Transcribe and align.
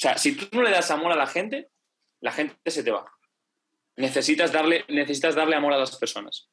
sea, 0.00 0.16
si 0.16 0.34
tú 0.34 0.46
no 0.52 0.62
le 0.62 0.70
das 0.70 0.90
amor 0.90 1.12
a 1.12 1.16
la 1.16 1.26
gente, 1.26 1.68
la 2.22 2.32
gente 2.32 2.56
se 2.70 2.82
te 2.82 2.90
va. 2.90 3.04
Necesitas 3.96 4.50
darle, 4.50 4.84
necesitas 4.88 5.34
darle 5.34 5.56
amor 5.56 5.74
a 5.74 5.78
las 5.78 5.94
personas. 5.96 6.48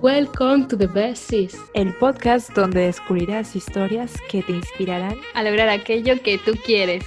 Welcome 0.00 0.66
to 0.68 0.76
the 0.76 0.86
Best 0.86 1.30
Sis, 1.30 1.56
el 1.74 1.96
podcast 1.98 2.50
donde 2.50 2.82
descubrirás 2.82 3.54
historias 3.56 4.12
que 4.28 4.42
te 4.42 4.52
inspirarán 4.52 5.16
a 5.34 5.42
lograr 5.42 5.68
aquello 5.68 6.20
que 6.22 6.38
tú 6.38 6.52
quieres. 6.64 7.04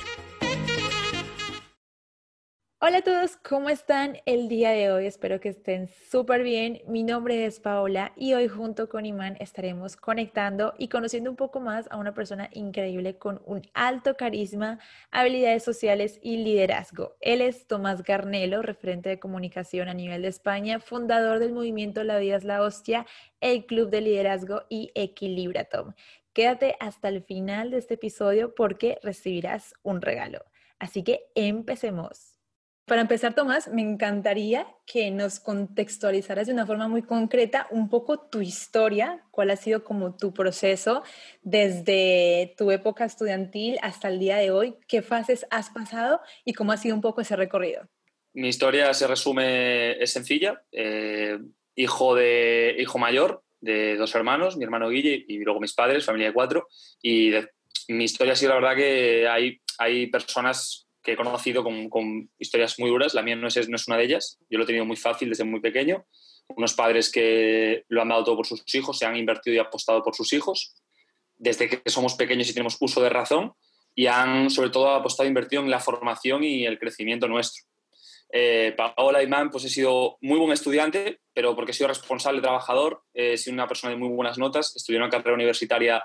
Hola 2.88 3.00
a 3.00 3.02
todos, 3.02 3.38
¿cómo 3.38 3.70
están 3.70 4.18
el 4.28 4.48
día 4.48 4.70
de 4.70 4.92
hoy? 4.92 5.08
Espero 5.08 5.40
que 5.40 5.50
estén 5.50 5.88
súper 6.12 6.44
bien. 6.44 6.84
Mi 6.88 7.02
nombre 7.02 7.48
es 7.48 7.60
Paola 7.60 8.14
y 8.16 8.36
hoy 8.36 8.48
junto 8.48 8.90
con 8.90 9.08
Iman 9.08 9.38
estaremos 9.40 9.96
conectando 9.96 10.76
y 10.78 10.88
conociendo 10.88 11.32
un 11.32 11.36
poco 11.36 11.60
más 11.60 11.88
a 11.90 11.98
una 11.98 12.14
persona 12.14 12.48
increíble 12.54 13.18
con 13.18 13.42
un 13.48 13.64
alto 13.74 14.16
carisma, 14.16 14.78
habilidades 15.10 15.64
sociales 15.64 16.20
y 16.22 16.38
liderazgo. 16.44 17.16
Él 17.22 17.42
es 17.42 17.66
Tomás 17.66 18.04
Garnelo, 18.04 18.62
referente 18.62 19.10
de 19.10 19.20
comunicación 19.20 19.90
a 19.90 19.96
nivel 19.96 20.22
de 20.22 20.28
España, 20.28 20.80
fundador 20.80 21.40
del 21.40 21.54
movimiento 21.54 22.04
La 22.04 22.20
Vida 22.20 22.36
es 22.36 22.44
la 22.44 22.62
Hostia, 22.62 23.08
el 23.42 23.66
Club 23.66 23.90
de 23.90 24.02
Liderazgo 24.02 24.62
y 24.70 24.92
Equilibratom. 24.94 25.96
Quédate 26.34 26.76
hasta 26.80 27.08
el 27.08 27.24
final 27.24 27.72
de 27.72 27.80
este 27.80 27.96
episodio 27.96 28.54
porque 28.54 29.00
recibirás 29.02 29.74
un 29.82 30.04
regalo. 30.04 30.46
Así 30.78 31.02
que 31.02 31.32
empecemos. 31.34 32.35
Para 32.86 33.02
empezar, 33.02 33.34
Tomás, 33.34 33.68
me 33.68 33.82
encantaría 33.82 34.68
que 34.86 35.10
nos 35.10 35.40
contextualizaras 35.40 36.46
de 36.46 36.54
una 36.54 36.68
forma 36.68 36.88
muy 36.88 37.02
concreta 37.02 37.66
un 37.72 37.90
poco 37.90 38.20
tu 38.20 38.42
historia, 38.42 39.24
cuál 39.32 39.50
ha 39.50 39.56
sido 39.56 39.84
como 39.84 40.16
tu 40.16 40.36
proceso 40.36 41.02
desde 41.42 42.54
tu 42.60 42.70
época 42.70 43.04
estudiantil 43.04 43.80
hasta 43.82 44.08
el 44.08 44.20
día 44.20 44.38
de 44.38 44.52
hoy, 44.52 44.76
qué 44.88 45.02
fases 45.02 45.48
has 45.50 45.72
pasado 45.72 46.22
y 46.44 46.54
cómo 46.54 46.74
ha 46.74 46.78
sido 46.78 46.94
un 46.94 47.02
poco 47.02 47.22
ese 47.22 47.36
recorrido. 47.36 47.90
Mi 48.34 48.50
historia 48.50 48.94
se 48.94 49.08
resume, 49.08 49.94
es 49.94 50.12
sencilla, 50.12 50.62
eh, 50.72 51.40
hijo, 51.74 52.14
de, 52.14 52.76
hijo 52.78 53.00
mayor 53.00 53.42
de 53.62 53.96
dos 53.96 54.14
hermanos, 54.14 54.58
mi 54.58 54.64
hermano 54.64 54.90
Guille 54.90 55.26
y 55.28 55.40
luego 55.40 55.60
mis 55.60 55.74
padres, 55.74 56.06
familia 56.06 56.28
de 56.28 56.34
cuatro, 56.34 56.68
y 57.02 57.32
mi 57.88 58.04
historia 58.04 58.36
sido 58.36 58.50
la 58.50 58.60
verdad 58.60 58.76
que 58.76 59.28
hay, 59.28 59.60
hay 59.80 60.06
personas 60.08 60.85
que 61.06 61.14
he 61.14 61.16
conocido 61.16 61.64
con, 61.64 62.30
historias 62.40 62.80
muy 62.80 62.90
duras. 62.90 63.14
La 63.14 63.22
mía 63.22 63.36
no 63.36 63.48
es, 63.48 63.70
no 63.70 63.76
es 63.76 63.88
una 63.88 63.98
de 63.98 64.04
ellas. 64.04 64.40
Yo 64.50 64.58
lo 64.58 64.64
he 64.64 64.68
tenido 64.68 64.86
muy 64.86 64.98
fácil 64.98 65.30
desde 65.30 65.44
muy 65.44 65.62
pequeño. 65.62 66.06
Unos 66.50 66.74
padres 66.74 67.12
que 67.12 67.86
lo 67.88 68.02
han 68.02 68.10
dado 68.10 68.24
todo 68.24 68.36
por 68.38 68.48
sus 68.48 68.76
hijos, 68.76 68.98
se 68.98 69.06
han 69.06 69.16
invertido 69.16 69.56
y 69.56 69.60
apostado 69.60 70.04
por 70.04 70.16
sus 70.16 70.34
hijos 70.34 70.76
desde 71.38 71.70
que 71.70 71.90
somos 71.90 72.16
pequeños 72.16 72.50
y 72.50 72.54
tenemos 72.54 72.78
uso 72.80 73.02
de 73.02 73.10
razón 73.10 73.54
y 73.94 74.08
han 74.08 74.50
sobre 74.50 74.70
todo 74.70 74.90
apostado 74.90 75.28
invertido 75.28 75.62
en 75.62 75.70
la 75.70 75.80
formación 75.80 76.44
y 76.44 76.66
el 76.66 76.80
crecimiento 76.80 77.28
nuestro. 77.28 77.64
Eh, 78.32 78.76
Paola 78.76 79.24
Imán, 79.24 79.50
pues 79.50 79.64
he 79.66 79.70
sido 79.70 80.18
muy 80.22 80.38
buen 80.38 80.52
estudiante, 80.52 81.22
pero 81.34 81.56
porque 81.56 81.72
he 81.72 81.74
sido 81.74 81.88
responsable, 81.88 82.42
trabajador, 82.42 83.04
he 83.14 83.38
sido 83.38 83.54
una 83.54 83.68
persona 83.68 83.92
de 83.94 84.00
muy 84.00 84.10
buenas 84.10 84.38
notas, 84.38 84.76
estudié 84.76 85.00
una 85.00 85.10
carrera 85.10 85.36
universitaria 85.36 86.04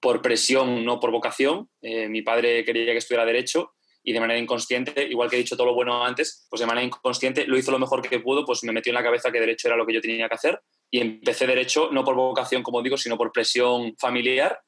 por 0.00 0.22
presión, 0.22 0.84
no 0.84 1.00
por 1.00 1.10
vocación. 1.10 1.68
Eh, 1.82 2.08
mi 2.08 2.22
padre 2.22 2.64
quería 2.64 2.92
que 2.92 2.98
estudiara 2.98 3.26
Derecho 3.26 3.75
y 4.08 4.12
de 4.12 4.20
manera 4.20 4.38
inconsciente, 4.38 5.02
igual 5.02 5.28
que 5.28 5.34
he 5.34 5.40
dicho 5.40 5.56
todo 5.56 5.66
lo 5.66 5.74
bueno 5.74 6.04
antes, 6.04 6.46
pues 6.48 6.60
de 6.60 6.66
manera 6.66 6.86
inconsciente 6.86 7.44
lo 7.44 7.58
hizo 7.58 7.72
lo 7.72 7.80
mejor 7.80 8.08
que 8.08 8.20
pudo, 8.20 8.46
pues 8.46 8.62
me 8.62 8.70
metió 8.70 8.90
en 8.90 8.94
la 8.94 9.02
cabeza 9.02 9.32
que 9.32 9.40
derecho 9.40 9.66
era 9.66 9.76
lo 9.76 9.84
que 9.84 9.94
yo 9.94 10.00
tenía 10.00 10.28
que 10.28 10.34
hacer. 10.36 10.60
Y 10.88 11.00
empecé 11.00 11.44
derecho 11.44 11.88
no 11.90 12.04
por 12.04 12.14
vocación, 12.14 12.62
como 12.62 12.82
digo, 12.82 12.96
sino 12.96 13.18
por 13.18 13.32
presión 13.32 13.96
familiar. 13.98 14.60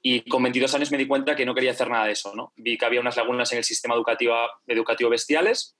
Y 0.00 0.20
con 0.20 0.40
22 0.40 0.72
años 0.76 0.92
me 0.92 0.98
di 0.98 1.08
cuenta 1.08 1.34
que 1.34 1.44
no 1.44 1.52
quería 1.52 1.72
hacer 1.72 1.90
nada 1.90 2.04
de 2.04 2.12
eso, 2.12 2.32
¿no? 2.36 2.52
Vi 2.54 2.78
que 2.78 2.86
había 2.86 3.00
unas 3.00 3.16
lagunas 3.16 3.50
en 3.50 3.58
el 3.58 3.64
sistema 3.64 3.96
educativo, 3.96 4.36
educativo 4.68 5.10
bestiales 5.10 5.76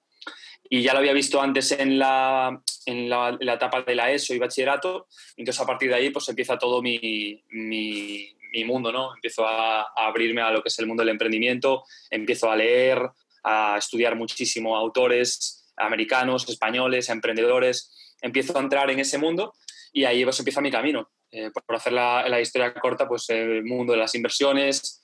y 0.68 0.82
ya 0.82 0.92
lo 0.92 0.98
había 0.98 1.12
visto 1.12 1.40
antes 1.40 1.72
en 1.72 1.98
la, 1.98 2.60
en 2.86 3.08
la, 3.08 3.38
etapa 3.40 3.82
de 3.82 3.94
la 3.94 4.10
ESO 4.10 4.34
y 4.34 4.38
bachillerato, 4.38 5.06
entonces 5.36 5.60
a 5.62 5.66
partir 5.66 5.88
de 5.88 5.94
ahí 5.94 6.10
pues 6.10 6.28
empieza 6.28 6.58
todo 6.58 6.82
mi, 6.82 7.42
mi, 7.50 8.35
mi 8.56 8.64
mundo, 8.64 8.90
¿no? 8.90 9.14
Empiezo 9.14 9.46
a, 9.46 9.82
abrirme 9.94 10.40
a 10.40 10.50
lo 10.50 10.62
que 10.62 10.68
es 10.68 10.78
el 10.78 10.86
mundo 10.86 11.02
del 11.02 11.10
emprendimiento, 11.10 11.84
empiezo 12.10 12.50
a 12.50 12.56
leer, 12.56 12.98
a 13.44 13.76
estudiar 13.78 14.16
muchísimo 14.16 14.76
autores 14.76 15.72
americanos, 15.76 16.48
españoles, 16.48 17.10
emprendedores, 17.10 18.16
empiezo 18.20 18.56
a 18.56 18.62
entrar 18.62 18.90
en 18.90 18.98
ese 18.98 19.18
mundo 19.18 19.52
y 19.92 20.04
ahí 20.04 20.24
pues 20.24 20.38
empieza 20.38 20.60
mi 20.60 20.70
camino. 20.70 21.10
Eh, 21.30 21.50
por 21.50 21.76
hacer 21.76 21.92
la, 21.92 22.40
historia 22.40 22.72
corta, 22.72 23.06
pues 23.06 23.28
el 23.28 23.62
mundo 23.64 23.92
de 23.92 23.98
las 23.98 24.14
inversiones, 24.14 25.02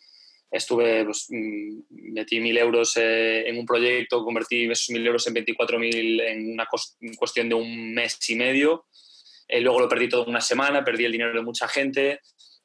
estuve, 0.50 1.04
pues, 1.04 1.26
mm, 1.28 2.12
metí 2.12 2.40
mil 2.40 2.56
euros 2.56 2.96
eh, 2.96 3.48
en 3.48 3.58
un 3.58 3.66
proyecto, 3.66 4.24
convertí 4.24 4.70
esos 4.70 4.90
mil 4.90 5.06
euros 5.06 5.26
en 5.26 5.34
24.000 5.34 6.20
en 6.22 6.52
una 6.52 6.66
cuestión 7.18 7.48
de 7.48 7.54
un 7.54 7.92
mes 7.92 8.18
y 8.28 8.36
medio. 8.36 8.86
Eh, 9.48 9.60
luego 9.60 9.80
lo 9.80 9.88
perdí 9.88 10.08
todo 10.08 10.22
en 10.22 10.30
una 10.30 10.40
semana, 10.40 10.84
perdí 10.84 11.04
el 11.04 11.12
dinero 11.12 11.34
de 11.34 11.42
mucha 11.42 11.68
gente, 11.68 12.20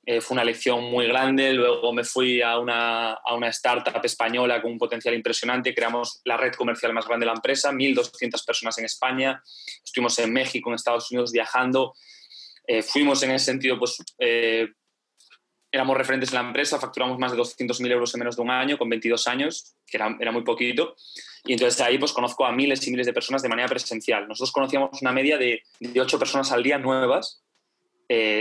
eh, 0.10 0.22
fue 0.22 0.36
una 0.36 0.46
lección 0.46 0.86
muy 0.86 1.06
grande. 1.06 1.52
Luego 1.52 1.92
me 1.92 2.06
fui 2.06 2.42
a 2.42 2.58
una, 2.58 3.12
a 3.12 3.36
una, 3.36 3.50
startup 3.50 4.00
española 4.06 4.62
con 4.62 4.72
un 4.72 4.78
potencial 4.78 5.14
impresionante. 5.14 5.76
Creamos 5.76 6.22
la 6.24 6.38
red 6.38 6.54
comercial 6.54 6.94
más 6.94 7.06
grande 7.06 7.26
de 7.26 7.32
la 7.32 7.36
empresa, 7.36 7.74
1.200 7.74 8.46
personas 8.46 8.78
en 8.78 8.86
España. 8.86 9.44
Estuvimos 9.84 10.18
en 10.20 10.32
México, 10.32 10.70
en 10.70 10.76
Estados 10.76 11.12
Unidos 11.12 11.34
viajando. 11.34 11.94
Eh, 12.66 12.84
fuimos 12.84 13.22
en 13.24 13.32
ese 13.32 13.48
sentido, 13.48 13.78
pues 13.78 13.98
eh, 14.20 14.70
éramos 15.70 15.98
referentes 15.98 16.30
en 16.30 16.36
la 16.36 16.48
empresa, 16.48 16.80
facturamos 16.80 17.20
más 17.20 17.34
de 17.34 17.38
200.000 17.40 17.92
euros 17.92 18.14
en 18.14 18.20
menos 18.20 18.38
de 18.38 18.42
un 18.44 18.52
año, 18.52 18.78
con 18.78 18.88
22 18.88 19.28
años, 19.28 19.76
que 19.86 19.98
era, 19.98 20.16
era, 20.22 20.32
muy 20.32 20.46
poquito. 20.46 20.96
Y 21.44 21.52
entonces 21.52 21.82
ahí 21.82 21.98
pues 21.98 22.14
conozco 22.14 22.46
a 22.46 22.54
miles 22.54 22.88
y 22.88 22.92
miles 22.92 23.08
de 23.08 23.12
personas 23.12 23.42
de 23.42 23.50
manera 23.50 23.68
presencial. 23.68 24.26
Nosotros 24.26 24.54
conocíamos 24.54 25.02
una 25.02 25.12
media 25.12 25.38
de, 25.38 25.64
de 25.82 26.00
8 26.00 26.18
personas 26.18 26.54
al 26.54 26.64
día 26.64 26.78
nuevas, 26.78 27.44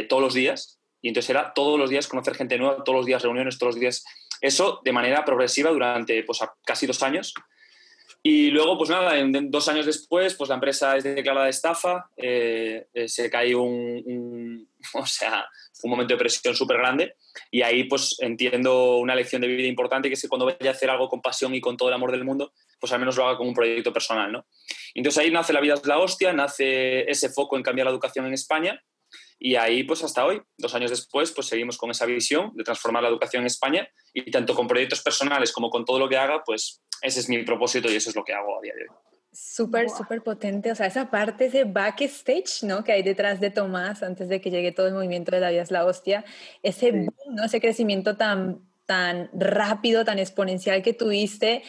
todos 0.09 0.22
los 0.22 0.33
días, 0.33 0.75
y 1.00 1.08
entonces 1.08 1.30
era 1.30 1.52
todos 1.54 1.78
los 1.78 1.90
días 1.90 2.08
conocer 2.08 2.34
gente 2.34 2.58
nueva, 2.58 2.82
todos 2.84 2.98
los 2.98 3.06
días 3.06 3.22
reuniones, 3.22 3.58
todos 3.58 3.74
los 3.74 3.80
días. 3.80 4.04
Eso 4.40 4.80
de 4.84 4.92
manera 4.92 5.24
progresiva 5.24 5.70
durante 5.70 6.22
pues, 6.22 6.40
casi 6.64 6.86
dos 6.86 7.02
años. 7.02 7.34
Y 8.22 8.50
luego, 8.50 8.76
pues 8.76 8.90
nada, 8.90 9.14
dos 9.44 9.68
años 9.68 9.86
después, 9.86 10.34
pues 10.34 10.48
la 10.48 10.56
empresa 10.56 10.96
es 10.96 11.04
declarada 11.04 11.44
de 11.44 11.50
estafa, 11.50 12.10
eh, 12.16 12.88
eh, 12.92 13.06
se 13.06 13.30
cae 13.30 13.54
un, 13.54 14.68
o 14.94 15.06
sea, 15.06 15.46
un 15.84 15.90
momento 15.90 16.14
de 16.14 16.18
presión 16.18 16.56
súper 16.56 16.78
grande 16.78 17.14
y 17.52 17.62
ahí 17.62 17.84
pues 17.84 18.16
entiendo 18.18 18.96
una 18.96 19.14
lección 19.14 19.42
de 19.42 19.48
vida 19.48 19.68
importante 19.68 20.08
que 20.08 20.14
es 20.14 20.22
que 20.22 20.28
cuando 20.28 20.46
vaya 20.46 20.70
a 20.70 20.72
hacer 20.72 20.90
algo 20.90 21.08
con 21.08 21.22
pasión 21.22 21.54
y 21.54 21.60
con 21.60 21.76
todo 21.76 21.88
el 21.88 21.94
amor 21.94 22.10
del 22.10 22.24
mundo, 22.24 22.52
pues 22.80 22.92
al 22.92 22.98
menos 22.98 23.16
lo 23.16 23.28
haga 23.28 23.36
como 23.36 23.50
un 23.50 23.54
proyecto 23.54 23.92
personal, 23.92 24.32
¿no? 24.32 24.46
Entonces 24.94 25.22
ahí 25.22 25.30
nace 25.30 25.52
La 25.52 25.60
vida 25.60 25.74
es 25.74 25.86
la 25.86 25.98
hostia, 25.98 26.32
nace 26.32 27.08
ese 27.08 27.28
foco 27.28 27.56
en 27.56 27.62
cambiar 27.62 27.84
la 27.84 27.92
educación 27.92 28.26
en 28.26 28.34
España 28.34 28.82
y 29.38 29.56
ahí, 29.56 29.84
pues 29.84 30.02
hasta 30.02 30.24
hoy, 30.24 30.42
dos 30.56 30.74
años 30.74 30.91
después, 30.91 31.30
pues 31.32 31.47
seguimos 31.47 31.76
con 31.76 31.91
esa 31.91 32.06
visión 32.06 32.52
de 32.54 32.64
transformar 32.64 33.02
la 33.02 33.10
educación 33.10 33.42
en 33.42 33.48
España 33.48 33.88
y 34.14 34.30
tanto 34.30 34.54
con 34.54 34.66
proyectos 34.66 35.02
personales 35.02 35.52
como 35.52 35.69
con 35.69 35.84
todo 35.84 35.98
lo 35.98 36.08
que 36.08 36.16
haga, 36.16 36.42
pues 36.44 36.82
ese 37.02 37.20
es 37.20 37.28
mi 37.28 37.42
propósito 37.42 37.91
y 37.91 37.97
eso 37.97 38.10
es 38.10 38.16
lo 38.16 38.24
que 38.24 38.32
hago 38.32 38.58
a 38.58 38.62
día 38.62 38.72
de 38.74 38.82
hoy. 38.82 38.97
Súper, 39.32 39.91
súper 39.91 40.22
potente. 40.22 40.70
O 40.70 40.74
sea, 40.74 40.86
esa 40.86 41.10
parte, 41.10 41.47
ese 41.47 41.64
backstage, 41.64 42.62
¿no? 42.62 42.82
Que 42.82 42.92
hay 42.92 43.02
detrás 43.02 43.38
de 43.38 43.50
Tomás 43.50 44.02
antes 44.02 44.30
de 44.30 44.41
que 44.41 44.50
llegue 44.50 44.72
todo 44.72 44.86
el 44.86 44.94
movimiento 44.94 45.30
de 45.30 45.41
la 45.41 45.50
vida 45.50 45.60
es 45.60 45.70
la 45.70 45.84
hostia. 45.84 46.24
Ese, 46.62 47.06
¿no? 47.28 47.44
ese 47.44 47.60
crecimiento 47.60 48.16
tan, 48.16 48.66
tan 48.86 49.28
rápido, 49.34 50.06
tan 50.06 50.18
exponencial 50.18 50.82
que 50.82 50.94
tuviste. 50.94 51.62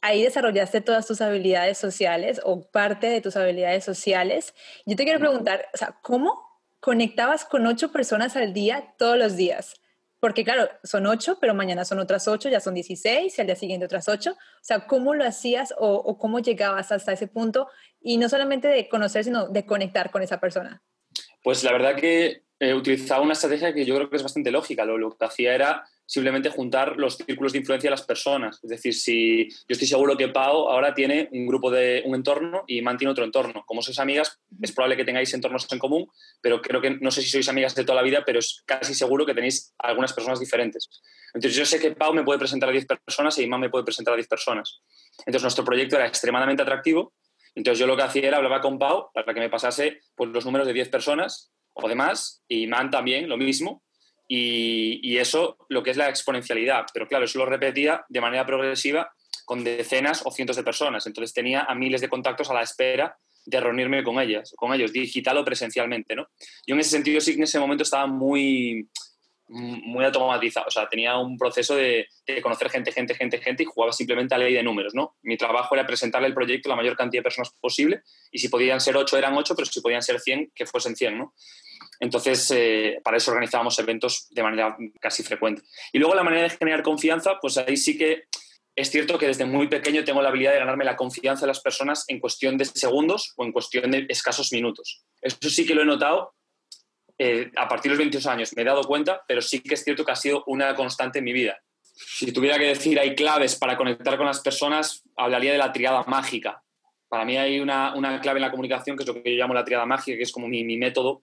Ahí 0.00 0.24
desarrollaste 0.24 0.80
todas 0.80 1.06
tus 1.06 1.20
habilidades 1.20 1.78
sociales 1.78 2.40
o 2.42 2.68
parte 2.68 3.06
de 3.06 3.20
tus 3.20 3.36
habilidades 3.36 3.84
sociales. 3.84 4.52
Yo 4.84 4.96
te 4.96 5.04
quiero 5.04 5.20
preguntar, 5.20 5.68
o 5.72 5.76
sea, 5.76 5.96
¿cómo 6.02 6.51
conectabas 6.82 7.44
con 7.44 7.64
ocho 7.64 7.92
personas 7.92 8.34
al 8.34 8.52
día 8.52 8.92
todos 8.98 9.16
los 9.16 9.36
días. 9.36 9.80
Porque 10.18 10.42
claro, 10.42 10.68
son 10.82 11.06
ocho, 11.06 11.38
pero 11.40 11.54
mañana 11.54 11.84
son 11.84 12.00
otras 12.00 12.26
ocho, 12.26 12.48
ya 12.48 12.58
son 12.58 12.74
dieciséis, 12.74 13.38
y 13.38 13.40
al 13.40 13.46
día 13.46 13.54
siguiente 13.54 13.86
otras 13.86 14.08
ocho. 14.08 14.32
O 14.32 14.64
sea, 14.64 14.80
¿cómo 14.88 15.14
lo 15.14 15.24
hacías 15.24 15.72
o, 15.78 16.18
cómo 16.18 16.40
llegabas 16.40 16.90
hasta 16.90 17.12
ese 17.12 17.28
punto? 17.28 17.68
Y 18.00 18.18
no 18.18 18.28
solamente 18.28 18.66
de 18.66 18.88
conocer, 18.88 19.22
sino 19.22 19.46
de 19.48 19.64
conectar 19.64 20.10
con 20.10 20.22
esa 20.22 20.40
persona. 20.40 20.82
Pues 21.44 21.62
la 21.62 21.70
verdad 21.70 21.94
que 21.94 22.42
eh, 22.58 22.74
utilizaba 22.74 23.22
una 23.22 23.34
estrategia 23.34 23.72
que 23.72 23.84
yo 23.84 23.94
creo 23.94 24.10
que 24.10 24.16
es 24.16 24.22
bastante 24.24 24.50
lógica. 24.50 24.84
Lo 24.84 25.16
que 25.16 25.24
hacía 25.24 25.54
era 25.54 25.84
simplemente 26.12 26.50
juntar 26.50 26.98
los 26.98 27.16
círculos 27.16 27.52
de 27.52 27.60
influencia 27.60 27.88
de 27.88 27.92
las 27.92 28.02
personas. 28.02 28.60
Es 28.62 28.68
decir, 28.68 28.92
si 28.92 29.48
yo 29.48 29.56
estoy 29.70 29.88
seguro 29.88 30.14
que 30.14 30.28
Pau 30.28 30.68
ahora 30.68 30.92
tiene 30.92 31.30
un 31.32 31.46
grupo 31.46 31.70
de 31.70 32.02
un 32.04 32.14
entorno 32.14 32.64
y 32.66 32.82
mantiene 32.82 33.12
otro 33.12 33.24
entorno. 33.24 33.64
Como 33.64 33.80
sois 33.80 33.98
amigas, 33.98 34.38
es 34.60 34.72
probable 34.72 34.98
que 34.98 35.06
tengáis 35.06 35.32
entornos 35.32 35.66
en 35.72 35.78
común, 35.78 36.06
pero 36.42 36.60
creo 36.60 36.82
que 36.82 36.90
no 37.00 37.10
sé 37.10 37.22
si 37.22 37.30
sois 37.30 37.48
amigas 37.48 37.74
de 37.74 37.84
toda 37.84 37.96
la 37.96 38.02
vida, 38.02 38.24
pero 38.26 38.40
es 38.40 38.62
casi 38.66 38.92
seguro 38.92 39.24
que 39.24 39.32
tenéis 39.32 39.72
algunas 39.78 40.12
personas 40.12 40.38
diferentes. 40.38 40.90
Entonces 41.32 41.56
yo 41.56 41.64
sé 41.64 41.80
que 41.80 41.92
Pau 41.92 42.12
me 42.12 42.24
puede 42.24 42.38
presentar 42.38 42.68
a 42.68 42.72
10 42.72 42.84
personas 43.06 43.38
y 43.38 43.44
Imán 43.44 43.60
me 43.60 43.70
puede 43.70 43.84
presentar 43.84 44.12
a 44.12 44.16
10 44.18 44.28
personas. 44.28 44.82
Entonces 45.20 45.42
nuestro 45.42 45.64
proyecto 45.64 45.96
era 45.96 46.06
extremadamente 46.06 46.62
atractivo. 46.62 47.14
Entonces 47.54 47.78
yo 47.78 47.86
lo 47.86 47.96
que 47.96 48.02
hacía 48.02 48.28
era 48.28 48.36
hablaba 48.36 48.60
con 48.60 48.78
Pau 48.78 49.08
para 49.14 49.32
que 49.32 49.40
me 49.40 49.48
pasase 49.48 50.00
pues, 50.14 50.28
los 50.28 50.44
números 50.44 50.66
de 50.66 50.74
10 50.74 50.90
personas 50.90 51.50
o 51.72 51.88
demás, 51.88 52.42
y 52.48 52.66
Man 52.66 52.90
también, 52.90 53.30
lo 53.30 53.38
mismo. 53.38 53.82
Y, 54.34 55.18
eso, 55.18 55.58
lo 55.68 55.82
que 55.82 55.90
es 55.90 55.98
la 55.98 56.08
exponencialidad. 56.08 56.86
Pero 56.94 57.06
claro, 57.06 57.26
eso 57.26 57.38
lo 57.38 57.44
repetía 57.44 58.02
de 58.08 58.20
manera 58.22 58.46
progresiva 58.46 59.12
con 59.44 59.62
decenas 59.62 60.22
o 60.24 60.30
cientos 60.30 60.56
de 60.56 60.62
personas. 60.62 61.06
Entonces 61.06 61.34
tenía 61.34 61.66
a 61.68 61.74
miles 61.74 62.00
de 62.00 62.08
contactos 62.08 62.48
a 62.48 62.54
la 62.54 62.62
espera 62.62 63.14
de 63.44 63.60
reunirme 63.60 64.02
con 64.02 64.18
ellas, 64.18 64.54
con 64.56 64.72
ellos, 64.72 64.90
digital 64.90 65.36
o 65.36 65.44
presencialmente, 65.44 66.16
¿no? 66.16 66.28
Yo 66.66 66.74
en 66.74 66.80
ese 66.80 66.90
sentido 66.90 67.20
sí 67.20 67.32
que 67.32 67.38
en 67.38 67.42
ese 67.42 67.58
momento 67.58 67.82
estaba 67.82 68.06
muy, 68.06 68.88
muy 69.48 70.04
automatizado, 70.04 70.66
o 70.68 70.70
sea, 70.70 70.88
tenía 70.88 71.18
un 71.18 71.36
proceso 71.36 71.74
de, 71.74 72.06
conocer 72.40 72.70
gente, 72.70 72.92
gente, 72.92 73.14
gente, 73.14 73.38
gente 73.38 73.64
y 73.64 73.66
jugaba 73.66 73.92
simplemente 73.92 74.34
a 74.34 74.38
ley 74.38 74.54
de 74.54 74.62
números, 74.62 74.94
¿no? 74.94 75.16
Mi 75.22 75.36
trabajo 75.36 75.74
era 75.74 75.86
presentarle 75.86 76.28
el 76.28 76.34
proyecto 76.34 76.68
a 76.68 76.70
la 76.70 76.76
mayor 76.76 76.96
cantidad 76.96 77.20
de 77.20 77.24
personas 77.24 77.52
posible 77.60 78.02
y 78.30 78.38
si 78.38 78.48
podían 78.48 78.80
ser 78.80 78.96
ocho 78.96 79.18
eran 79.18 79.36
ocho, 79.36 79.54
pero 79.54 79.66
si 79.66 79.82
podían 79.82 80.02
ser 80.02 80.20
100, 80.20 80.52
que 80.54 80.64
fuesen 80.64 80.96
100, 80.96 81.18
¿no? 81.18 81.34
Entonces, 82.02 82.50
eh, 82.50 83.00
para 83.04 83.16
eso 83.16 83.30
organizábamos 83.30 83.78
eventos 83.78 84.26
de 84.30 84.42
manera 84.42 84.76
casi 85.00 85.22
frecuente. 85.22 85.62
Y 85.92 86.00
luego 86.00 86.16
la 86.16 86.24
manera 86.24 86.42
de 86.42 86.50
generar 86.50 86.82
confianza, 86.82 87.38
pues 87.40 87.56
ahí 87.58 87.76
sí 87.76 87.96
que 87.96 88.24
es 88.74 88.90
cierto 88.90 89.16
que 89.18 89.28
desde 89.28 89.44
muy 89.44 89.68
pequeño 89.68 90.02
tengo 90.02 90.20
la 90.20 90.30
habilidad 90.30 90.52
de 90.52 90.58
ganarme 90.58 90.84
la 90.84 90.96
confianza 90.96 91.42
de 91.42 91.46
las 91.46 91.60
personas 91.60 92.04
en 92.08 92.18
cuestión 92.18 92.58
de 92.58 92.64
segundos 92.64 93.32
o 93.36 93.44
en 93.44 93.52
cuestión 93.52 93.92
de 93.92 94.06
escasos 94.08 94.50
minutos. 94.52 95.04
Eso 95.20 95.48
sí 95.48 95.64
que 95.64 95.76
lo 95.76 95.82
he 95.82 95.84
notado 95.84 96.34
eh, 97.18 97.52
a 97.56 97.68
partir 97.68 97.90
de 97.90 97.94
los 97.94 97.98
22 97.98 98.26
años, 98.26 98.50
me 98.56 98.62
he 98.62 98.64
dado 98.64 98.82
cuenta, 98.82 99.22
pero 99.28 99.40
sí 99.40 99.60
que 99.60 99.74
es 99.74 99.84
cierto 99.84 100.04
que 100.04 100.10
ha 100.10 100.16
sido 100.16 100.42
una 100.48 100.74
constante 100.74 101.20
en 101.20 101.24
mi 101.24 101.32
vida. 101.32 101.56
Si 101.94 102.32
tuviera 102.32 102.58
que 102.58 102.64
decir 102.64 102.98
hay 102.98 103.14
claves 103.14 103.54
para 103.54 103.76
conectar 103.76 104.16
con 104.16 104.26
las 104.26 104.40
personas, 104.40 105.04
hablaría 105.16 105.52
de 105.52 105.58
la 105.58 105.72
triada 105.72 106.02
mágica. 106.08 106.64
Para 107.08 107.24
mí 107.24 107.36
hay 107.36 107.60
una, 107.60 107.92
clave 108.20 108.38
en 108.38 108.42
la 108.42 108.50
comunicación 108.50 108.96
que 108.96 109.04
es 109.04 109.06
lo 109.06 109.22
que 109.22 109.30
yo 109.30 109.38
llamo 109.38 109.54
la 109.54 109.64
triada 109.64 109.86
mágica, 109.86 110.16
que 110.16 110.22
es 110.24 110.32
como 110.32 110.48
mi, 110.48 110.64
método, 110.76 111.22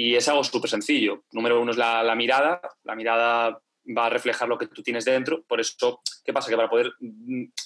y 0.00 0.14
es 0.14 0.28
algo 0.28 0.44
súper 0.44 0.70
sencillo. 0.70 1.24
Número 1.32 1.60
uno 1.60 1.72
es 1.72 1.76
la, 1.76 2.04
la 2.04 2.14
mirada. 2.14 2.60
La 2.84 2.94
mirada 2.94 3.60
va 3.84 4.06
a 4.06 4.08
reflejar 4.08 4.48
lo 4.48 4.56
que 4.56 4.68
tú 4.68 4.80
tienes 4.80 5.04
dentro. 5.04 5.42
Por 5.42 5.58
eso, 5.58 6.02
¿qué 6.24 6.32
pasa? 6.32 6.48
Que 6.48 6.54
para 6.54 6.70
poder, 6.70 6.92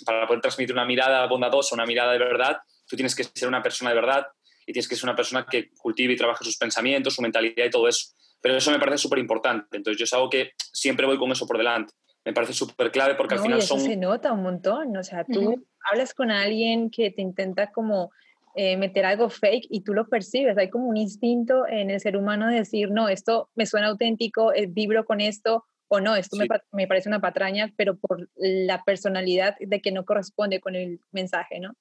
para 0.06 0.26
poder 0.26 0.40
transmitir 0.40 0.74
una 0.74 0.86
mirada 0.86 1.26
bondadosa, 1.26 1.74
una 1.74 1.84
mirada 1.84 2.12
de 2.12 2.18
verdad, 2.20 2.56
tú 2.88 2.96
tienes 2.96 3.14
que 3.14 3.24
ser 3.24 3.48
una 3.48 3.62
persona 3.62 3.90
de 3.90 3.96
verdad 3.96 4.26
y 4.66 4.72
tienes 4.72 4.88
que 4.88 4.96
ser 4.96 5.04
una 5.04 5.14
persona 5.14 5.44
que 5.44 5.72
cultive 5.76 6.14
y 6.14 6.16
trabaje 6.16 6.42
sus 6.42 6.56
pensamientos, 6.56 7.14
su 7.14 7.20
mentalidad 7.20 7.66
y 7.66 7.70
todo 7.70 7.86
eso. 7.86 8.14
Pero 8.40 8.56
eso 8.56 8.70
me 8.70 8.78
parece 8.78 8.96
súper 8.96 9.18
importante. 9.18 9.76
Entonces, 9.76 9.98
yo 9.98 10.04
es 10.04 10.12
algo 10.14 10.30
que 10.30 10.52
siempre 10.56 11.04
voy 11.04 11.18
con 11.18 11.30
eso 11.32 11.46
por 11.46 11.58
delante. 11.58 11.92
Me 12.24 12.32
parece 12.32 12.54
súper 12.54 12.90
clave 12.90 13.14
porque 13.14 13.34
al 13.34 13.42
final 13.42 13.58
eso 13.58 13.76
son... 13.76 13.80
se 13.80 13.98
nota 13.98 14.32
un 14.32 14.42
montón. 14.42 14.96
O 14.96 15.02
sea, 15.02 15.26
tú 15.26 15.66
hablas 15.90 16.14
con 16.14 16.30
alguien 16.30 16.90
que 16.90 17.10
te 17.10 17.20
intenta 17.20 17.70
como 17.72 18.10
eh, 18.54 18.76
meter 18.76 19.04
algo 19.04 19.30
fake 19.30 19.66
y 19.70 19.82
tú 19.82 19.94
lo 19.94 20.08
percibes. 20.08 20.58
Hay 20.58 20.70
como 20.70 20.86
un 20.86 20.96
instinto 20.96 21.66
en 21.66 21.90
el 21.90 22.00
ser 22.00 22.16
humano 22.16 22.48
de 22.48 22.56
decir, 22.56 22.90
no, 22.90 23.08
esto 23.08 23.50
me 23.54 23.66
suena 23.66 23.88
auténtico, 23.88 24.52
eh, 24.52 24.66
vibro 24.68 25.04
con 25.04 25.20
esto, 25.20 25.64
o 25.88 26.00
no, 26.00 26.16
esto 26.16 26.36
me, 26.36 26.46
me, 26.72 26.86
parece 26.86 27.08
una 27.08 27.20
patraña, 27.20 27.72
pero 27.76 27.98
por 27.98 28.30
la 28.36 28.82
personalidad 28.82 29.56
de 29.60 29.80
que 29.82 29.92
no 29.92 30.06
corresponde 30.06 30.60
con 30.60 30.74
el 30.74 31.00
mensaje, 31.10 31.60
¿no? 31.60 31.74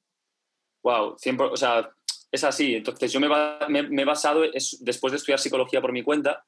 Wow, 0.84 1.16
100%, 1.16 1.52
o 1.52 1.58
sea, 1.58 1.90
es 2.32 2.44
así. 2.44 2.76
Entonces 2.76 3.12
yo 3.12 3.20
me, 3.20 3.30
me, 3.84 4.02
he 4.02 4.06
basado, 4.06 4.44
es, 4.44 4.78
después 4.82 5.12
de 5.12 5.18
estudiar 5.18 5.40
psicología 5.40 5.82
por 5.82 5.92
mi 5.92 6.04
cuenta, 6.04 6.44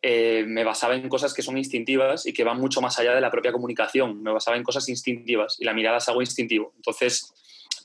eh, 0.00 0.44
me 0.46 0.64
basaba 0.64 0.96
en 0.96 1.08
cosas 1.08 1.32
que 1.32 1.42
son 1.42 1.56
instintivas 1.56 2.26
y 2.26 2.32
que 2.32 2.44
van 2.44 2.58
mucho 2.58 2.80
más 2.80 2.98
allá 2.98 3.14
de 3.14 3.20
la 3.20 3.30
propia 3.30 3.52
comunicación. 3.52 4.22
Me 4.22 4.32
basaba 4.32 4.56
en 4.56 4.64
cosas 4.64 4.88
instintivas 4.88 5.56
y 5.60 5.64
la 5.64 5.74
mirada 5.74 5.98
es 5.98 6.08
algo 6.08 6.22
instintivo. 6.22 6.72
Entonces, 6.76 7.32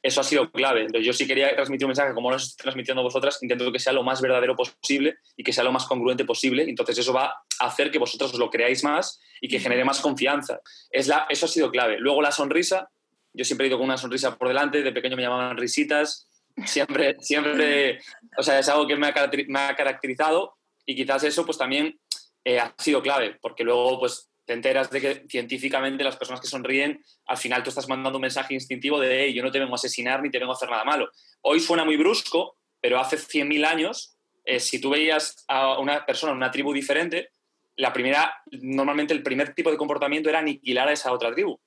eso 0.02 0.22
ha 0.22 0.24
sido 0.24 0.50
clave. 0.52 0.82
Entonces, 0.82 1.06
yo 1.06 1.14
sí 1.14 1.28
quería 1.28 1.56
transmitir 1.56 1.86
un 1.86 1.90
mensaje 1.90 2.14
como 2.14 2.30
lo 2.30 2.38
estoy 2.38 2.56
transmitiendo 2.58 3.04
vosotras, 3.04 3.42
intento 3.42 3.72
que 3.72 3.80
sea 3.80 3.94
lo 3.94 4.04
más 4.04 4.22
verdadero 4.22 4.56
posible 4.56 5.18
y 5.36 5.44
que 5.44 5.54
sea 5.54 5.64
lo 5.64 5.72
más 5.72 5.86
congruente 5.86 6.26
posible. 6.26 6.64
Entonces, 6.64 6.98
eso 6.98 7.14
va 7.14 7.34
a 7.60 7.66
hacer 7.66 7.92
que 7.92 8.00
vosotros 8.00 8.34
os 8.34 8.40
lo 8.40 8.50
creáis 8.50 8.84
más 8.84 9.20
y 9.42 9.48
que 9.48 9.60
genere 9.60 9.84
más 9.84 10.00
confianza. 10.02 10.60
Es 10.90 11.08
la, 11.08 11.26
eso 11.30 11.46
ha 11.46 11.50
sido 11.50 11.72
clave. 11.72 11.98
Luego, 12.00 12.22
la 12.22 12.32
sonrisa. 12.32 12.90
Yo 13.34 13.46
siempre 13.46 13.68
he 13.68 13.70
ido 13.70 13.78
con 13.78 13.86
una 13.86 13.98
sonrisa 13.98 14.36
por 14.36 14.48
delante. 14.48 14.82
De 14.82 14.92
pequeño 14.92 15.16
me 15.16 15.24
llamaban 15.24 15.58
risitas. 15.58 16.28
Siempre, 16.66 17.18
siempre, 17.20 18.00
o 18.36 18.42
sea, 18.42 18.58
es 18.58 18.68
algo 18.68 18.88
que 18.88 18.96
me 18.96 19.08
ha, 19.08 19.76
caracterizado 19.76 20.56
y 20.86 20.96
quizás 20.96 21.24
eso 21.24 21.46
pues 21.46 21.58
también 21.58 22.00
eh, 22.44 22.60
ha 22.60 22.74
sido 22.80 23.02
clave, 23.02 23.38
porque 23.40 23.64
luego 23.64 24.00
pues 24.00 24.32
te 24.48 24.54
enteras 24.54 24.90
de 24.90 25.02
que 25.02 25.26
científicamente 25.28 26.06
las 26.06 26.16
personas 26.16 26.40
que 26.40 26.48
sonríen, 26.48 27.04
al 27.26 27.38
final 27.38 27.64
tú 27.64 27.70
estás 27.70 27.90
mandando 27.90 28.18
un 28.18 28.22
mensaje 28.22 28.54
instintivo 28.54 28.98
de, 28.98 29.26
hey, 29.26 29.34
yo 29.34 29.44
no 29.44 29.52
te 29.52 29.60
vengo 29.60 29.74
a 29.74 29.76
asesinar 29.76 30.24
ni 30.24 30.32
te 30.32 30.40
vengo 30.40 30.54
a 30.54 30.56
hacer 30.56 30.70
nada 30.70 30.86
malo. 30.86 31.10
Hoy 31.42 31.60
suena 31.60 31.84
muy 31.84 31.98
brusco, 31.98 32.58
pero 32.80 32.98
hace 32.98 33.18
100.000 33.18 33.66
años, 33.66 34.16
eh, 34.46 34.62
si 34.62 34.80
tú 34.80 34.92
veías 34.92 35.44
a 35.50 35.78
una 35.80 36.06
persona 36.06 36.32
en 36.32 36.38
una 36.38 36.50
tribu 36.50 36.72
diferente, 36.72 37.32
la 37.76 37.92
primera, 37.92 38.42
normalmente 38.52 39.14
el 39.14 39.22
primer 39.22 39.54
tipo 39.54 39.70
de 39.70 39.76
comportamiento 39.76 40.30
era 40.30 40.40
aniquilar 40.40 40.88
a 40.88 40.94
esa 40.94 41.12
otra 41.12 41.34
tribu. 41.34 41.60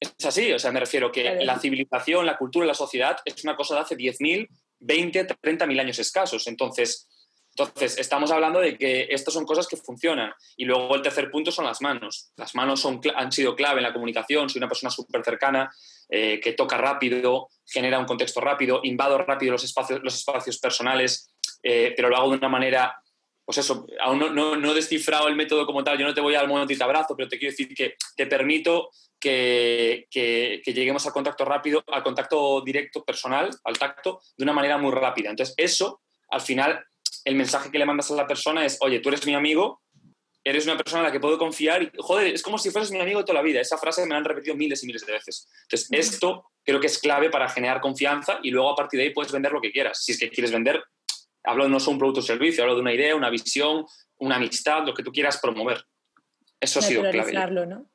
Es 0.00 0.26
así, 0.26 0.52
o 0.52 0.58
sea, 0.58 0.72
me 0.72 0.80
refiero 0.80 1.12
que 1.12 1.44
la 1.44 1.60
civilización, 1.60 2.26
la 2.26 2.36
cultura, 2.36 2.66
la 2.66 2.74
sociedad 2.74 3.18
es 3.24 3.44
una 3.44 3.54
cosa 3.54 3.76
de 3.76 3.80
hace 3.82 3.96
10.000, 3.96 4.48
20, 4.80 5.28
30.000 5.28 5.80
años 5.80 5.98
escasos. 6.00 6.44
Entonces, 6.48 7.08
entonces, 7.56 7.98
estamos 7.98 8.32
hablando 8.32 8.58
de 8.58 8.76
que 8.76 9.06
estas 9.10 9.32
son 9.32 9.44
cosas 9.44 9.68
que 9.68 9.76
funcionan. 9.76 10.32
Y 10.56 10.64
luego 10.64 10.96
el 10.96 11.02
tercer 11.02 11.30
punto 11.30 11.52
son 11.52 11.64
las 11.64 11.80
manos. 11.80 12.32
Las 12.36 12.54
manos 12.56 12.80
son, 12.80 13.00
han 13.14 13.30
sido 13.30 13.54
clave 13.54 13.78
en 13.78 13.84
la 13.84 13.92
comunicación. 13.92 14.48
Soy 14.50 14.58
una 14.58 14.68
persona 14.68 14.90
súper 14.90 15.22
cercana, 15.22 15.70
eh, 16.08 16.40
que 16.40 16.52
toca 16.52 16.76
rápido, 16.76 17.48
genera 17.64 18.00
un 18.00 18.06
contexto 18.06 18.40
rápido, 18.40 18.80
invado 18.82 19.18
rápido 19.18 19.52
los 19.52 19.62
espacios, 19.62 20.00
los 20.02 20.16
espacios 20.16 20.58
personales, 20.58 21.32
eh, 21.62 21.92
pero 21.96 22.08
lo 22.08 22.16
hago 22.16 22.30
de 22.30 22.38
una 22.38 22.48
manera, 22.48 23.00
pues 23.44 23.58
eso, 23.58 23.86
aún 24.00 24.18
no, 24.18 24.56
no, 24.56 24.70
he 24.72 24.74
descifrado 24.74 25.28
el 25.28 25.36
método 25.36 25.64
como 25.64 25.84
tal. 25.84 25.96
Yo 25.96 26.06
no 26.06 26.14
te 26.14 26.20
voy 26.20 26.34
al 26.34 26.66
te 26.66 26.82
abrazo, 26.82 27.14
pero 27.16 27.28
te 27.28 27.38
quiero 27.38 27.52
decir 27.52 27.72
que 27.72 27.94
te 28.16 28.26
permito 28.26 28.90
que, 29.20 30.08
que, 30.10 30.60
que, 30.64 30.74
lleguemos 30.74 31.06
al 31.06 31.12
contacto 31.12 31.44
rápido, 31.44 31.84
al 31.86 32.02
contacto 32.02 32.60
directo, 32.62 33.04
personal, 33.04 33.48
al 33.62 33.78
tacto, 33.78 34.20
de 34.36 34.42
una 34.42 34.52
manera 34.52 34.76
muy 34.76 34.90
rápida. 34.90 35.30
Entonces, 35.30 35.54
eso, 35.56 36.02
al 36.30 36.40
final, 36.40 36.84
el 37.24 37.34
mensaje 37.34 37.70
que 37.70 37.78
le 37.78 37.86
mandas 37.86 38.10
a 38.10 38.14
la 38.14 38.26
persona 38.26 38.64
es, 38.64 38.78
oye, 38.80 39.00
tú 39.00 39.08
eres 39.08 39.26
mi 39.26 39.34
amigo, 39.34 39.82
eres 40.44 40.66
una 40.66 40.76
persona 40.76 41.00
en 41.00 41.06
la 41.06 41.12
que 41.12 41.20
puedo 41.20 41.38
confiar 41.38 41.82
y, 41.82 41.90
joder, 41.96 42.34
es 42.34 42.42
como 42.42 42.58
si 42.58 42.70
fueses 42.70 42.90
mi 42.90 43.00
amigo 43.00 43.24
toda 43.24 43.38
la 43.38 43.42
vida. 43.42 43.60
Esa 43.60 43.78
frase 43.78 44.02
me 44.02 44.10
la 44.10 44.18
han 44.18 44.24
repetido 44.24 44.54
miles 44.54 44.82
y 44.84 44.86
miles 44.86 45.06
de 45.06 45.12
veces. 45.12 45.48
Entonces, 45.62 45.88
esto 45.90 46.50
creo 46.62 46.80
que 46.80 46.86
es 46.86 46.98
clave 46.98 47.30
para 47.30 47.48
generar 47.48 47.80
confianza 47.80 48.38
y 48.42 48.50
luego 48.50 48.70
a 48.70 48.76
partir 48.76 48.98
de 48.98 49.04
ahí 49.04 49.12
puedes 49.12 49.32
vender 49.32 49.52
lo 49.52 49.60
que 49.60 49.72
quieras. 49.72 50.04
Si 50.04 50.12
es 50.12 50.18
que 50.18 50.28
quieres 50.28 50.52
vender, 50.52 50.82
hablo 51.44 51.68
no 51.68 51.80
solo 51.80 51.92
un 51.92 51.98
producto 51.98 52.20
o 52.20 52.22
servicio, 52.22 52.62
hablo 52.62 52.74
de 52.74 52.82
una 52.82 52.92
idea, 52.92 53.16
una 53.16 53.30
visión, 53.30 53.86
una 54.18 54.36
amistad, 54.36 54.84
lo 54.84 54.92
que 54.92 55.02
tú 55.02 55.12
quieras 55.12 55.38
promover. 55.38 55.82
Eso 56.60 56.78
ha 56.78 56.82
sido 56.82 57.08
clave. 57.10 57.32
¿no? 57.66 57.88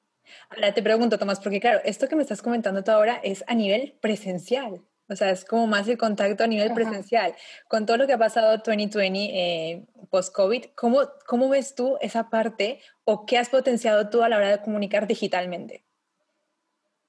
Ahora 0.49 0.73
te 0.73 0.81
pregunto, 0.81 1.17
Tomás, 1.19 1.39
porque 1.39 1.59
claro, 1.59 1.81
esto 1.83 2.07
que 2.07 2.15
me 2.15 2.23
estás 2.23 2.41
comentando 2.41 2.83
tú 2.83 2.91
ahora 2.91 3.19
es 3.23 3.43
a 3.47 3.53
nivel 3.53 3.97
presencial. 4.01 4.81
O 5.09 5.15
sea, 5.15 5.31
es 5.31 5.43
como 5.43 5.65
más 5.65 5.87
el 5.87 5.97
contacto 5.97 6.43
a 6.43 6.47
nivel 6.47 6.71
presencial. 6.73 7.35
Con 7.67 7.85
todo 7.85 7.97
lo 7.97 8.05
que 8.05 8.13
ha 8.13 8.17
pasado 8.17 8.57
2020 8.57 9.17
eh, 9.19 9.85
post-COVID, 10.11 10.65
¿cómo, 10.75 11.01
¿cómo 11.25 11.49
ves 11.49 11.73
tú 11.73 11.97
esa 11.99 12.29
parte 12.29 12.79
o 13.05 13.25
qué 13.25 13.39
has 13.39 13.49
potenciado 13.49 14.09
tú 14.09 14.21
a 14.21 14.29
la 14.29 14.37
hora 14.37 14.49
de 14.51 14.61
comunicar 14.61 15.07
digitalmente? 15.07 15.83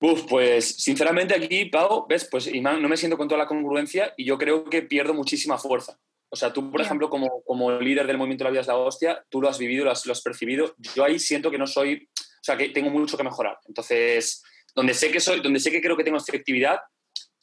Uf, 0.01 0.25
pues 0.31 0.77
sinceramente 0.83 1.35
aquí, 1.35 1.67
Pau, 1.67 2.07
ves, 2.09 2.25
pues 2.25 2.51
no 2.55 2.89
me 2.89 2.97
siento 2.97 3.19
con 3.19 3.29
toda 3.29 3.39
la 3.39 3.47
congruencia 3.47 4.15
y 4.17 4.25
yo 4.25 4.39
creo 4.39 4.65
que 4.65 4.81
pierdo 4.81 5.13
muchísima 5.13 5.59
fuerza. 5.59 5.99
O 6.31 6.37
sea, 6.37 6.53
tú, 6.53 6.71
por 6.71 6.81
ejemplo, 6.81 7.11
como, 7.11 7.43
como 7.43 7.73
líder 7.73 8.07
del 8.07 8.17
movimiento 8.17 8.45
La 8.45 8.51
Vida 8.51 8.63
es 8.63 8.67
la 8.67 8.79
Hostia, 8.79 9.23
tú 9.29 9.43
lo 9.43 9.49
has 9.49 9.59
vivido, 9.59 9.85
lo 9.85 9.91
has, 9.91 10.07
lo 10.07 10.13
has 10.13 10.23
percibido. 10.23 10.75
Yo 10.95 11.05
ahí 11.05 11.19
siento 11.19 11.51
que 11.51 11.59
no 11.59 11.67
soy, 11.67 12.09
o 12.17 12.43
sea, 12.43 12.57
que 12.57 12.71
tengo 12.71 12.89
mucho 12.89 13.19
que 13.19 13.25
mejorar. 13.25 13.59
Entonces, 13.67 14.43
donde 14.75 14.95
sé 14.95 15.11
que 15.11 15.21
soy, 15.21 15.41
donde 15.41 15.61
sé 15.61 15.71
que 15.71 15.83
creo 15.83 15.97
que 15.97 16.05
tengo 16.05 16.17
efectividad, 16.17 16.79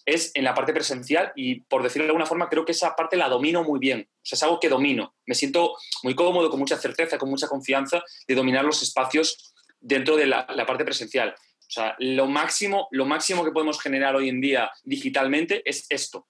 es 0.07 0.31
en 0.35 0.45
la 0.45 0.53
parte 0.53 0.73
presencial 0.73 1.33
y, 1.35 1.59
por 1.59 1.83
decirlo 1.83 2.05
de 2.05 2.09
alguna 2.09 2.25
forma, 2.25 2.47
creo 2.47 2.63
que 2.63 2.71
esa 2.71 2.95
parte 2.95 3.17
la 3.17 3.27
domino 3.27 3.63
muy 3.63 3.77
bien. 3.77 4.09
O 4.09 4.19
sea, 4.23 4.37
es 4.37 4.43
algo 4.43 4.59
que 4.59 4.69
domino. 4.69 5.13
Me 5.25 5.35
siento 5.35 5.75
muy 6.01 6.15
cómodo, 6.15 6.49
con 6.49 6.59
mucha 6.59 6.77
certeza, 6.77 7.17
con 7.17 7.29
mucha 7.29 7.49
confianza 7.49 8.01
de 8.25 8.33
dominar 8.33 8.63
los 8.63 8.81
espacios 8.81 9.53
dentro 9.81 10.15
de 10.15 10.25
la, 10.25 10.47
parte 10.65 10.85
presencial. 10.85 11.35
O 11.37 11.69
sea, 11.69 11.93
lo 11.99 12.25
máximo, 12.25 12.87
lo 12.91 13.05
máximo 13.05 13.43
que 13.43 13.51
podemos 13.51 13.81
generar 13.81 14.15
hoy 14.15 14.29
en 14.29 14.39
día 14.39 14.71
digitalmente 14.85 15.61
es 15.65 15.85
esto. 15.89 16.25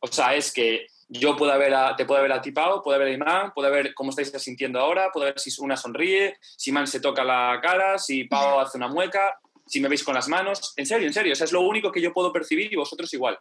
O 0.00 0.08
sea, 0.08 0.34
es 0.34 0.52
que 0.52 0.88
yo 1.08 1.36
puedo 1.36 1.56
ver 1.56 1.72
a, 1.72 1.94
te 1.94 2.06
puedo 2.06 2.20
ver 2.22 2.32
a 2.32 2.42
ti, 2.42 2.50
Pau, 2.50 2.82
puedo 2.82 2.98
ver 2.98 3.08
a 3.08 3.12
Imán, 3.12 3.52
puedo 3.54 3.70
ver 3.70 3.94
cómo 3.94 4.10
estáis 4.10 4.32
sintiendo 4.42 4.80
ahora, 4.80 5.10
puedo 5.12 5.26
ver 5.26 5.38
si 5.38 5.52
una 5.60 5.76
sonríe, 5.76 6.36
si 6.40 6.70
Imán 6.70 6.88
se 6.88 6.98
toca 6.98 7.22
la 7.22 7.60
cara, 7.62 7.96
si 7.96 8.24
Pau 8.24 8.58
hace 8.58 8.76
una 8.76 8.88
mueca 8.88 9.38
si 9.70 9.80
me 9.80 9.88
veis 9.88 10.02
con 10.02 10.14
las 10.14 10.28
manos. 10.28 10.72
En 10.76 10.84
serio, 10.84 11.06
en 11.06 11.14
serio. 11.14 11.32
O 11.32 11.36
sea, 11.36 11.44
es 11.44 11.52
lo 11.52 11.60
único 11.62 11.92
que 11.92 12.00
yo 12.00 12.12
puedo 12.12 12.32
percibir 12.32 12.72
y 12.72 12.76
vosotros 12.76 13.12
igual. 13.14 13.38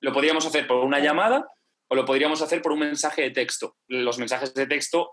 Lo 0.00 0.12
podríamos 0.12 0.44
hacer 0.44 0.66
por 0.66 0.84
una 0.84 0.98
llamada 0.98 1.46
o 1.88 1.94
lo 1.94 2.04
podríamos 2.04 2.42
hacer 2.42 2.60
por 2.60 2.72
un 2.72 2.80
mensaje 2.80 3.22
de 3.22 3.30
texto. 3.30 3.76
Los 3.88 4.18
mensajes 4.18 4.52
de 4.54 4.66
texto 4.66 5.12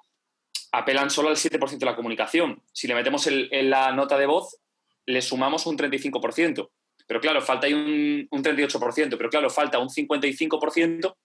apelan 0.71 1.09
solo 1.09 1.29
al 1.29 1.35
7% 1.35 1.77
de 1.77 1.85
la 1.85 1.95
comunicación. 1.95 2.61
Si 2.73 2.87
le 2.87 2.95
metemos 2.95 3.27
en 3.27 3.69
la 3.69 3.91
nota 3.91 4.17
de 4.17 4.25
voz, 4.25 4.57
le 5.05 5.21
sumamos 5.21 5.65
un 5.67 5.77
35%. 5.77 6.69
Pero 7.07 7.21
claro, 7.21 7.41
falta 7.41 7.67
ahí 7.67 7.73
un, 7.73 8.27
un 8.31 8.43
38%, 8.43 9.15
pero 9.17 9.29
claro, 9.29 9.49
falta 9.49 9.79
un 9.79 9.89
55% 9.89 11.15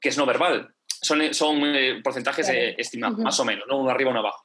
que 0.00 0.08
es 0.08 0.16
no 0.18 0.26
verbal. 0.26 0.74
Son, 0.86 1.34
son 1.34 1.60
eh, 1.74 2.00
porcentajes 2.02 2.46
Claro. 2.46 2.60
eh, 2.60 2.74
estimados, 2.78 3.18
más 3.18 3.38
o 3.40 3.44
menos, 3.44 3.64
¿no? 3.68 3.78
Uno 3.78 3.90
arriba, 3.90 4.10
uno 4.10 4.20
abajo. 4.20 4.44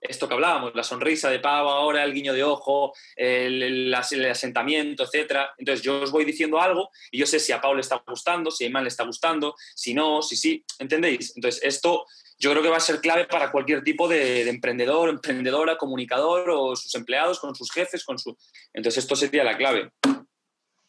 Esto 0.00 0.28
que 0.28 0.34
hablábamos, 0.34 0.74
la 0.74 0.84
sonrisa 0.84 1.28
de 1.28 1.40
pavo 1.40 1.70
ahora, 1.70 2.04
el 2.04 2.14
guiño 2.14 2.32
de 2.32 2.44
ojo, 2.44 2.94
el, 3.16 3.62
el 3.62 3.94
as- 3.94 4.12
el 4.12 4.30
asentamiento, 4.30 5.02
etcétera. 5.02 5.52
Entonces 5.58 5.84
yo 5.84 6.00
os 6.02 6.10
voy 6.12 6.24
diciendo 6.24 6.60
algo 6.60 6.90
y 7.10 7.18
yo 7.18 7.26
sé 7.26 7.40
si 7.40 7.52
a 7.52 7.60
Pau 7.60 7.74
le 7.74 7.80
está 7.80 8.02
gustando, 8.06 8.50
si 8.50 8.64
a 8.64 8.66
Iman 8.68 8.84
le 8.84 8.88
está 8.88 9.04
gustando, 9.04 9.54
si 9.74 9.94
no, 9.94 10.22
si 10.22 10.36
sí, 10.36 10.64
¿entendéis? 10.78 11.32
Entonces 11.34 11.60
esto 11.64 12.06
yo 12.38 12.52
creo 12.52 12.62
que 12.62 12.68
va 12.68 12.76
a 12.76 12.80
ser 12.80 13.00
clave 13.00 13.24
para 13.26 13.50
cualquier 13.50 13.82
tipo 13.82 14.06
de, 14.06 14.44
de 14.44 14.50
emprendedor, 14.50 15.08
emprendedora, 15.08 15.76
comunicador 15.76 16.48
o 16.50 16.76
sus 16.76 16.94
empleados, 16.94 17.40
con 17.40 17.56
sus 17.56 17.72
jefes, 17.72 18.04
con 18.04 18.16
su... 18.20 18.36
Entonces 18.72 19.02
esto 19.02 19.16
sería 19.16 19.42
la 19.42 19.56
clave. 19.56 19.90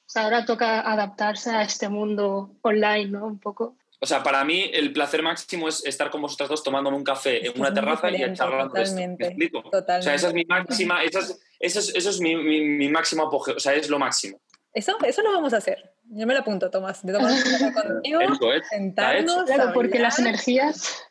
Sea, 0.05 0.23
ahora 0.25 0.45
toca 0.45 0.81
adaptarse 0.81 1.49
a 1.49 1.63
este 1.63 1.89
mundo 1.89 2.51
online, 2.61 3.07
¿no? 3.07 3.25
Un 3.25 3.39
poco. 3.39 3.75
O 4.01 4.05
sea, 4.05 4.23
para 4.23 4.45
mí 4.45 4.69
el 4.73 4.93
placer 4.93 5.21
máximo 5.21 5.67
es 5.67 5.85
estar 5.85 6.09
con 6.09 6.21
vosotras 6.21 6.47
dos 6.49 6.63
tomándome 6.63 6.95
un 6.95 7.03
café 7.03 7.45
en 7.45 7.59
una 7.59 7.73
terraza 7.73 8.09
y 8.09 8.33
charlando 8.33 8.73
de 8.73 8.81
esto. 8.83 8.95
¿Me 8.95 9.01
totalmente, 9.01 9.25
explico? 9.27 9.59
O 9.59 9.69
totalmente. 9.69 10.03
sea, 10.05 10.13
esa 10.15 10.27
es 10.29 10.33
mi 10.33 10.45
máxima, 10.45 11.03
esa 11.03 11.19
es- 11.19 11.39
eso 11.59 11.79
es, 11.79 11.93
eso 11.95 12.09
es 12.09 12.21
mi, 12.21 12.35
mi- 12.37 12.61
mi 12.61 12.87
máximo 12.87 13.23
apogeo, 13.23 13.55
o 13.57 13.59
sea, 13.59 13.73
es 13.73 13.89
lo 13.89 13.99
máximo. 13.99 14.39
Eso, 14.73 14.95
eso 15.03 15.21
lo 15.21 15.33
vamos 15.33 15.53
a 15.53 15.57
hacer. 15.57 15.91
Yo 16.05 16.25
me 16.25 16.33
lo 16.33 16.39
apunto, 16.39 16.69
Tomás. 16.69 17.05
De 17.05 17.11
tomar 17.11 17.31
un 17.33 17.41
café 17.41 17.73
contigo, 17.73 18.21
es. 18.53 18.67
sentarnos, 18.69 19.43
Claro, 19.45 19.71
porque 19.73 19.99
las 19.99 20.19
energías, 20.19 21.03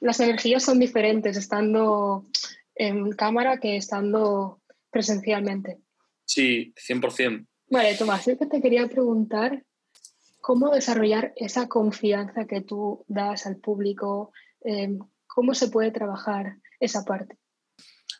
las 0.00 0.20
energías 0.20 0.62
son 0.62 0.78
diferentes 0.78 1.36
estando 1.36 2.24
en 2.76 3.10
cámara 3.12 3.58
que 3.58 3.76
estando 3.76 4.60
presencialmente. 4.90 5.78
Sí, 6.24 6.72
100%. 6.76 7.46
Vale, 7.68 7.94
Tomás, 7.96 8.24
yo 8.26 8.38
que 8.38 8.46
te 8.46 8.62
quería 8.62 8.86
preguntar 8.86 9.62
cómo 10.44 10.68
desarrollar 10.68 11.32
esa 11.36 11.68
confianza 11.68 12.46
que 12.46 12.60
tú 12.60 13.02
das 13.08 13.46
al 13.46 13.56
público, 13.56 14.30
eh, 14.62 14.90
cómo 15.26 15.54
se 15.54 15.68
puede 15.68 15.90
trabajar 15.90 16.56
esa 16.78 17.02
parte. 17.02 17.38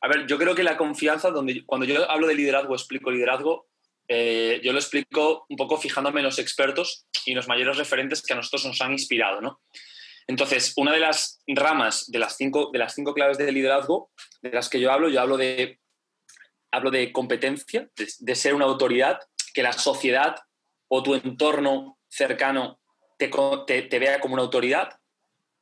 A 0.00 0.08
ver, 0.08 0.26
yo 0.26 0.38
creo 0.38 0.54
que 0.54 0.62
la 0.62 0.78
confianza, 0.78 1.28
donde, 1.28 1.66
cuando 1.66 1.84
yo 1.84 2.10
hablo 2.10 2.26
de 2.26 2.34
liderazgo, 2.34 2.72
explico 2.72 3.10
liderazgo, 3.10 3.66
eh, 4.08 4.58
yo 4.64 4.72
lo 4.72 4.78
explico 4.78 5.44
un 5.50 5.56
poco 5.58 5.76
fijándome 5.76 6.20
en 6.20 6.24
los 6.24 6.38
expertos 6.38 7.06
y 7.26 7.34
los 7.34 7.46
mayores 7.46 7.76
referentes 7.76 8.22
que 8.22 8.32
a 8.32 8.36
nosotros 8.36 8.64
nos 8.64 8.80
han 8.80 8.92
inspirado, 8.92 9.42
¿no? 9.42 9.60
Entonces, 10.26 10.72
una 10.78 10.92
de 10.92 11.00
las 11.00 11.42
ramas 11.46 12.06
de 12.10 12.20
las 12.20 12.38
cinco, 12.38 12.70
de 12.72 12.78
las 12.78 12.94
cinco 12.94 13.12
claves 13.12 13.36
de 13.36 13.52
liderazgo 13.52 14.10
de 14.40 14.48
las 14.48 14.70
que 14.70 14.80
yo 14.80 14.90
hablo, 14.90 15.10
yo 15.10 15.20
hablo 15.20 15.36
de, 15.36 15.78
hablo 16.72 16.90
de 16.90 17.12
competencia, 17.12 17.90
de 17.94 18.34
ser 18.34 18.54
una 18.54 18.64
autoridad, 18.64 19.20
que 19.52 19.62
la 19.62 19.74
sociedad 19.74 20.36
o 20.88 21.02
tu 21.02 21.14
entorno 21.14 21.93
cercano 22.14 22.80
te, 23.18 23.28
te 23.82 23.98
vea 23.98 24.20
como 24.20 24.34
una 24.34 24.42
autoridad, 24.42 25.00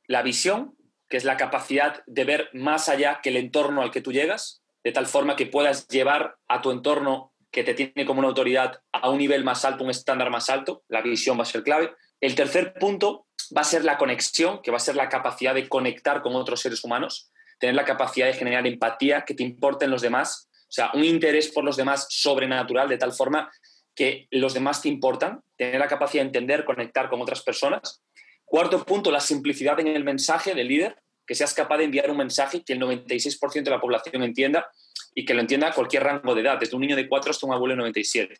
la 0.07 0.21
visión, 0.21 0.75
que 1.09 1.17
es 1.17 1.23
la 1.23 1.37
capacidad 1.37 2.03
de 2.05 2.25
ver 2.25 2.49
más 2.53 2.89
allá 2.89 3.19
que 3.21 3.29
el 3.29 3.37
entorno 3.37 3.81
al 3.81 3.91
que 3.91 4.01
tú 4.01 4.11
llegas, 4.11 4.61
de 4.83 4.91
tal 4.91 5.07
forma 5.07 5.35
que 5.35 5.47
puedas 5.47 5.87
llevar 5.87 6.37
a 6.47 6.61
tu 6.61 6.71
entorno 6.71 7.33
que 7.51 7.63
te 7.63 7.73
tiene 7.73 8.05
como 8.05 8.19
una 8.19 8.27
autoridad 8.29 8.81
a 8.91 9.09
un 9.09 9.17
nivel 9.17 9.43
más 9.43 9.63
alto, 9.65 9.83
un 9.83 9.89
estándar 9.89 10.29
más 10.29 10.49
alto, 10.49 10.83
la 10.89 11.01
visión 11.01 11.37
va 11.37 11.43
a 11.43 11.45
ser 11.45 11.63
clave. 11.63 11.93
El 12.19 12.35
tercer 12.35 12.73
punto 12.73 13.27
va 13.55 13.61
a 13.61 13.65
ser 13.65 13.83
la 13.83 13.97
conexión, 13.97 14.61
que 14.61 14.71
va 14.71 14.77
a 14.77 14.79
ser 14.79 14.95
la 14.95 15.09
capacidad 15.09 15.53
de 15.53 15.69
conectar 15.69 16.21
con 16.21 16.35
otros 16.35 16.61
seres 16.61 16.83
humanos, 16.83 17.31
tener 17.59 17.75
la 17.75 17.85
capacidad 17.85 18.27
de 18.27 18.33
generar 18.33 18.65
empatía, 18.65 19.23
que 19.25 19.35
te 19.35 19.43
importen 19.43 19.91
los 19.91 20.01
demás, 20.01 20.49
o 20.51 20.75
sea, 20.75 20.89
un 20.95 21.03
interés 21.03 21.49
por 21.49 21.63
los 21.63 21.77
demás 21.77 22.07
sobrenatural, 22.09 22.89
de 22.89 22.97
tal 22.97 23.13
forma 23.13 23.51
que 23.95 24.27
los 24.31 24.53
demás 24.53 24.81
te 24.81 24.89
importan, 24.89 25.41
tener 25.57 25.79
la 25.79 25.87
capacidad 25.87 26.23
de 26.23 26.27
entender, 26.27 26.65
conectar 26.65 27.09
con 27.09 27.21
otras 27.21 27.41
personas. 27.41 28.01
Cuarto 28.45 28.83
punto, 28.85 29.11
la 29.11 29.19
simplicidad 29.19 29.79
en 29.79 29.87
el 29.87 30.03
mensaje 30.03 30.53
del 30.53 30.67
líder, 30.67 30.97
que 31.25 31.35
seas 31.35 31.53
capaz 31.53 31.77
de 31.77 31.85
enviar 31.85 32.09
un 32.11 32.17
mensaje 32.17 32.63
que 32.63 32.73
el 32.73 32.81
96% 32.81 33.63
de 33.63 33.71
la 33.71 33.79
población 33.79 34.23
entienda 34.23 34.67
y 35.15 35.25
que 35.25 35.33
lo 35.33 35.41
entienda 35.41 35.69
a 35.69 35.73
cualquier 35.73 36.03
rango 36.03 36.35
de 36.35 36.41
edad, 36.41 36.59
desde 36.59 36.75
un 36.75 36.81
niño 36.81 36.95
de 36.95 37.07
4 37.07 37.31
hasta 37.31 37.45
un 37.45 37.53
abuelo 37.53 37.73
de 37.73 37.77
97. 37.77 38.35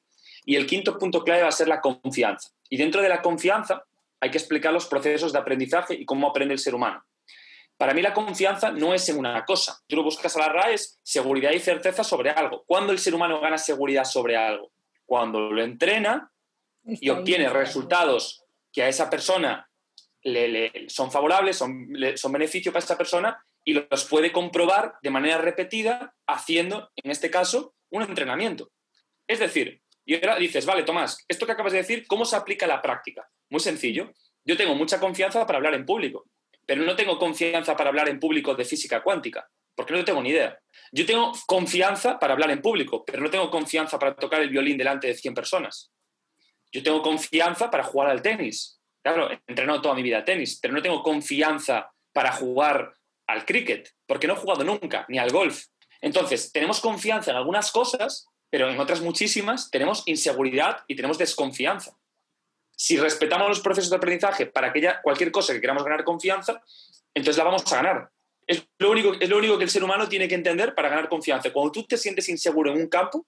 Y 0.46 0.56
el 0.56 0.66
quinto 0.66 0.98
punto 0.98 1.24
clave 1.24 1.44
va 1.44 1.50
a 1.50 1.54
ser 1.54 1.68
la 1.68 1.80
confianza. 1.80 2.50
Y 2.70 2.78
dentro 2.78 3.02
de 3.02 3.10
la 3.10 3.22
confianza 3.22 3.84
hay 4.20 4.32
que 4.32 4.38
explicar 4.38 4.74
los 4.74 4.88
procesos 4.88 5.32
de 5.32 5.40
aprendizaje 5.40 5.94
y 5.94 6.06
cómo 6.06 6.28
aprende 6.28 6.54
el 6.54 6.60
ser 6.60 6.76
humano. 6.76 7.04
Para 7.78 7.94
mí 7.94 8.02
la 8.02 8.14
confianza 8.14 8.72
no 8.72 8.94
es 8.94 9.08
en 9.10 9.18
una 9.18 9.44
cosa. 9.46 9.82
Tú 9.88 9.96
lo 9.96 10.04
buscas 10.04 10.36
a 10.36 10.40
la 10.40 10.50
RAE, 10.50 10.76
es 10.76 11.00
seguridad 11.04 11.52
y 11.52 11.60
certeza 11.60 12.04
sobre 12.04 12.30
algo. 12.30 12.64
¿Cuándo 12.66 12.94
el 12.94 13.00
ser 13.00 13.16
humano 13.16 13.40
gana 13.40 13.58
seguridad 13.58 14.06
sobre 14.06 14.38
algo? 14.38 14.72
Cuando 15.06 15.52
lo 15.52 15.64
entrena 15.64 16.32
y 16.86 17.10
obtiene 17.10 17.50
resultados 17.50 18.44
que 18.72 18.84
a 18.84 18.88
esa 18.90 19.10
persona 19.10 19.70
le, 20.24 20.48
le- 20.48 20.90
son 20.90 21.12
favorables, 21.12 21.58
son, 21.58 21.88
le- 21.90 22.18
son 22.18 22.32
beneficio 22.32 22.72
para 22.72 22.84
esa 22.84 22.98
persona 22.98 23.44
y 23.66 23.74
los 23.74 24.06
puede 24.06 24.32
comprobar 24.32 24.96
de 25.02 25.10
manera 25.10 25.38
repetida 25.38 26.14
haciendo, 26.28 26.90
en 26.96 27.12
este 27.12 27.30
caso, 27.30 27.76
un 27.90 28.02
entrenamiento. 28.04 28.72
Es 29.28 29.40
decir, 29.40 29.82
y 30.06 30.16
ahora 30.16 30.36
dices, 30.38 30.66
vale, 30.66 30.84
Tomás, 30.84 31.24
esto 31.28 31.46
que 31.46 31.54
acabas 31.54 31.72
de 31.72 31.78
decir, 31.80 32.06
¿cómo 32.08 32.26
se 32.26 32.36
aplica 32.36 32.66
a 32.66 32.70
la 32.70 32.82
práctica? 32.82 33.30
Muy 33.50 33.62
sencillo. 33.62 34.12
Yo 34.44 34.58
tengo 34.58 34.76
mucha 34.76 35.00
confianza 35.00 35.46
para 35.46 35.58
hablar 35.58 35.76
en 35.76 35.86
público, 35.86 36.26
pero 36.66 36.84
no 36.84 36.96
tengo 36.98 37.18
confianza 37.18 37.78
para 37.78 37.90
hablar 37.90 38.10
en 38.10 38.20
público 38.20 38.56
de 38.56 38.66
física 38.66 39.02
cuántica, 39.02 39.48
porque 39.76 39.94
no 39.94 40.06
tengo 40.06 40.22
ni 40.22 40.30
idea. 40.30 40.58
Yo 40.92 41.06
tengo 41.06 41.34
confianza 41.46 42.20
para 42.20 42.34
hablar 42.34 42.52
en 42.52 42.62
público, 42.62 43.04
pero 43.06 43.22
no 43.22 43.30
tengo 43.30 43.50
confianza 43.50 43.98
para 43.98 44.16
tocar 44.16 44.42
el 44.42 44.50
violín 44.50 44.78
delante 44.78 45.08
de 45.08 45.16
100 45.16 45.34
personas. 45.34 45.92
Yo 46.72 46.82
tengo 46.84 47.02
confianza 47.02 47.70
para 47.70 47.84
jugar 47.84 48.10
al 48.10 48.22
tenis. 48.22 48.80
Claro, 49.04 49.32
he 49.32 49.40
entrenado 49.48 49.82
toda 49.82 49.96
mi 49.96 50.04
vida 50.04 50.18
al 50.18 50.26
tenis, 50.26 50.60
pero 50.62 50.74
no 50.74 50.82
tengo 50.82 51.04
confianza 51.04 51.92
para 52.14 52.32
jugar 52.32 52.94
al 53.28 53.46
cricket, 53.46 53.90
porque 54.06 54.28
no 54.28 54.34
he 54.34 54.38
jugado 54.38 54.64
nunca, 54.64 55.06
ni 55.10 55.18
al 55.18 55.32
golf. 55.32 55.66
Entonces, 56.02 56.52
tenemos 56.52 56.80
confianza 56.80 57.32
en 57.32 57.38
algunas 57.38 57.72
cosas, 57.72 58.28
pero 58.50 58.70
en 58.70 58.80
otras 58.80 59.02
muchísimas 59.02 59.72
tenemos 59.72 60.04
inseguridad 60.06 60.84
y 60.88 60.96
tenemos 60.96 61.18
desconfianza. 61.18 61.98
Si 62.76 62.98
respetamos 62.98 63.48
los 63.48 63.62
procesos 63.62 63.90
de 63.90 63.98
aprendizaje 63.98 64.46
para 64.46 64.68
aquella, 64.68 65.02
cualquier 65.02 65.32
cosa 65.32 65.54
que 65.54 65.62
queramos 65.62 65.84
ganar 65.84 66.04
confianza, 66.04 66.62
entonces 67.14 67.38
la 67.38 67.46
vamos 67.46 67.72
a 67.72 67.76
ganar. 67.76 68.10
Es 68.48 68.68
lo, 68.78 68.92
único, 68.92 69.14
es 69.20 69.30
lo 69.30 69.38
único 69.38 69.58
que 69.58 69.64
el 69.64 69.70
ser 69.70 69.84
humano 69.84 70.08
tiene 70.08 70.28
que 70.28 70.36
entender 70.36 70.76
para 70.76 70.90
ganar 70.90 71.10
confianza. 71.10 71.52
Cuando 71.52 71.72
tú 71.72 71.84
te 71.84 71.98
sientes 71.98 72.28
inseguro 72.30 72.72
en 72.72 72.78
un 72.78 72.88
campo, 72.88 73.26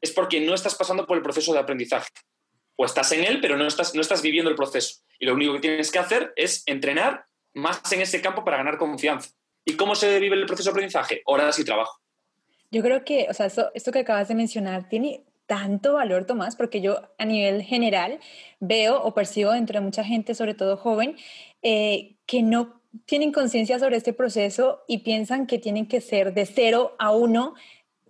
es 0.00 0.10
porque 0.10 0.40
no 0.40 0.54
estás 0.54 0.74
pasando 0.74 1.06
por 1.06 1.16
el 1.16 1.22
proceso 1.22 1.52
de 1.52 1.58
aprendizaje. 1.58 2.08
O 2.76 2.84
estás 2.84 3.12
en 3.12 3.24
él, 3.24 3.40
pero 3.40 3.56
no 3.56 3.66
estás, 3.66 3.94
no 3.94 4.00
estás 4.00 4.22
viviendo 4.22 4.50
el 4.50 4.56
proceso. 4.56 5.00
Y 5.18 5.26
lo 5.26 5.34
único 5.34 5.52
que 5.54 5.60
tienes 5.60 5.90
que 5.90 5.98
hacer 5.98 6.32
es 6.36 6.62
entrenar 6.66 7.26
más 7.52 7.80
en 7.92 8.00
ese 8.00 8.20
campo 8.20 8.44
para 8.44 8.56
ganar 8.56 8.78
confianza. 8.78 9.30
¿Y 9.64 9.74
cómo 9.74 9.94
se 9.94 10.18
vive 10.18 10.36
el 10.36 10.46
proceso 10.46 10.70
de 10.70 10.72
aprendizaje? 10.72 11.22
Horas 11.26 11.58
y 11.58 11.64
trabajo. 11.64 12.00
Yo 12.70 12.82
creo 12.82 13.04
que, 13.04 13.26
o 13.28 13.34
sea, 13.34 13.46
eso, 13.46 13.70
esto 13.74 13.92
que 13.92 14.00
acabas 14.00 14.28
de 14.28 14.34
mencionar 14.34 14.88
tiene 14.88 15.24
tanto 15.46 15.94
valor, 15.94 16.26
Tomás, 16.26 16.54
porque 16.54 16.80
yo 16.80 17.02
a 17.18 17.24
nivel 17.24 17.62
general 17.62 18.20
veo 18.60 19.02
o 19.02 19.12
percibo 19.14 19.50
dentro 19.50 19.80
de 19.80 19.84
mucha 19.84 20.04
gente, 20.04 20.36
sobre 20.36 20.54
todo 20.54 20.76
joven, 20.76 21.16
eh, 21.62 22.14
que 22.24 22.42
no 22.42 22.79
tienen 23.06 23.32
conciencia 23.32 23.78
sobre 23.78 23.96
este 23.96 24.12
proceso 24.12 24.82
y 24.88 24.98
piensan 24.98 25.46
que 25.46 25.58
tienen 25.58 25.86
que 25.86 26.00
ser 26.00 26.34
de 26.34 26.46
cero 26.46 26.94
a 26.98 27.12
uno 27.12 27.54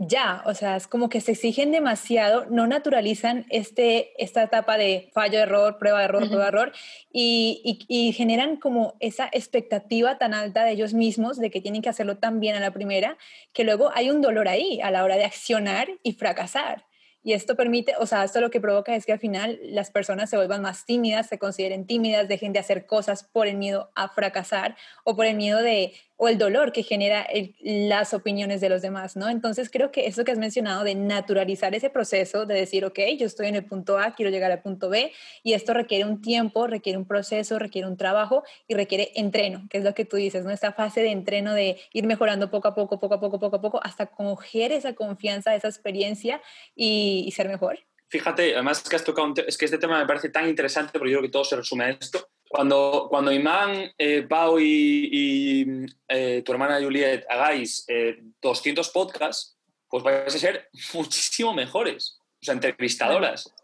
ya, 0.03 0.43
o 0.47 0.55
sea, 0.55 0.77
es 0.77 0.87
como 0.87 1.11
que 1.11 1.21
se 1.21 1.33
exigen 1.33 1.73
demasiado, 1.73 2.47
no 2.47 2.67
naturalizan 2.67 3.45
este, 3.51 4.15
esta 4.17 4.43
etapa 4.45 4.79
de 4.79 5.11
fallo, 5.13 5.39
error, 5.39 5.77
prueba, 5.79 6.03
error, 6.03 6.27
prueba, 6.27 6.49
error, 6.49 6.73
y, 7.13 7.61
y- 7.89 8.09
y 8.09 8.13
generan 8.15 8.57
como 8.57 8.95
esa 9.01 9.29
expectativa 9.31 10.17
tan 10.17 10.33
alta 10.33 10.65
de 10.65 10.71
ellos 10.73 10.95
mismos 10.95 11.37
de 11.37 11.51
que 11.51 11.61
tienen 11.61 11.83
que 11.83 11.91
hacerlo 11.91 12.17
tan 12.17 12.41
bien 12.41 12.57
a 12.57 12.61
la 12.61 12.71
primera, 12.71 13.19
que 13.53 13.63
luego 13.65 13.91
hay 13.95 14.09
un 14.09 14.23
dolor 14.23 14.49
ahí 14.49 14.81
a 14.81 14.91
la 14.91 15.05
hora 15.05 15.17
de 15.17 15.27
accionar 15.27 15.91
y 16.03 16.13
fracasar. 16.15 16.87
Y 17.23 17.35
esto 17.35 17.55
permite, 17.55 17.95
o 17.99 18.07
sea, 18.07 18.25
esto 18.25 18.41
lo 18.41 18.51
que 18.51 18.61
provoca 18.61 18.95
es 18.95 19.05
que 19.05 19.13
al 19.13 19.19
final 19.19 19.59
las 19.63 19.91
personas 19.91 20.31
se 20.31 20.37
vuelvan 20.37 20.63
más 20.63 20.87
tímidas, 20.87 21.29
se 21.29 21.39
consideren 21.39 21.87
tímidas, 21.87 22.29
dejen 22.29 22.53
de 22.53 22.61
hacer 22.61 22.87
cosas 22.87 23.25
por 23.25 23.47
el 23.47 23.57
miedo 23.57 23.91
a 23.95 24.09
fracasar 24.09 24.77
o 25.05 25.17
por 25.17 25.27
el 25.27 25.37
miedo 25.37 25.61
de, 25.63 25.93
o 26.23 26.29
el 26.29 26.37
dolor 26.37 26.71
que 26.71 26.83
genera 26.83 27.27
las 27.61 28.13
opiniones 28.13 28.61
de 28.61 28.69
los 28.69 28.83
demás, 28.83 29.17
¿no? 29.17 29.31
Entonces 29.31 29.71
creo 29.71 29.91
que 29.91 30.07
eso 30.07 30.23
que 30.23 30.33
has 30.33 30.39
mencionado 30.39 30.85
de 30.85 30.95
naturalizar 30.95 31.75
ese 31.75 31.89
proceso, 31.89 32.45
de 32.45 32.57
decir, 32.57 32.85
ok, 32.85 32.99
yo 33.19 33.25
estoy 33.25 33.47
en 33.47 33.55
el 33.55 33.65
punto 33.65 33.99
A, 33.99 34.15
quiero 34.15 34.31
llegar 34.31 34.53
al 34.53 34.61
punto 34.61 34.91
B, 34.91 35.15
y 35.43 35.55
esto 35.55 35.73
requiere 35.73 36.05
un 36.05 36.21
tiempo, 36.21 36.67
requiere 36.67 36.99
un 36.99 37.07
proceso, 37.07 37.59
requiere 37.59 37.89
un 37.89 37.97
trabajo 37.97 38.45
y 38.69 38.75
requiere 38.75 39.13
entreno, 39.15 39.67
que 39.71 39.79
es 39.79 39.85
lo 39.85 39.95
que 39.95 40.05
tú 40.05 40.19
dices, 40.19 40.45
¿no? 40.45 40.51
Esta 40.51 40.75
fase 40.75 41.01
de 41.01 41.11
entreno 41.11 41.55
de 41.55 41.81
ir 41.95 42.05
mejorando 42.05 42.51
poco 42.51 42.69
a 42.69 42.75
poco, 42.75 43.01
poco 43.01 43.15
a 43.15 43.21
poco, 43.21 43.39
poco 43.39 43.57
a 43.57 43.61
poco, 43.63 43.81
hasta 43.83 44.05
coger 44.05 44.73
esa 44.73 44.93
confianza, 44.93 45.55
esa 45.55 45.69
experiencia 45.69 46.43
y, 46.77 47.25
y 47.27 47.31
ser 47.31 47.49
mejor. 47.49 47.79
Fíjate, 48.09 48.53
además 48.53 48.83
que 48.87 48.97
has 48.97 49.05
tocado 49.05 49.33
es 49.47 49.57
que 49.57 49.65
este 49.65 49.79
tema 49.79 49.99
me 49.99 50.07
parece 50.07 50.29
tan 50.29 50.47
interesante 50.47 50.99
porque 50.99 51.13
yo 51.13 51.19
creo 51.21 51.29
que 51.31 51.33
todo 51.33 51.45
se 51.45 51.57
resume 51.57 51.85
a 51.85 51.91
esto. 51.91 52.29
Cuando, 52.53 53.07
cuando 53.09 53.31
Imán, 53.31 53.93
eh, 53.97 54.23
Pau 54.23 54.59
y, 54.59 55.87
eh, 56.09 56.43
tu 56.45 56.51
hermana 56.51 56.83
Juliet 56.83 57.25
hagáis 57.29 57.85
eh, 57.87 58.19
200 58.43 58.89
podcasts, 58.89 59.57
pues 59.89 60.03
vais 60.03 60.35
a 60.35 60.37
ser 60.37 60.69
muchísimo 60.95 61.55
mejores, 61.55 62.19
o 62.43 62.45
sea, 62.45 62.55
entrevistadoras. 62.55 63.55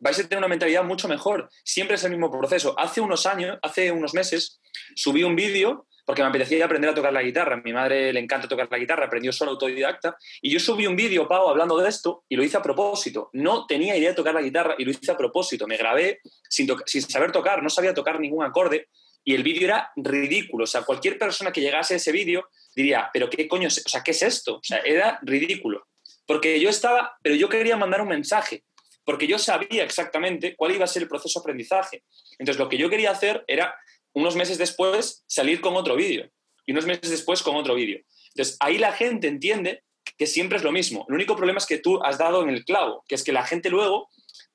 vais 0.00 0.18
a 0.18 0.22
tener 0.24 0.36
una 0.36 0.48
mentalidad 0.48 0.84
mucho 0.84 1.08
mejor. 1.08 1.48
Siempre 1.64 1.96
es 1.96 2.04
el 2.04 2.10
mismo 2.10 2.30
proceso. 2.30 2.78
Hace 2.78 3.00
unos 3.00 3.24
años, 3.24 3.58
hace 3.62 3.90
unos 3.90 4.12
meses, 4.12 4.60
subí 4.94 5.22
un 5.22 5.34
vídeo 5.34 5.86
porque 6.06 6.22
me 6.22 6.28
apetecía 6.28 6.64
aprender 6.64 6.90
a 6.90 6.94
tocar 6.94 7.12
la 7.12 7.20
guitarra. 7.20 7.56
A 7.56 7.60
mi 7.60 7.72
madre 7.72 8.12
le 8.12 8.20
encanta 8.20 8.46
tocar 8.46 8.68
la 8.70 8.78
guitarra, 8.78 9.06
aprendió 9.06 9.32
solo 9.32 9.50
autodidacta. 9.50 10.16
Y 10.40 10.50
yo 10.50 10.60
subí 10.60 10.86
un 10.86 10.94
vídeo, 10.94 11.26
Pau, 11.26 11.48
hablando 11.48 11.76
de 11.76 11.88
esto 11.88 12.24
y 12.28 12.36
lo 12.36 12.44
hice 12.44 12.56
a 12.56 12.62
propósito. 12.62 13.28
No 13.32 13.66
tenía 13.66 13.96
idea 13.96 14.10
de 14.10 14.14
tocar 14.14 14.32
la 14.32 14.40
guitarra 14.40 14.76
y 14.78 14.84
lo 14.84 14.92
hice 14.92 15.10
a 15.10 15.16
propósito. 15.16 15.66
Me 15.66 15.76
grabé 15.76 16.20
sin, 16.48 16.68
sin 16.86 17.02
saber 17.02 17.32
tocar, 17.32 17.60
no 17.60 17.68
sabía 17.68 17.92
tocar 17.92 18.20
ningún 18.20 18.44
acorde 18.44 18.88
y 19.24 19.34
el 19.34 19.42
vídeo 19.42 19.64
era 19.64 19.90
ridículo. 19.96 20.62
O 20.62 20.66
sea, 20.68 20.82
cualquier 20.82 21.18
persona 21.18 21.50
que 21.50 21.60
llegase 21.60 21.94
a 21.94 21.96
ese 21.96 22.12
vídeo 22.12 22.48
diría, 22.76 23.10
pero 23.12 23.28
¿qué 23.28 23.48
coño 23.48 23.66
es? 23.66 23.82
O 23.84 23.88
sea, 23.88 24.04
¿qué 24.04 24.12
es 24.12 24.22
esto? 24.22 24.58
O 24.58 24.62
sea, 24.62 24.78
era 24.78 25.18
ridículo. 25.22 25.88
Porque 26.24 26.60
yo 26.60 26.70
estaba, 26.70 27.18
pero 27.20 27.34
yo 27.34 27.48
quería 27.48 27.76
mandar 27.76 28.00
un 28.00 28.08
mensaje, 28.08 28.62
porque 29.04 29.26
yo 29.26 29.38
sabía 29.38 29.82
exactamente 29.82 30.54
cuál 30.54 30.76
iba 30.76 30.84
a 30.84 30.88
ser 30.88 31.02
el 31.02 31.08
proceso 31.08 31.40
de 31.40 31.42
aprendizaje. 31.42 32.04
Entonces, 32.38 32.60
lo 32.60 32.68
que 32.68 32.78
yo 32.78 32.88
quería 32.88 33.10
hacer 33.10 33.44
era 33.48 33.74
unos 34.16 34.34
meses 34.34 34.56
después 34.56 35.22
salir 35.26 35.60
con 35.60 35.76
otro 35.76 35.94
vídeo 35.94 36.30
y 36.64 36.72
unos 36.72 36.86
meses 36.86 37.10
después 37.10 37.42
con 37.42 37.54
otro 37.54 37.74
vídeo. 37.74 38.00
Entonces, 38.34 38.56
ahí 38.60 38.78
la 38.78 38.92
gente 38.92 39.28
entiende 39.28 39.82
que 40.16 40.26
siempre 40.26 40.56
es 40.56 40.64
lo 40.64 40.72
mismo. 40.72 41.04
El 41.08 41.16
único 41.16 41.36
problema 41.36 41.58
es 41.58 41.66
que 41.66 41.78
tú 41.78 42.02
has 42.02 42.16
dado 42.16 42.42
en 42.42 42.48
el 42.48 42.64
clavo, 42.64 43.04
que 43.06 43.14
es 43.14 43.22
que 43.22 43.32
la 43.32 43.44
gente 43.44 43.68
luego 43.68 44.08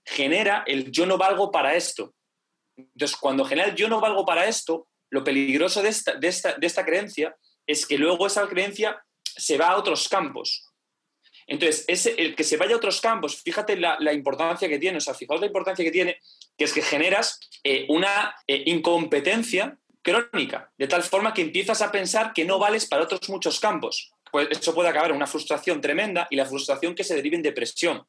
genera 0.03 0.63
el 0.65 0.91
yo 0.91 1.06
no 1.06 1.20
valgo 1.20 1.51
para 1.51 1.75
esto. 1.75 2.15
Entonces, 2.75 3.15
cuando 3.15 3.46
genera 3.46 3.70
el 3.70 3.75
yo 3.75 3.88
no 3.88 4.01
valgo 4.01 4.25
para 4.25 4.48
esto, 4.48 4.88
lo 5.12 5.24
peligroso 5.24 5.84
de 5.84 5.89
esta, 5.89 6.15
de 6.15 6.27
esta, 6.27 6.53
de 6.53 6.65
esta 6.65 6.84
creencia 6.84 7.36
es 7.68 7.86
que 7.86 8.00
luego 8.00 8.25
esa 8.25 8.48
creencia 8.48 9.00
se 9.24 9.60
va 9.60 9.68
a 9.68 9.77
otros 9.77 10.10
campos. 10.10 10.68
Entonces, 11.46 11.86
ese, 11.88 12.15
el 12.18 12.36
que 12.36 12.44
se 12.44 12.58
vaya 12.58 12.74
a 12.74 12.77
otros 12.77 13.00
campos, 13.00 13.41
fíjate 13.44 13.75
la, 13.75 13.98
la, 14.00 14.12
importancia 14.12 14.68
que 14.68 14.80
tiene, 14.80 14.98
o 14.98 15.01
sea, 15.01 15.13
fijaos 15.13 15.39
la 15.39 15.48
importancia 15.48 15.86
que 15.86 15.91
tiene 15.91 16.18
que 16.62 16.65
es 16.65 16.74
que 16.74 16.84
generas 16.84 17.39
eh, 17.63 17.88
una 17.89 18.36
eh, 18.46 18.62
incompetencia 18.68 19.80
crónica, 20.03 20.72
de 20.77 20.88
tal 20.88 21.01
forma 21.01 21.34
que 21.34 21.41
empiezas 21.41 21.82
a 21.82 21.91
pensar 21.91 22.34
que 22.34 22.46
no 22.46 22.60
vales 22.60 22.86
para 22.86 23.01
otros 23.01 23.27
muchos 23.30 23.60
campos. 23.60 24.13
Pues 24.32 24.48
eso 24.51 24.75
puede 24.75 24.89
acabar 24.89 25.10
en 25.10 25.15
una 25.15 25.25
frustración 25.25 25.82
tremenda 25.82 26.27
y 26.30 26.36
la 26.36 26.46
frustración 26.46 26.94
que 26.94 27.03
se 27.03 27.15
derive 27.15 27.38
en 27.38 27.41
depresión. 27.41 28.03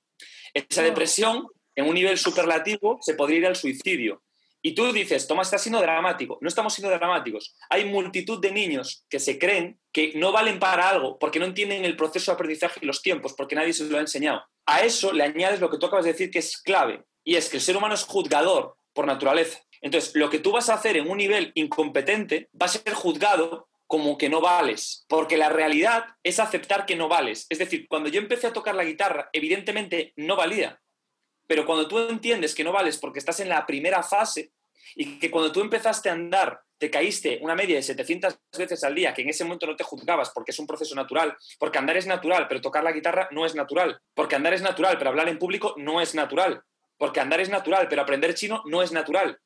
Esa 0.53 0.83
depresión, 0.83 1.47
en 1.75 1.87
un 1.87 1.95
nivel 1.95 2.19
superlativo, 2.19 2.99
se 3.01 3.15
podría 3.15 3.39
ir 3.39 3.47
al 3.47 3.57
suicidio. 3.57 4.23
Y 4.61 4.75
tú 4.75 4.93
dices, 4.93 5.27
Tomás, 5.27 5.47
está 5.47 5.57
siendo 5.57 5.81
dramático. 5.81 6.37
No 6.43 6.49
estamos 6.49 6.75
siendo 6.75 6.95
dramáticos. 6.95 7.57
Hay 7.71 7.87
multitud 7.87 8.39
de 8.39 8.53
niños 8.53 9.07
que 9.09 9.19
se 9.19 9.39
creen 9.39 9.81
que 9.93 10.13
no 10.15 10.31
valen 10.31 10.59
para 10.59 10.91
algo 10.91 11.19
porque 11.19 11.39
no 11.39 11.47
entienden 11.47 11.87
el 11.87 11.97
proceso 11.97 12.31
de 12.31 12.35
aprendizaje 12.35 12.81
y 12.83 12.87
los 12.87 13.01
tiempos, 13.01 13.33
porque 13.33 13.55
nadie 13.55 13.73
se 13.73 13.85
lo 13.85 13.97
ha 13.97 14.03
enseñado. 14.03 14.43
A 14.67 14.83
eso 14.83 15.11
le 15.11 15.25
añades 15.25 15.59
lo 15.59 15.71
que 15.71 15.79
tú 15.79 15.87
acabas 15.87 16.05
de 16.05 16.13
decir 16.13 16.31
que 16.31 16.41
es 16.41 16.61
clave, 16.61 17.03
y 17.25 17.37
es 17.37 17.49
que 17.49 17.57
el 17.57 17.63
ser 17.63 17.77
humano 17.77 17.95
es 17.95 18.05
juzgador 18.05 18.77
por 18.93 19.07
naturaleza. 19.07 19.61
Entonces, 19.81 20.15
lo 20.15 20.31
que 20.31 20.39
tú 20.39 20.53
vas 20.53 20.69
a 20.69 20.75
hacer 20.75 20.97
en 20.97 21.11
un 21.11 21.19
nivel 21.19 21.51
incompetente 21.55 22.49
va 22.61 22.67
a 22.67 22.69
ser 22.69 22.93
juzgado 22.95 23.69
como 23.87 24.17
que 24.17 24.29
no 24.29 24.41
vales, 24.41 25.05
porque 25.09 25.37
la 25.37 25.51
realidad 25.51 26.07
es 26.23 26.39
aceptar 26.39 26.87
que 26.87 26.97
no 26.97 27.09
vales. 27.09 27.47
Es 27.51 27.59
decir, 27.59 27.87
cuando 27.89 28.09
yo 28.09 28.21
empecé 28.21 28.47
a 28.47 28.53
tocar 28.53 28.75
la 28.75 28.85
guitarra, 28.85 29.29
evidentemente 29.33 30.15
no 30.17 30.37
valía, 30.37 30.81
pero 31.47 31.67
cuando 31.67 31.87
tú 31.87 31.99
entiendes 31.99 32.55
que 32.55 32.65
no 32.65 32.73
vales 32.73 32.97
porque 32.97 33.19
estás 33.19 33.41
en 33.41 33.51
la 33.51 33.67
primera 33.67 34.03
fase 34.03 34.53
y 34.95 35.19
que 35.19 35.31
cuando 35.31 35.53
tú 35.53 35.61
empezaste 35.61 36.09
a 36.09 36.13
andar 36.13 36.63
te 36.79 36.91
caíste 36.91 37.39
una 37.43 37.55
media 37.55 37.77
de 37.77 37.83
700 37.83 38.41
veces 38.59 38.83
al 38.83 38.95
día, 38.95 39.15
que 39.15 39.23
en 39.23 39.29
ese 39.29 39.45
momento 39.45 39.67
no 39.67 39.77
te 39.77 39.85
juzgabas 39.85 40.31
porque 40.31 40.51
es 40.51 40.59
un 40.59 40.67
proceso 40.67 40.97
natural, 40.97 41.37
porque 41.61 41.79
andar 41.79 41.97
es 41.97 42.07
natural, 42.07 42.49
pero 42.49 42.61
tocar 42.61 42.83
la 42.83 42.91
guitarra 42.91 43.29
no 43.31 43.47
es 43.47 43.55
natural, 43.55 44.01
porque 44.15 44.35
andar 44.35 44.55
es 44.55 44.63
natural, 44.63 44.99
pero 44.99 45.11
hablar 45.11 45.29
en 45.29 45.39
público 45.39 45.75
no 45.77 46.01
es 46.01 46.15
natural, 46.17 46.65
porque 47.03 47.19
andar 47.19 47.41
es 47.41 47.49
natural, 47.49 47.89
pero 47.89 48.01
aprender 48.01 48.33
chino 48.33 48.63
no 48.65 48.81
es 48.81 48.93
natural. 48.93 49.37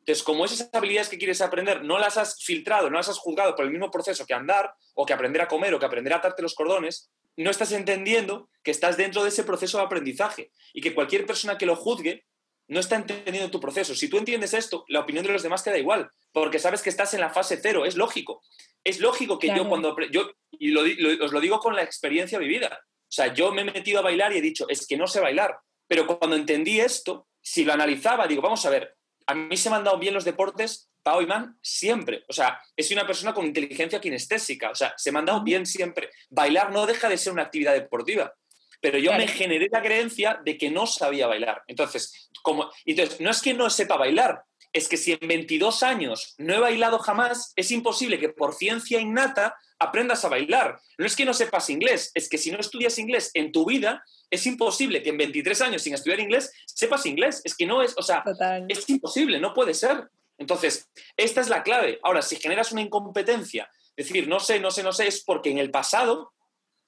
Entonces, 0.00 0.24
como 0.24 0.44
esas 0.44 0.68
habilidades 0.72 1.08
que 1.08 1.16
quieres 1.16 1.40
aprender 1.42 1.84
no 1.84 2.00
las 2.00 2.16
has 2.16 2.42
filtrado, 2.42 2.90
no 2.90 2.96
las 2.96 3.08
has 3.08 3.18
juzgado 3.18 3.54
por 3.54 3.64
el 3.64 3.70
mismo 3.70 3.88
proceso 3.88 4.26
que 4.26 4.34
andar, 4.34 4.74
o 4.94 5.06
que 5.06 5.12
aprender 5.12 5.40
a 5.40 5.46
comer, 5.46 5.72
o 5.72 5.78
que 5.78 5.86
aprender 5.86 6.12
a 6.12 6.16
atarte 6.16 6.42
los 6.42 6.56
cordones, 6.56 7.12
no 7.36 7.52
estás 7.52 7.70
entendiendo 7.70 8.48
que 8.64 8.72
estás 8.72 8.96
dentro 8.96 9.22
de 9.22 9.28
ese 9.28 9.44
proceso 9.44 9.78
de 9.78 9.84
aprendizaje 9.84 10.50
y 10.72 10.80
que 10.80 10.92
cualquier 10.92 11.24
persona 11.24 11.56
que 11.56 11.66
lo 11.66 11.76
juzgue 11.76 12.24
no 12.66 12.80
está 12.80 12.96
entendiendo 12.96 13.48
tu 13.48 13.60
proceso. 13.60 13.94
Si 13.94 14.08
tú 14.08 14.18
entiendes 14.18 14.52
esto, 14.52 14.84
la 14.88 14.98
opinión 14.98 15.24
de 15.24 15.30
los 15.30 15.44
demás 15.44 15.62
queda 15.62 15.78
igual, 15.78 16.10
porque 16.32 16.58
sabes 16.58 16.82
que 16.82 16.90
estás 16.90 17.14
en 17.14 17.20
la 17.20 17.30
fase 17.30 17.60
cero, 17.62 17.84
es 17.84 17.94
lógico. 17.94 18.42
Es 18.82 18.98
lógico 18.98 19.38
que 19.38 19.54
yo 19.54 19.68
cuando... 19.68 19.96
Yo, 20.10 20.32
y 20.50 20.72
lo, 20.72 20.82
os 21.24 21.32
lo 21.32 21.38
digo 21.38 21.60
con 21.60 21.76
la 21.76 21.84
experiencia 21.84 22.40
vivida. 22.40 22.76
O 22.82 23.12
sea, 23.14 23.32
yo 23.32 23.52
me 23.52 23.62
he 23.62 23.66
metido 23.66 24.00
a 24.00 24.02
bailar 24.02 24.32
y 24.32 24.38
he 24.38 24.40
dicho, 24.40 24.66
es 24.68 24.84
que 24.84 24.96
no 24.96 25.06
sé 25.06 25.20
bailar. 25.20 25.56
Pero 25.94 26.08
cuando 26.08 26.34
entendí 26.34 26.80
esto, 26.80 27.28
si 27.40 27.62
lo 27.62 27.72
analizaba, 27.72 28.26
digo, 28.26 28.42
vamos 28.42 28.66
a 28.66 28.70
ver, 28.70 28.96
a 29.28 29.34
mí 29.36 29.56
se 29.56 29.70
me 29.70 29.76
han 29.76 29.84
dado 29.84 29.96
bien 29.96 30.12
los 30.12 30.24
deportes, 30.24 30.90
Pau 31.04 31.22
y 31.22 31.26
Man, 31.26 31.56
siempre. 31.62 32.24
O 32.28 32.32
sea, 32.32 32.60
es 32.76 32.90
una 32.90 33.06
persona 33.06 33.32
con 33.32 33.46
inteligencia 33.46 34.00
kinestésica, 34.00 34.70
o 34.70 34.74
sea, 34.74 34.92
se 34.96 35.12
me 35.12 35.20
han 35.20 35.26
dado 35.26 35.44
bien 35.44 35.66
siempre. 35.66 36.10
Bailar 36.30 36.72
no 36.72 36.84
deja 36.84 37.08
de 37.08 37.16
ser 37.16 37.32
una 37.32 37.42
actividad 37.42 37.74
deportiva, 37.74 38.34
pero 38.80 38.98
yo 38.98 39.12
me 39.12 39.28
generé 39.28 39.68
la 39.70 39.82
creencia 39.82 40.40
de 40.44 40.58
que 40.58 40.68
no 40.68 40.88
sabía 40.88 41.28
bailar. 41.28 41.62
Entonces, 41.68 42.28
como, 42.42 42.72
entonces, 42.84 43.20
no 43.20 43.30
es 43.30 43.40
que 43.40 43.54
no 43.54 43.70
sepa 43.70 43.96
bailar, 43.96 44.42
es 44.74 44.88
que 44.88 44.96
si 44.96 45.12
en 45.12 45.26
22 45.26 45.82
años 45.84 46.34
no 46.36 46.52
he 46.52 46.58
bailado 46.58 46.98
jamás, 46.98 47.52
es 47.56 47.70
imposible 47.70 48.18
que 48.18 48.28
por 48.28 48.54
ciencia 48.54 49.00
innata 49.00 49.56
aprendas 49.78 50.24
a 50.24 50.28
bailar. 50.28 50.80
No 50.98 51.06
es 51.06 51.14
que 51.14 51.24
no 51.24 51.32
sepas 51.32 51.70
inglés, 51.70 52.10
es 52.14 52.28
que 52.28 52.38
si 52.38 52.50
no 52.50 52.58
estudias 52.58 52.98
inglés 52.98 53.30
en 53.34 53.52
tu 53.52 53.64
vida, 53.64 54.04
es 54.30 54.44
imposible 54.46 55.02
que 55.02 55.10
en 55.10 55.18
23 55.18 55.60
años 55.62 55.82
sin 55.82 55.94
estudiar 55.94 56.18
inglés 56.18 56.52
sepas 56.66 57.06
inglés. 57.06 57.40
Es 57.44 57.54
que 57.54 57.66
no 57.66 57.82
es, 57.82 57.94
o 57.96 58.02
sea, 58.02 58.24
es 58.68 58.90
imposible, 58.90 59.38
no 59.38 59.54
puede 59.54 59.74
ser. 59.74 60.08
Entonces, 60.38 60.90
esta 61.16 61.40
es 61.40 61.48
la 61.48 61.62
clave. 61.62 62.00
Ahora, 62.02 62.20
si 62.20 62.36
generas 62.36 62.72
una 62.72 62.82
incompetencia, 62.82 63.70
decir, 63.96 64.26
no 64.26 64.40
sé, 64.40 64.58
no 64.58 64.72
sé, 64.72 64.82
no 64.82 64.92
sé, 64.92 65.06
es 65.06 65.22
porque 65.22 65.50
en 65.50 65.58
el 65.58 65.70
pasado 65.70 66.32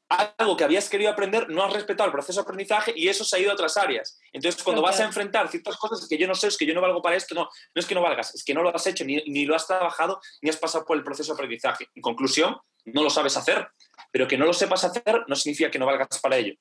algo 0.08 0.56
que 0.56 0.64
habías 0.64 0.88
querido 0.88 1.10
aprender 1.10 1.48
no 1.48 1.64
has 1.64 1.72
respetado 1.72 2.06
el 2.06 2.12
proceso 2.12 2.40
de 2.40 2.42
aprendizaje 2.42 2.92
y 2.94 3.08
eso 3.08 3.24
se 3.24 3.36
ha 3.36 3.38
ido 3.40 3.50
a 3.50 3.54
otras 3.54 3.76
áreas. 3.76 4.18
Entonces, 4.32 4.62
cuando 4.62 4.82
vas 4.82 5.00
a 5.00 5.04
enfrentar 5.04 5.48
ciertas 5.48 5.76
cosas 5.76 6.02
es 6.02 6.08
que 6.08 6.18
yo 6.18 6.28
no 6.28 6.34
sé, 6.34 6.48
es 6.48 6.56
que 6.56 6.66
yo 6.66 6.74
no 6.74 6.80
valgo 6.80 7.02
para 7.02 7.16
esto, 7.16 7.34
no, 7.34 7.42
no 7.42 7.80
es 7.80 7.86
que 7.86 7.94
no 7.94 8.02
valgas, 8.02 8.34
es 8.34 8.44
que 8.44 8.54
no 8.54 8.62
lo 8.62 8.74
has 8.74 8.86
hecho, 8.86 9.04
ni, 9.04 9.16
ni 9.26 9.44
lo 9.44 9.56
has 9.56 9.66
trabajado, 9.66 10.20
ni 10.42 10.50
has 10.50 10.56
pasado 10.56 10.84
por 10.84 10.96
el 10.96 11.02
proceso 11.02 11.32
de 11.32 11.36
aprendizaje. 11.36 11.88
En 11.94 12.02
conclusión, 12.02 12.56
no 12.84 13.02
lo 13.02 13.10
sabes 13.10 13.36
hacer, 13.36 13.66
pero 14.12 14.28
que 14.28 14.38
no 14.38 14.46
lo 14.46 14.52
sepas 14.52 14.84
hacer 14.84 15.24
no 15.26 15.34
significa 15.34 15.70
que 15.70 15.78
no 15.78 15.86
valgas 15.86 16.20
para 16.20 16.36
ello. 16.36 16.54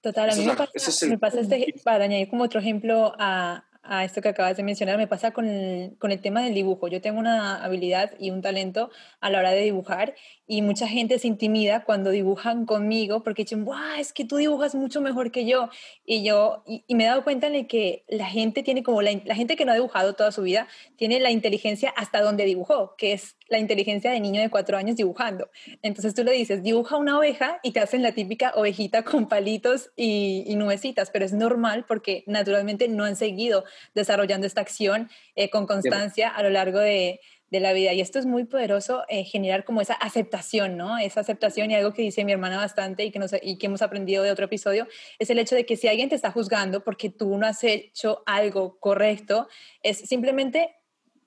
Total, 0.00 0.30
a 0.30 0.36
mí 0.36 0.46
me, 0.46 0.54
pasa, 0.54 1.06
me 1.06 1.18
pasa 1.18 1.40
este, 1.40 1.74
para 1.84 2.04
añadir 2.04 2.28
como 2.28 2.44
otro 2.44 2.60
ejemplo 2.60 3.12
a, 3.18 3.64
a 3.88 4.04
esto 4.04 4.20
que 4.20 4.28
acabas 4.28 4.56
de 4.56 4.62
mencionar, 4.62 4.96
me 4.96 5.06
pasa 5.06 5.32
con 5.32 5.46
el, 5.46 5.96
con 5.98 6.12
el, 6.12 6.20
tema 6.20 6.42
del 6.42 6.54
dibujo. 6.54 6.88
Yo 6.88 7.00
tengo 7.00 7.18
una 7.18 7.64
habilidad 7.64 8.12
y 8.18 8.30
un 8.30 8.42
talento 8.42 8.90
a 9.20 9.30
la 9.30 9.38
hora 9.38 9.50
de 9.50 9.62
dibujar 9.62 10.14
y 10.46 10.62
mucha 10.62 10.86
gente 10.86 11.18
se 11.18 11.26
intimida 11.26 11.84
cuando 11.84 12.10
dibujan 12.10 12.66
conmigo 12.66 13.22
porque 13.22 13.42
dicen, 13.42 13.64
¡guau! 13.64 13.98
Es 13.98 14.12
que 14.12 14.24
tú 14.24 14.36
dibujas 14.36 14.74
mucho 14.74 15.00
mejor 15.00 15.30
que 15.30 15.46
yo. 15.46 15.68
Y 16.04 16.24
yo, 16.24 16.62
y, 16.66 16.94
me 16.94 17.04
he 17.04 17.06
dado 17.06 17.24
cuenta 17.24 17.50
de 17.50 17.66
que 17.66 18.04
la 18.08 18.26
gente 18.26 18.62
tiene 18.62 18.82
como, 18.82 19.02
la, 19.02 19.10
la, 19.24 19.34
gente 19.34 19.56
que 19.56 19.64
no 19.64 19.72
ha 19.72 19.76
dibujado 19.76 20.14
toda 20.14 20.32
su 20.32 20.42
vida, 20.42 20.68
tiene 20.96 21.20
la 21.20 21.30
inteligencia 21.30 21.92
hasta 21.96 22.22
donde 22.22 22.44
dibujó, 22.44 22.94
que 22.96 23.12
es 23.12 23.36
la 23.48 23.58
inteligencia 23.58 24.10
de 24.10 24.20
niño 24.20 24.40
de 24.40 24.50
cuatro 24.50 24.76
años 24.76 24.96
dibujando. 24.96 25.50
Entonces 25.82 26.14
tú 26.14 26.24
le 26.24 26.32
dices, 26.32 26.62
dibuja 26.62 26.96
una 26.96 27.18
oveja 27.18 27.60
y 27.62 27.72
te 27.72 27.80
hacen 27.80 28.02
la 28.02 28.12
típica 28.12 28.52
ovejita 28.54 29.02
con 29.04 29.28
palitos 29.28 29.90
y, 29.96 30.44
y 30.46 30.56
nubecitas, 30.56 31.10
pero 31.10 31.24
es 31.24 31.32
normal 31.32 31.84
porque 31.86 32.24
naturalmente 32.26 32.88
no 32.88 33.04
han 33.04 33.16
seguido 33.16 33.64
desarrollando 33.94 34.46
esta 34.46 34.60
acción 34.60 35.08
eh, 35.34 35.50
con 35.50 35.66
constancia 35.66 36.28
a 36.28 36.42
lo 36.42 36.50
largo 36.50 36.78
de, 36.78 37.20
de 37.50 37.60
la 37.60 37.72
vida. 37.72 37.92
Y 37.92 38.00
esto 38.00 38.18
es 38.18 38.26
muy 38.26 38.44
poderoso, 38.44 39.04
eh, 39.08 39.24
generar 39.24 39.64
como 39.64 39.80
esa 39.80 39.94
aceptación, 39.94 40.76
¿no? 40.76 40.98
Esa 40.98 41.20
aceptación 41.20 41.70
y 41.70 41.74
algo 41.74 41.92
que 41.92 42.02
dice 42.02 42.24
mi 42.24 42.32
hermana 42.32 42.56
bastante 42.56 43.04
y 43.04 43.10
que, 43.10 43.18
nos, 43.18 43.32
y 43.40 43.58
que 43.58 43.66
hemos 43.66 43.82
aprendido 43.82 44.22
de 44.22 44.30
otro 44.30 44.46
episodio, 44.46 44.86
es 45.18 45.30
el 45.30 45.38
hecho 45.38 45.54
de 45.54 45.64
que 45.66 45.76
si 45.76 45.88
alguien 45.88 46.08
te 46.08 46.14
está 46.14 46.30
juzgando 46.30 46.82
porque 46.82 47.10
tú 47.10 47.36
no 47.38 47.46
has 47.46 47.62
hecho 47.64 48.22
algo 48.26 48.78
correcto, 48.80 49.48
es 49.82 49.98
simplemente 49.98 50.74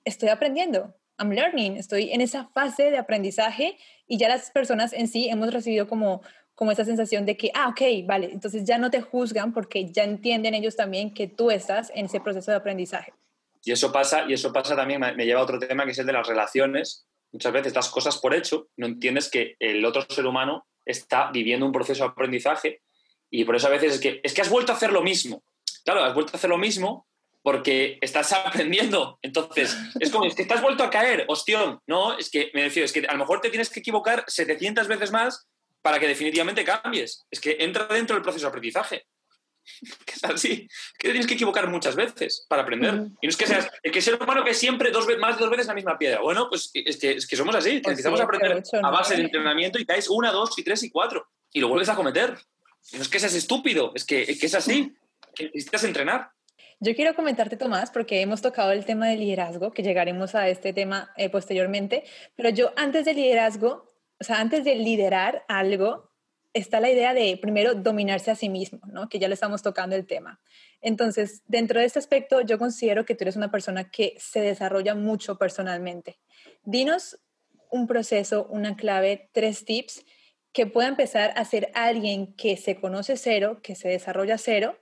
estoy 0.04 0.28
aprendiendo, 0.28 0.94
I'm 1.20 1.30
learning, 1.30 1.76
estoy 1.76 2.10
en 2.12 2.20
esa 2.20 2.46
fase 2.54 2.90
de 2.90 2.98
aprendizaje 2.98 3.76
y 4.06 4.18
ya 4.18 4.28
las 4.28 4.50
personas 4.50 4.92
en 4.92 5.06
sí 5.06 5.28
hemos 5.28 5.52
recibido 5.52 5.86
como 5.86 6.22
como 6.60 6.72
esa 6.72 6.84
sensación 6.84 7.24
de 7.24 7.38
que, 7.38 7.50
ah, 7.54 7.68
ok, 7.68 8.06
vale, 8.06 8.28
entonces 8.30 8.64
ya 8.64 8.76
no 8.76 8.90
te 8.90 9.00
juzgan 9.00 9.54
porque 9.54 9.90
ya 9.90 10.04
entienden 10.04 10.52
ellos 10.52 10.76
también 10.76 11.14
que 11.14 11.26
tú 11.26 11.50
estás 11.50 11.90
en 11.94 12.04
ese 12.04 12.20
proceso 12.20 12.50
de 12.50 12.58
aprendizaje. 12.58 13.14
Y 13.64 13.72
eso 13.72 13.90
pasa, 13.90 14.26
y 14.28 14.34
eso 14.34 14.52
pasa 14.52 14.76
también, 14.76 15.00
me 15.00 15.24
lleva 15.24 15.40
a 15.40 15.44
otro 15.44 15.58
tema 15.58 15.86
que 15.86 15.92
es 15.92 15.98
el 15.98 16.04
de 16.04 16.12
las 16.12 16.26
relaciones. 16.26 17.06
Muchas 17.32 17.54
veces 17.54 17.72
das 17.72 17.88
cosas 17.88 18.18
por 18.18 18.34
hecho, 18.34 18.68
no 18.76 18.84
entiendes 18.84 19.30
que 19.30 19.56
el 19.58 19.82
otro 19.86 20.02
ser 20.02 20.26
humano 20.26 20.66
está 20.84 21.30
viviendo 21.30 21.64
un 21.64 21.72
proceso 21.72 22.04
de 22.04 22.10
aprendizaje 22.10 22.82
y 23.30 23.46
por 23.46 23.56
eso 23.56 23.68
a 23.68 23.70
veces 23.70 23.94
es 23.94 24.00
que, 24.00 24.20
es 24.22 24.34
que 24.34 24.42
has 24.42 24.50
vuelto 24.50 24.72
a 24.72 24.74
hacer 24.74 24.92
lo 24.92 25.00
mismo. 25.00 25.42
Claro, 25.82 26.04
has 26.04 26.12
vuelto 26.12 26.32
a 26.34 26.36
hacer 26.36 26.50
lo 26.50 26.58
mismo 26.58 27.06
porque 27.42 27.98
estás 28.00 28.32
aprendiendo. 28.32 29.18
Entonces, 29.22 29.76
es 29.98 30.10
como, 30.10 30.24
es 30.26 30.34
que 30.34 30.42
estás 30.42 30.62
vuelto 30.62 30.84
a 30.84 30.90
caer, 30.90 31.24
hostión. 31.28 31.80
No, 31.86 32.16
es 32.18 32.30
que, 32.30 32.50
me 32.54 32.62
decía, 32.62 32.84
es 32.84 32.92
que 32.92 33.06
a 33.06 33.12
lo 33.12 33.18
mejor 33.18 33.40
te 33.40 33.50
tienes 33.50 33.70
que 33.70 33.80
equivocar 33.80 34.24
700 34.26 34.88
veces 34.88 35.10
más 35.10 35.48
para 35.82 35.98
que 35.98 36.08
definitivamente 36.08 36.64
cambies. 36.64 37.26
Es 37.30 37.40
que 37.40 37.56
entra 37.60 37.86
dentro 37.86 38.14
del 38.14 38.22
proceso 38.22 38.46
de 38.46 38.48
aprendizaje. 38.48 39.06
que 40.04 40.12
es 40.14 40.24
así, 40.24 40.68
que 40.98 41.08
tienes 41.08 41.26
que 41.26 41.34
equivocar 41.34 41.68
muchas 41.68 41.96
veces 41.96 42.46
para 42.48 42.62
aprender. 42.62 42.94
Y 43.20 43.26
no 43.26 43.30
es 43.30 43.36
que 43.36 43.46
seas, 43.46 43.70
el 43.82 43.92
que 43.92 44.02
ser 44.02 44.20
humano 44.20 44.44
que 44.44 44.54
siempre 44.54 44.90
dos, 44.90 45.06
más 45.18 45.36
de 45.36 45.40
dos 45.40 45.50
veces 45.50 45.66
la 45.66 45.74
misma 45.74 45.98
piedra. 45.98 46.20
Bueno, 46.20 46.48
pues 46.48 46.70
es 46.74 46.98
que, 46.98 47.12
es 47.12 47.26
que 47.26 47.36
somos 47.36 47.54
así, 47.54 47.76
que 47.76 47.80
pues 47.82 47.92
necesitamos 47.92 48.20
aprender 48.20 48.62
a 48.82 48.90
base 48.90 49.16
de 49.16 49.22
entrenamiento 49.22 49.78
y 49.78 49.86
caes 49.86 50.08
una, 50.08 50.30
dos 50.32 50.58
y 50.58 50.62
tres 50.62 50.82
y 50.82 50.90
cuatro 50.90 51.26
y 51.52 51.60
lo 51.60 51.68
vuelves 51.68 51.88
a 51.88 51.96
cometer. 51.96 52.36
no 52.92 53.02
es 53.02 53.08
que 53.08 53.20
seas 53.20 53.34
estúpido, 53.34 53.92
es 53.94 54.04
que, 54.04 54.22
es 54.22 54.54
así, 54.54 54.94
que 55.34 55.44
necesitas 55.46 55.84
entrenar. 55.84 56.30
Yo 56.82 56.94
quiero 56.94 57.14
comentarte, 57.14 57.58
Tomás, 57.58 57.90
porque 57.90 58.22
hemos 58.22 58.40
tocado 58.40 58.72
el 58.72 58.86
tema 58.86 59.06
del 59.06 59.20
liderazgo, 59.20 59.70
que 59.70 59.82
llegaremos 59.82 60.34
a 60.34 60.48
este 60.48 60.72
tema 60.72 61.12
eh, 61.18 61.28
posteriormente, 61.28 62.04
pero 62.36 62.48
yo 62.48 62.72
antes 62.74 63.04
del 63.04 63.16
liderazgo, 63.16 63.86
o 64.18 64.24
sea, 64.24 64.40
antes 64.40 64.64
de 64.64 64.76
liderar 64.76 65.44
algo, 65.46 66.10
está 66.54 66.80
la 66.80 66.90
idea 66.90 67.12
de 67.12 67.36
primero 67.36 67.74
dominarse 67.74 68.30
a 68.30 68.34
sí 68.34 68.48
mismo, 68.48 68.80
¿no? 68.86 69.10
que 69.10 69.18
ya 69.18 69.28
le 69.28 69.34
estamos 69.34 69.62
tocando 69.62 69.94
el 69.94 70.06
tema. 70.06 70.40
Entonces, 70.80 71.42
dentro 71.44 71.80
de 71.80 71.84
este 71.84 71.98
aspecto, 71.98 72.40
yo 72.40 72.58
considero 72.58 73.04
que 73.04 73.14
tú 73.14 73.24
eres 73.24 73.36
una 73.36 73.50
persona 73.50 73.90
que 73.90 74.14
se 74.18 74.40
desarrolla 74.40 74.94
mucho 74.94 75.36
personalmente. 75.36 76.18
Dinos 76.64 77.20
un 77.70 77.86
proceso, 77.88 78.46
una 78.46 78.74
clave, 78.74 79.28
tres 79.32 79.66
tips 79.66 80.02
que 80.50 80.66
pueda 80.66 80.88
empezar 80.88 81.34
a 81.36 81.44
ser 81.44 81.70
alguien 81.74 82.34
que 82.36 82.56
se 82.56 82.80
conoce 82.80 83.18
cero, 83.18 83.60
que 83.62 83.74
se 83.74 83.88
desarrolla 83.88 84.38
cero, 84.38 84.78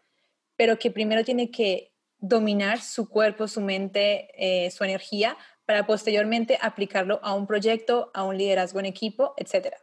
pero 0.59 0.79
que 0.79 0.91
primero 0.91 1.25
tiene 1.25 1.51
que 1.51 1.93
dominar 2.19 2.81
su 2.81 3.09
cuerpo, 3.09 3.47
su 3.47 3.61
mente, 3.61 4.29
eh, 4.37 4.71
su 4.73 4.83
energía, 4.83 5.39
para 5.65 5.87
posteriormente 5.87 6.59
aplicarlo 6.61 7.21
a 7.23 7.33
un 7.35 7.47
proyecto, 7.47 8.11
a 8.13 8.25
un 8.25 8.37
liderazgo 8.37 8.81
en 8.81 8.87
equipo, 8.87 9.35
etcétera. 9.37 9.79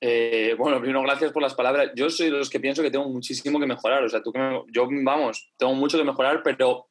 Eh, 0.00 0.54
bueno, 0.58 0.80
primero, 0.80 1.02
gracias 1.02 1.32
por 1.32 1.42
las 1.42 1.54
palabras. 1.54 1.90
Yo 1.96 2.10
soy 2.10 2.26
de 2.26 2.36
los 2.36 2.50
que 2.50 2.60
pienso 2.60 2.82
que 2.82 2.90
tengo 2.90 3.08
muchísimo 3.08 3.58
que 3.58 3.66
mejorar. 3.66 4.04
O 4.04 4.08
sea, 4.08 4.22
tú 4.22 4.32
yo, 4.70 4.86
vamos, 5.02 5.50
tengo 5.56 5.74
mucho 5.74 5.96
que 5.96 6.04
mejorar, 6.04 6.42
pero 6.44 6.90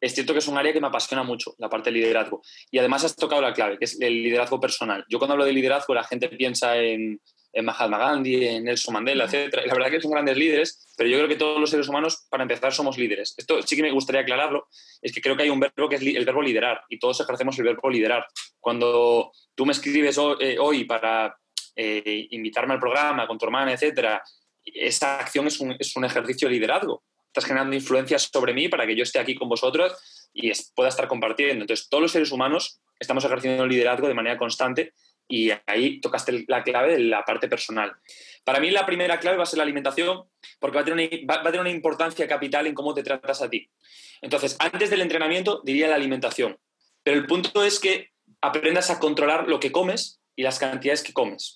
es 0.00 0.12
cierto 0.12 0.32
que 0.32 0.40
es 0.40 0.48
un 0.48 0.58
área 0.58 0.72
que 0.72 0.80
me 0.80 0.88
apasiona 0.88 1.22
mucho, 1.22 1.54
la 1.58 1.68
parte 1.68 1.90
del 1.90 2.00
liderazgo. 2.00 2.42
Y 2.70 2.78
además 2.78 3.04
has 3.04 3.14
tocado 3.14 3.42
la 3.42 3.54
clave, 3.54 3.78
que 3.78 3.84
es 3.84 4.00
el 4.00 4.22
liderazgo 4.22 4.58
personal. 4.58 5.04
Yo 5.08 5.18
cuando 5.18 5.34
hablo 5.34 5.44
de 5.44 5.52
liderazgo, 5.52 5.94
la 5.94 6.04
gente 6.04 6.28
piensa 6.28 6.76
en, 6.76 7.20
Mahatma 7.64 7.98
Gandhi, 7.98 8.46
en 8.46 8.64
Nelson 8.64 8.92
Mandela, 8.92 9.24
etc. 9.24 9.62
la 9.66 9.74
verdad 9.74 9.90
que 9.90 10.00
son 10.00 10.10
grandes 10.10 10.36
líderes, 10.36 10.86
pero 10.96 11.08
yo 11.08 11.16
creo 11.16 11.28
que 11.28 11.36
todos 11.36 11.60
los 11.60 11.70
seres 11.70 11.88
humanos, 11.88 12.26
para 12.28 12.42
empezar, 12.42 12.72
somos 12.72 12.98
líderes. 12.98 13.34
Esto 13.36 13.62
sí 13.62 13.76
que 13.76 13.82
me 13.82 13.90
gustaría 13.90 14.20
aclararlo, 14.22 14.68
es 15.00 15.12
que 15.12 15.20
creo 15.20 15.36
que 15.36 15.44
hay 15.44 15.50
un 15.50 15.60
verbo 15.60 15.88
que 15.88 15.96
es 15.96 16.02
el 16.02 16.24
verbo 16.24 16.42
liderar, 16.42 16.82
y 16.88 16.98
todos 16.98 17.20
ejercemos 17.20 17.58
el 17.58 17.64
verbo 17.64 17.88
liderar. 17.88 18.26
Cuando 18.60 19.32
tú 19.54 19.64
me 19.64 19.72
escribes 19.72 20.18
eh, 20.40 20.56
hoy 20.60 20.84
para 20.84 21.36
eh, 21.74 22.28
invitarme 22.30 22.74
al 22.74 22.80
programa 22.80 23.26
con 23.26 23.38
tu 23.38 23.46
hermana, 23.46 23.72
etcétera, 23.72 24.22
esa 24.64 25.18
acción 25.18 25.46
es 25.46 25.60
un, 25.60 25.76
es 25.78 25.96
un, 25.96 26.04
ejercicio 26.04 26.48
de 26.48 26.54
liderazgo. 26.54 27.04
Estás 27.26 27.44
generando 27.44 27.76
influencias 27.76 28.30
sobre 28.32 28.52
mí 28.52 28.68
para 28.68 28.86
que 28.86 28.96
yo 28.96 29.02
esté 29.02 29.18
aquí 29.18 29.34
con 29.34 29.48
vosotros 29.48 29.92
y 30.32 30.50
pueda 30.74 30.88
estar 30.88 31.06
compartiendo. 31.06 31.62
Entonces, 31.62 31.88
todos 31.88 32.02
los 32.02 32.12
seres 32.12 32.32
humanos 32.32 32.80
estamos 32.98 33.24
ejerciendo 33.24 33.64
el 33.64 33.70
liderazgo 33.70 34.08
de 34.08 34.14
manera 34.14 34.38
constante 34.38 34.94
y 35.28 35.50
ahí 35.66 36.00
tocaste 36.00 36.44
la 36.48 36.62
clave 36.62 36.92
de 36.92 36.98
la 37.00 37.24
parte 37.24 37.48
personal. 37.48 37.94
Para 38.44 38.60
mí 38.60 38.70
la 38.70 38.86
primera 38.86 39.18
clave 39.18 39.36
va 39.36 39.42
a 39.42 39.46
ser 39.46 39.58
la 39.58 39.64
alimentación 39.64 40.24
porque 40.58 40.76
va 40.76 40.82
a 40.82 40.84
tener 40.84 41.08
una, 41.08 41.34
va 41.34 41.40
a 41.40 41.44
tener 41.44 41.60
una 41.60 41.70
importancia 41.70 42.28
capital 42.28 42.66
en 42.66 42.74
cómo 42.74 42.94
te 42.94 43.02
tratas 43.02 43.42
a 43.42 43.50
ti. 43.50 43.68
Entonces, 44.22 44.56
antes 44.58 44.90
del 44.90 45.02
entrenamiento 45.02 45.62
diría 45.64 45.88
la 45.88 45.96
alimentación. 45.96 46.58
Pero 47.02 47.18
el 47.18 47.26
punto 47.26 47.64
es 47.64 47.78
que 47.80 48.10
aprendas 48.40 48.90
a 48.90 48.98
controlar 48.98 49.48
lo 49.48 49.60
que 49.60 49.72
comes 49.72 50.20
y 50.34 50.42
las 50.42 50.58
cantidades 50.58 51.02
que 51.02 51.12
comes. 51.12 51.52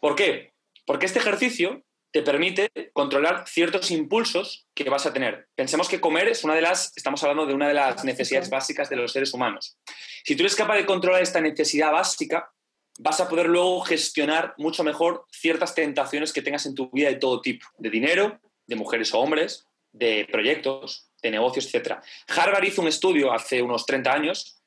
¿Por 0.00 0.14
qué? 0.14 0.52
Porque 0.86 1.06
este 1.06 1.18
ejercicio 1.18 1.84
te 2.12 2.22
permite 2.22 2.70
controlar 2.92 3.44
ciertos 3.48 3.90
impulsos 3.90 4.66
que 4.74 4.88
vas 4.90 5.06
a 5.06 5.12
tener. 5.12 5.48
Pensemos 5.54 5.88
que 5.88 6.00
comer 6.00 6.28
es 6.28 6.44
una 6.44 6.54
de 6.54 6.60
las, 6.60 6.94
estamos 6.94 7.22
hablando 7.22 7.46
de 7.46 7.54
una 7.54 7.68
de 7.68 7.74
las 7.74 8.04
necesidades 8.04 8.50
básicas 8.50 8.90
de 8.90 8.96
los 8.96 9.12
seres 9.12 9.32
humanos. 9.32 9.78
Si 10.24 10.36
tú 10.36 10.42
eres 10.42 10.54
capaz 10.54 10.76
de 10.76 10.84
controlar 10.84 11.22
esta 11.22 11.40
necesidad 11.40 11.90
básica, 11.90 12.52
vas 12.98 13.20
a 13.20 13.28
poder 13.28 13.46
luego 13.46 13.80
gestionar 13.80 14.54
mucho 14.58 14.84
mejor 14.84 15.24
ciertas 15.30 15.74
tentaciones 15.74 16.32
que 16.32 16.42
tengas 16.42 16.66
en 16.66 16.74
tu 16.74 16.90
vida 16.90 17.08
de 17.08 17.16
todo 17.16 17.40
tipo, 17.40 17.66
de 17.78 17.90
dinero, 17.90 18.40
de 18.66 18.76
mujeres 18.76 19.12
o 19.14 19.20
hombres, 19.20 19.66
de 19.92 20.26
proyectos, 20.30 21.10
de 21.22 21.30
negocios, 21.30 21.72
etc. 21.72 21.98
Harvard 22.28 22.64
hizo 22.64 22.82
un 22.82 22.88
estudio 22.88 23.32
hace 23.32 23.62
unos 23.62 23.86
30 23.86 24.12
años 24.12 24.62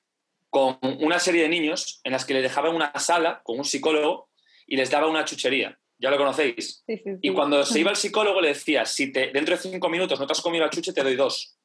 con 0.49 0.77
una 0.81 1.19
serie 1.19 1.43
de 1.43 1.49
niños 1.49 1.99
en 2.03 2.13
las 2.13 2.25
que 2.25 2.33
le 2.33 2.41
dejaban 2.41 2.75
una 2.75 2.93
sala 2.97 3.41
con 3.43 3.57
un 3.57 3.65
psicólogo 3.65 4.29
y 4.65 4.77
les 4.77 4.89
daba 4.89 5.07
una 5.07 5.25
chuchería. 5.25 5.77
¿Ya 5.97 6.09
lo 6.09 6.17
conocéis? 6.17 6.83
Y 7.21 7.31
cuando 7.31 7.63
se 7.65 7.79
iba 7.81 7.91
el 7.91 7.97
psicólogo 7.97 8.41
le 8.41 8.49
decía, 8.49 8.85
si 8.85 9.11
te, 9.11 9.31
dentro 9.31 9.55
de 9.55 9.61
cinco 9.61 9.89
minutos 9.89 10.19
no 10.19 10.27
te 10.27 10.33
has 10.33 10.41
comido 10.41 10.63
la 10.63 10.69
chuche, 10.69 10.93
te 10.93 11.03
doy 11.03 11.15
dos. 11.15 11.57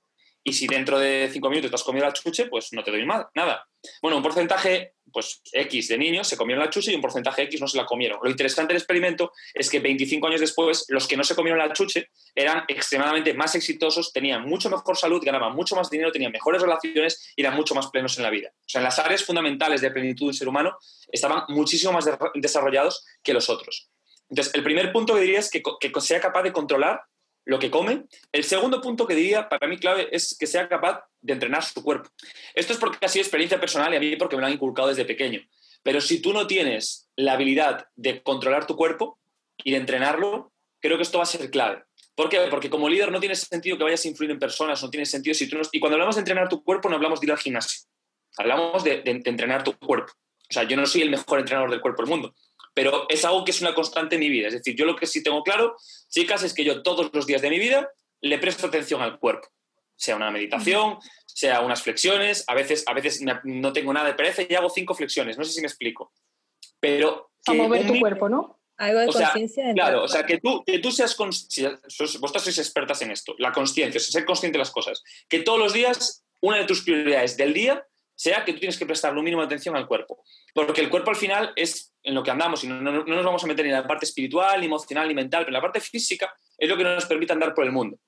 Y 0.42 0.52
si 0.52 0.66
dentro 0.66 0.98
de 0.98 1.28
cinco 1.32 1.50
minutos 1.50 1.70
te 1.70 1.74
has 1.74 1.82
comido 1.82 2.06
la 2.06 2.12
chuche, 2.12 2.46
pues 2.46 2.72
no 2.72 2.82
te 2.82 2.90
doy 2.90 3.04
nada. 3.06 3.68
Bueno, 4.00 4.16
un 4.16 4.22
porcentaje, 4.22 4.94
pues 5.12 5.42
X 5.52 5.88
de 5.88 5.98
niños 5.98 6.28
se 6.28 6.36
comieron 6.36 6.64
la 6.64 6.70
chuche 6.70 6.92
y 6.92 6.94
un 6.94 7.00
porcentaje 7.00 7.42
X 7.42 7.60
no 7.60 7.68
se 7.68 7.76
la 7.76 7.84
comieron. 7.84 8.20
Lo 8.22 8.30
interesante 8.30 8.72
del 8.72 8.78
experimento 8.78 9.32
es 9.52 9.68
que 9.68 9.80
25 9.80 10.26
años 10.26 10.40
después, 10.40 10.86
los 10.88 11.06
que 11.06 11.16
no 11.16 11.24
se 11.24 11.34
comieron 11.34 11.58
la 11.58 11.72
chuche 11.72 12.08
eran 12.34 12.64
extremadamente 12.68 13.34
más 13.34 13.54
exitosos, 13.54 14.12
tenían 14.12 14.46
mucho 14.48 14.70
mejor 14.70 14.96
salud, 14.96 15.22
ganaban 15.24 15.54
mucho 15.54 15.76
más 15.76 15.90
dinero, 15.90 16.12
tenían 16.12 16.32
mejores 16.32 16.62
relaciones 16.62 17.32
y 17.36 17.42
eran 17.42 17.54
mucho 17.54 17.74
más 17.74 17.88
plenos 17.88 18.16
en 18.16 18.24
la 18.24 18.30
vida. 18.30 18.50
O 18.50 18.68
sea, 18.68 18.80
en 18.80 18.84
las 18.84 18.98
áreas 18.98 19.24
fundamentales 19.24 19.80
de 19.80 19.90
plenitud 19.90 20.28
del 20.28 20.34
ser 20.34 20.48
humano 20.48 20.76
estaban 21.10 21.44
muchísimo 21.48 21.92
más 21.92 22.06
desarrollados 22.34 23.04
que 23.22 23.34
los 23.34 23.50
otros. 23.50 23.90
Entonces, 24.30 24.54
el 24.54 24.62
primer 24.62 24.92
punto 24.92 25.14
que 25.14 25.20
diría 25.22 25.40
es 25.40 25.50
que, 25.50 25.60
que 25.80 26.00
sea 26.00 26.20
capaz 26.20 26.44
de 26.44 26.52
controlar 26.52 27.02
lo 27.44 27.58
que 27.58 27.70
come. 27.70 28.04
El 28.32 28.44
segundo 28.44 28.80
punto 28.80 29.06
que 29.06 29.14
diría, 29.14 29.48
para 29.48 29.66
mí 29.66 29.78
clave, 29.78 30.08
es 30.12 30.36
que 30.38 30.46
sea 30.46 30.68
capaz 30.68 31.04
de 31.20 31.32
entrenar 31.32 31.64
su 31.64 31.82
cuerpo. 31.82 32.10
Esto 32.54 32.72
es 32.72 32.78
porque 32.78 33.04
ha 33.04 33.08
sido 33.08 33.22
experiencia 33.22 33.60
personal 33.60 33.92
y 33.92 33.96
a 33.96 34.00
mí 34.00 34.16
porque 34.16 34.36
me 34.36 34.42
lo 34.42 34.46
han 34.46 34.52
inculcado 34.52 34.88
desde 34.88 35.04
pequeño. 35.04 35.40
Pero 35.82 36.00
si 36.00 36.20
tú 36.20 36.32
no 36.32 36.46
tienes 36.46 37.08
la 37.16 37.34
habilidad 37.34 37.86
de 37.96 38.22
controlar 38.22 38.66
tu 38.66 38.76
cuerpo 38.76 39.18
y 39.64 39.70
de 39.72 39.78
entrenarlo, 39.78 40.52
creo 40.80 40.96
que 40.96 41.02
esto 41.02 41.18
va 41.18 41.24
a 41.24 41.26
ser 41.26 41.50
clave. 41.50 41.84
¿Por 42.14 42.28
qué? 42.28 42.38
Porque 42.50 42.68
como 42.68 42.88
líder 42.88 43.10
no 43.10 43.20
tiene 43.20 43.34
sentido 43.34 43.78
que 43.78 43.84
vayas 43.84 44.04
a 44.04 44.08
influir 44.08 44.30
en 44.30 44.38
personas, 44.38 44.82
no 44.82 44.90
tiene 44.90 45.06
sentido 45.06 45.34
si 45.34 45.48
tú 45.48 45.56
no... 45.56 45.62
Y 45.72 45.80
cuando 45.80 45.94
hablamos 45.94 46.16
de 46.16 46.20
entrenar 46.20 46.48
tu 46.48 46.62
cuerpo 46.62 46.88
no 46.88 46.96
hablamos 46.96 47.20
de 47.20 47.26
ir 47.26 47.32
al 47.32 47.38
gimnasio, 47.38 47.88
hablamos 48.36 48.84
de, 48.84 49.00
de 49.02 49.22
entrenar 49.24 49.64
tu 49.64 49.78
cuerpo. 49.78 50.12
O 50.50 50.52
sea, 50.52 50.64
yo 50.64 50.76
no 50.76 50.84
soy 50.84 51.02
el 51.02 51.10
mejor 51.10 51.38
entrenador 51.38 51.70
del 51.70 51.80
cuerpo 51.80 52.02
del 52.02 52.10
mundo, 52.10 52.34
pero 52.74 53.06
es 53.08 53.24
algo 53.24 53.44
que 53.44 53.50
es 53.50 53.60
una 53.60 53.74
constante 53.74 54.16
en 54.16 54.20
mi 54.20 54.28
vida. 54.28 54.48
Es 54.48 54.54
decir, 54.54 54.76
yo 54.76 54.84
lo 54.84 54.96
que 54.96 55.06
sí 55.06 55.22
tengo 55.22 55.42
claro, 55.42 55.76
chicas, 56.08 56.42
es 56.42 56.54
que 56.54 56.64
yo 56.64 56.82
todos 56.82 57.10
los 57.12 57.26
días 57.26 57.42
de 57.42 57.50
mi 57.50 57.58
vida 57.58 57.90
le 58.20 58.38
presto 58.38 58.66
atención 58.66 59.02
al 59.02 59.18
cuerpo. 59.18 59.48
Sea 59.96 60.16
una 60.16 60.30
meditación, 60.30 60.98
sea 61.26 61.60
unas 61.60 61.82
flexiones, 61.82 62.44
a 62.46 62.54
veces, 62.54 62.84
a 62.86 62.94
veces 62.94 63.22
no 63.44 63.72
tengo 63.72 63.92
nada 63.92 64.08
de 64.08 64.14
pereza 64.14 64.42
y 64.48 64.54
hago 64.54 64.70
cinco 64.70 64.94
flexiones, 64.94 65.36
no 65.36 65.44
sé 65.44 65.52
si 65.52 65.60
me 65.60 65.66
explico. 65.66 66.12
Pero... 66.78 67.32
a 67.46 67.52
mover 67.54 67.86
tu 67.86 67.98
cuerpo, 67.98 68.28
¿no? 68.28 68.60
Algo 68.76 69.00
de 69.00 69.06
conciencia. 69.08 69.74
Claro, 69.74 70.04
o 70.04 70.08
sea, 70.08 70.24
que 70.24 70.38
tú, 70.38 70.64
que 70.64 70.78
tú 70.78 70.90
seas 70.90 71.14
consciente, 71.14 71.78
vosotras 72.18 72.44
sois 72.44 72.58
expertas 72.58 73.02
en 73.02 73.10
esto, 73.10 73.34
la 73.38 73.52
conciencia, 73.52 73.98
o 73.98 74.00
ser 74.00 74.24
consciente 74.24 74.56
de 74.56 74.60
las 74.60 74.70
cosas. 74.70 75.02
Que 75.28 75.40
todos 75.40 75.58
los 75.58 75.74
días, 75.74 76.24
una 76.40 76.56
de 76.56 76.64
tus 76.64 76.80
prioridades 76.82 77.36
del 77.36 77.52
día 77.52 77.86
sea 78.20 78.44
que 78.44 78.52
tú 78.52 78.58
tienes 78.58 78.76
que 78.76 78.84
prestar 78.84 79.16
un 79.16 79.24
mínimo 79.24 79.40
de 79.40 79.46
atención 79.46 79.74
al 79.76 79.86
cuerpo. 79.86 80.22
Porque 80.52 80.82
el 80.82 80.90
cuerpo 80.90 81.08
al 81.08 81.16
final 81.16 81.54
es 81.56 81.94
en 82.02 82.14
lo 82.14 82.22
que 82.22 82.30
andamos 82.30 82.62
y 82.64 82.66
no, 82.66 82.78
nos 82.82 83.24
vamos 83.24 83.42
a 83.42 83.46
meter 83.46 83.64
ni 83.64 83.70
en 83.70 83.78
la 83.78 83.86
parte 83.86 84.04
espiritual, 84.04 84.62
emocional, 84.62 85.08
ni 85.08 85.14
mental, 85.14 85.44
pero 85.44 85.48
en 85.48 85.54
la 85.54 85.62
parte 85.62 85.80
física 85.80 86.30
es 86.58 86.68
lo 86.68 86.76
que 86.76 86.84
nos 86.84 87.06
permite 87.06 87.32
andar 87.32 87.54
por 87.54 87.64
el 87.64 87.72
mundo. 87.72 87.98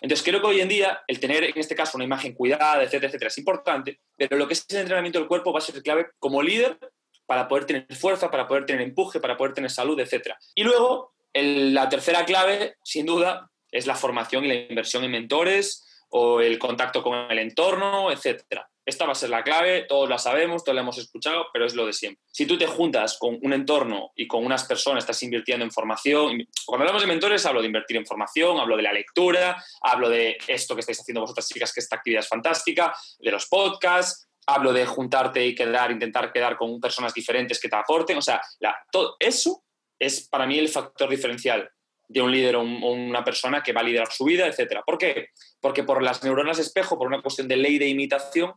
Entonces 0.00 0.26
creo 0.26 0.40
que 0.40 0.48
hoy 0.48 0.60
en 0.60 0.68
día 0.68 1.04
el 1.06 1.20
tener 1.20 1.44
en 1.44 1.52
este 1.54 1.76
caso 1.76 1.96
una 1.96 2.04
imagen 2.04 2.34
cuidada, 2.34 2.82
etcétera, 2.82 3.06
etcétera, 3.06 3.28
es 3.28 3.38
importante, 3.38 4.00
pero 4.16 4.36
lo 4.36 4.48
que 4.48 4.54
es 4.54 4.66
el 4.68 4.78
entrenamiento 4.78 5.20
del 5.20 5.28
cuerpo 5.28 5.52
va 5.52 5.60
a 5.60 5.62
ser 5.62 5.80
clave 5.80 6.08
como 6.18 6.42
líder 6.42 6.76
para 7.24 7.46
poder 7.46 7.64
tener 7.64 7.86
fuerza, 7.94 8.32
para 8.32 8.48
poder 8.48 8.66
tener 8.66 8.82
empuje, 8.82 9.20
para 9.20 9.36
poder 9.36 9.54
tener 9.54 9.70
salud, 9.70 9.98
etcétera. 10.00 10.36
Y 10.56 10.64
luego 10.64 11.14
la 11.32 11.88
tercera 11.88 12.24
clave, 12.24 12.78
sin 12.82 13.06
duda, 13.06 13.48
es 13.70 13.86
la 13.86 13.94
formación 13.94 14.44
y 14.44 14.48
la 14.48 14.54
inversión 14.54 15.04
en 15.04 15.12
mentores 15.12 15.86
o 16.10 16.40
el 16.40 16.58
contacto 16.58 17.00
con 17.00 17.30
el 17.30 17.38
entorno, 17.38 18.10
etcétera. 18.10 18.68
Esta 18.84 19.06
va 19.06 19.12
a 19.12 19.14
ser 19.14 19.30
la 19.30 19.44
clave, 19.44 19.82
todos 19.88 20.08
la 20.08 20.18
sabemos, 20.18 20.64
todos 20.64 20.74
la 20.74 20.82
hemos 20.82 20.98
escuchado, 20.98 21.46
pero 21.52 21.66
es 21.66 21.74
lo 21.74 21.86
de 21.86 21.92
siempre. 21.92 22.22
Si 22.32 22.46
tú 22.46 22.58
te 22.58 22.66
juntas 22.66 23.16
con 23.18 23.38
un 23.40 23.52
entorno 23.52 24.10
y 24.16 24.26
con 24.26 24.44
unas 24.44 24.64
personas, 24.64 25.04
estás 25.04 25.22
invirtiendo 25.22 25.64
en 25.64 25.70
formación. 25.70 26.44
Cuando 26.66 26.82
hablamos 26.82 27.02
de 27.02 27.08
mentores, 27.08 27.46
hablo 27.46 27.60
de 27.60 27.66
invertir 27.66 27.96
en 27.96 28.06
formación, 28.06 28.58
hablo 28.58 28.76
de 28.76 28.82
la 28.82 28.92
lectura, 28.92 29.62
hablo 29.80 30.08
de 30.08 30.36
esto 30.48 30.74
que 30.74 30.80
estáis 30.80 31.00
haciendo 31.00 31.20
vosotras 31.20 31.48
chicas, 31.48 31.72
que 31.72 31.80
esta 31.80 31.96
actividad 31.96 32.20
es 32.20 32.28
fantástica, 32.28 32.92
de 33.18 33.30
los 33.30 33.46
podcasts, 33.46 34.28
hablo 34.46 34.72
de 34.72 34.84
juntarte 34.86 35.46
y 35.46 35.54
quedar, 35.54 35.90
intentar 35.92 36.32
quedar 36.32 36.56
con 36.56 36.80
personas 36.80 37.14
diferentes 37.14 37.60
que 37.60 37.68
te 37.68 37.76
aporten. 37.76 38.18
O 38.18 38.22
sea, 38.22 38.40
todo 38.90 39.16
eso 39.20 39.62
es 39.98 40.28
para 40.28 40.46
mí 40.46 40.58
el 40.58 40.68
factor 40.68 41.08
diferencial 41.08 41.70
de 42.12 42.20
un 42.20 42.30
líder 42.30 42.56
o, 42.56 42.62
una 42.62 43.24
persona 43.24 43.62
que 43.62 43.72
va 43.72 43.80
a 43.80 43.84
liderar 43.84 44.12
su 44.12 44.24
vida, 44.24 44.46
etc. 44.46 44.80
¿Por 44.84 44.98
qué? 44.98 45.28
Porque 45.60 45.82
por 45.82 46.02
las 46.02 46.22
neuronas 46.22 46.58
espejo, 46.58 46.98
por 46.98 47.06
una 47.06 47.22
cuestión 47.22 47.48
de 47.48 47.56
ley 47.56 47.78
de 47.78 47.88
imitación, 47.88 48.52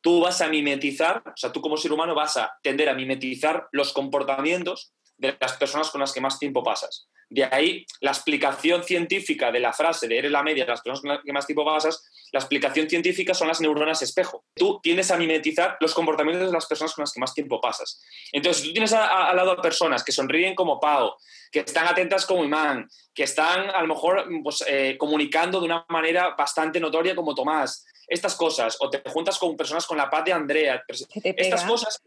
tú 0.00 0.20
vas 0.20 0.40
a 0.40 0.48
mimetizar, 0.48 1.22
o 1.26 1.36
sea, 1.36 1.52
tú 1.52 1.60
como 1.60 1.76
ser 1.76 1.92
humano 1.92 2.14
vas 2.14 2.36
a 2.36 2.52
tender 2.62 2.88
a 2.88 2.94
mimetizar 2.94 3.68
los 3.72 3.92
comportamientos 3.92 4.94
de 5.18 5.36
las 5.40 5.54
personas 5.54 5.90
con 5.90 6.00
las 6.00 6.12
que 6.12 6.20
más 6.20 6.38
tiempo 6.38 6.62
pasas. 6.62 7.08
De 7.28 7.44
ahí 7.44 7.84
la 8.00 8.12
explicación 8.12 8.84
científica 8.84 9.50
de 9.50 9.58
la 9.58 9.72
frase 9.72 10.06
de 10.06 10.18
eres 10.18 10.30
la 10.30 10.42
media 10.42 10.64
de 10.64 10.70
las 10.70 10.80
personas 10.80 11.00
con 11.00 11.10
las 11.10 11.24
que 11.24 11.32
más 11.32 11.46
tiempo 11.46 11.64
pasas, 11.64 12.04
la 12.32 12.40
explicación 12.40 12.88
científica 12.88 13.34
son 13.34 13.48
las 13.48 13.60
neuronas 13.60 14.02
espejo. 14.02 14.44
Tú 14.54 14.80
tienes 14.82 15.10
a 15.10 15.16
mimetizar 15.16 15.76
los 15.80 15.94
comportamientos 15.94 16.48
de 16.48 16.52
las 16.52 16.66
personas 16.66 16.94
con 16.94 17.02
las 17.02 17.12
que 17.12 17.20
más 17.20 17.34
tiempo 17.34 17.60
pasas. 17.60 18.00
Entonces, 18.32 18.62
tú 18.62 18.72
tienes 18.72 18.92
al 18.92 19.34
lado 19.34 19.52
a 19.52 19.62
personas 19.62 20.04
que 20.04 20.12
sonríen 20.12 20.54
como 20.54 20.78
Pau, 20.78 21.14
que 21.50 21.60
están 21.60 21.86
atentas 21.86 22.26
como 22.26 22.44
Imán, 22.44 22.88
que 23.14 23.24
están 23.24 23.70
a 23.70 23.80
lo 23.80 23.88
mejor 23.88 24.28
pues, 24.42 24.64
eh, 24.66 24.96
comunicando 24.98 25.60
de 25.60 25.66
una 25.66 25.84
manera 25.88 26.34
bastante 26.36 26.78
notoria 26.78 27.16
como 27.16 27.34
Tomás, 27.34 27.86
estas 28.06 28.36
cosas, 28.36 28.76
o 28.80 28.88
te 28.88 29.02
juntas 29.10 29.38
con 29.38 29.56
personas 29.56 29.86
con 29.86 29.96
la 29.96 30.08
paz 30.08 30.24
de 30.24 30.32
Andrea, 30.32 30.84
estas 30.88 31.64
cosas, 31.64 32.00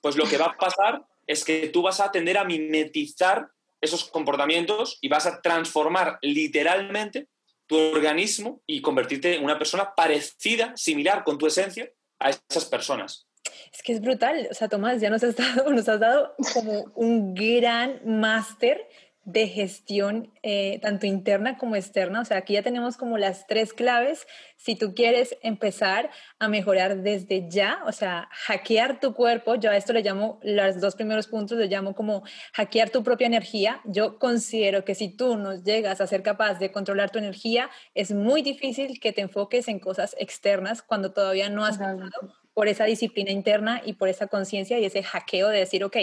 pues 0.00 0.16
lo 0.16 0.24
que 0.24 0.38
va 0.38 0.46
a 0.46 0.56
pasar 0.56 1.02
es 1.26 1.44
que 1.44 1.68
tú 1.68 1.82
vas 1.82 2.00
a 2.00 2.10
tender 2.10 2.38
a 2.38 2.44
mimetizar 2.44 3.48
esos 3.80 4.04
comportamientos 4.04 4.98
y 5.00 5.08
vas 5.08 5.26
a 5.26 5.40
transformar 5.40 6.18
literalmente 6.22 7.28
tu 7.66 7.76
organismo 7.76 8.62
y 8.66 8.80
convertirte 8.80 9.34
en 9.34 9.44
una 9.44 9.58
persona 9.58 9.94
parecida, 9.94 10.72
similar 10.76 11.24
con 11.24 11.36
tu 11.38 11.46
esencia 11.46 11.90
a 12.18 12.30
esas 12.30 12.64
personas. 12.64 13.26
Es 13.72 13.82
que 13.82 13.92
es 13.92 14.00
brutal, 14.00 14.48
o 14.50 14.54
sea, 14.54 14.68
Tomás, 14.68 15.00
ya 15.00 15.10
nos 15.10 15.22
has 15.22 15.36
dado, 15.36 15.70
nos 15.70 15.88
has 15.88 16.00
dado 16.00 16.34
como 16.52 16.92
un 16.94 17.34
gran 17.34 18.00
máster 18.04 18.88
de 19.26 19.48
gestión 19.48 20.32
eh, 20.44 20.78
tanto 20.80 21.04
interna 21.04 21.58
como 21.58 21.74
externa. 21.74 22.20
O 22.20 22.24
sea, 22.24 22.38
aquí 22.38 22.54
ya 22.54 22.62
tenemos 22.62 22.96
como 22.96 23.18
las 23.18 23.48
tres 23.48 23.72
claves 23.72 24.24
si 24.56 24.76
tú 24.76 24.94
quieres 24.94 25.36
empezar 25.42 26.10
a 26.38 26.48
mejorar 26.48 27.02
desde 27.02 27.50
ya, 27.50 27.80
o 27.86 27.92
sea, 27.92 28.28
hackear 28.30 29.00
tu 29.00 29.14
cuerpo. 29.14 29.56
Yo 29.56 29.70
a 29.70 29.76
esto 29.76 29.92
le 29.92 30.02
llamo, 30.02 30.38
los 30.42 30.80
dos 30.80 30.94
primeros 30.94 31.26
puntos 31.26 31.58
le 31.58 31.66
llamo 31.66 31.96
como 31.96 32.22
hackear 32.52 32.90
tu 32.90 33.02
propia 33.02 33.26
energía. 33.26 33.80
Yo 33.84 34.20
considero 34.20 34.84
que 34.84 34.94
si 34.94 35.08
tú 35.08 35.36
no 35.36 35.60
llegas 35.60 36.00
a 36.00 36.06
ser 36.06 36.22
capaz 36.22 36.60
de 36.60 36.70
controlar 36.70 37.10
tu 37.10 37.18
energía, 37.18 37.68
es 37.94 38.12
muy 38.12 38.42
difícil 38.42 39.00
que 39.00 39.12
te 39.12 39.22
enfoques 39.22 39.66
en 39.66 39.80
cosas 39.80 40.14
externas 40.20 40.82
cuando 40.82 41.12
todavía 41.12 41.50
no 41.50 41.64
has 41.64 41.78
pasado 41.78 42.32
por 42.54 42.68
esa 42.68 42.84
disciplina 42.84 43.32
interna 43.32 43.82
y 43.84 43.94
por 43.94 44.08
esa 44.08 44.28
conciencia 44.28 44.78
y 44.78 44.84
ese 44.84 45.02
hackeo 45.02 45.48
de 45.48 45.58
decir, 45.58 45.82
ok, 45.82 45.96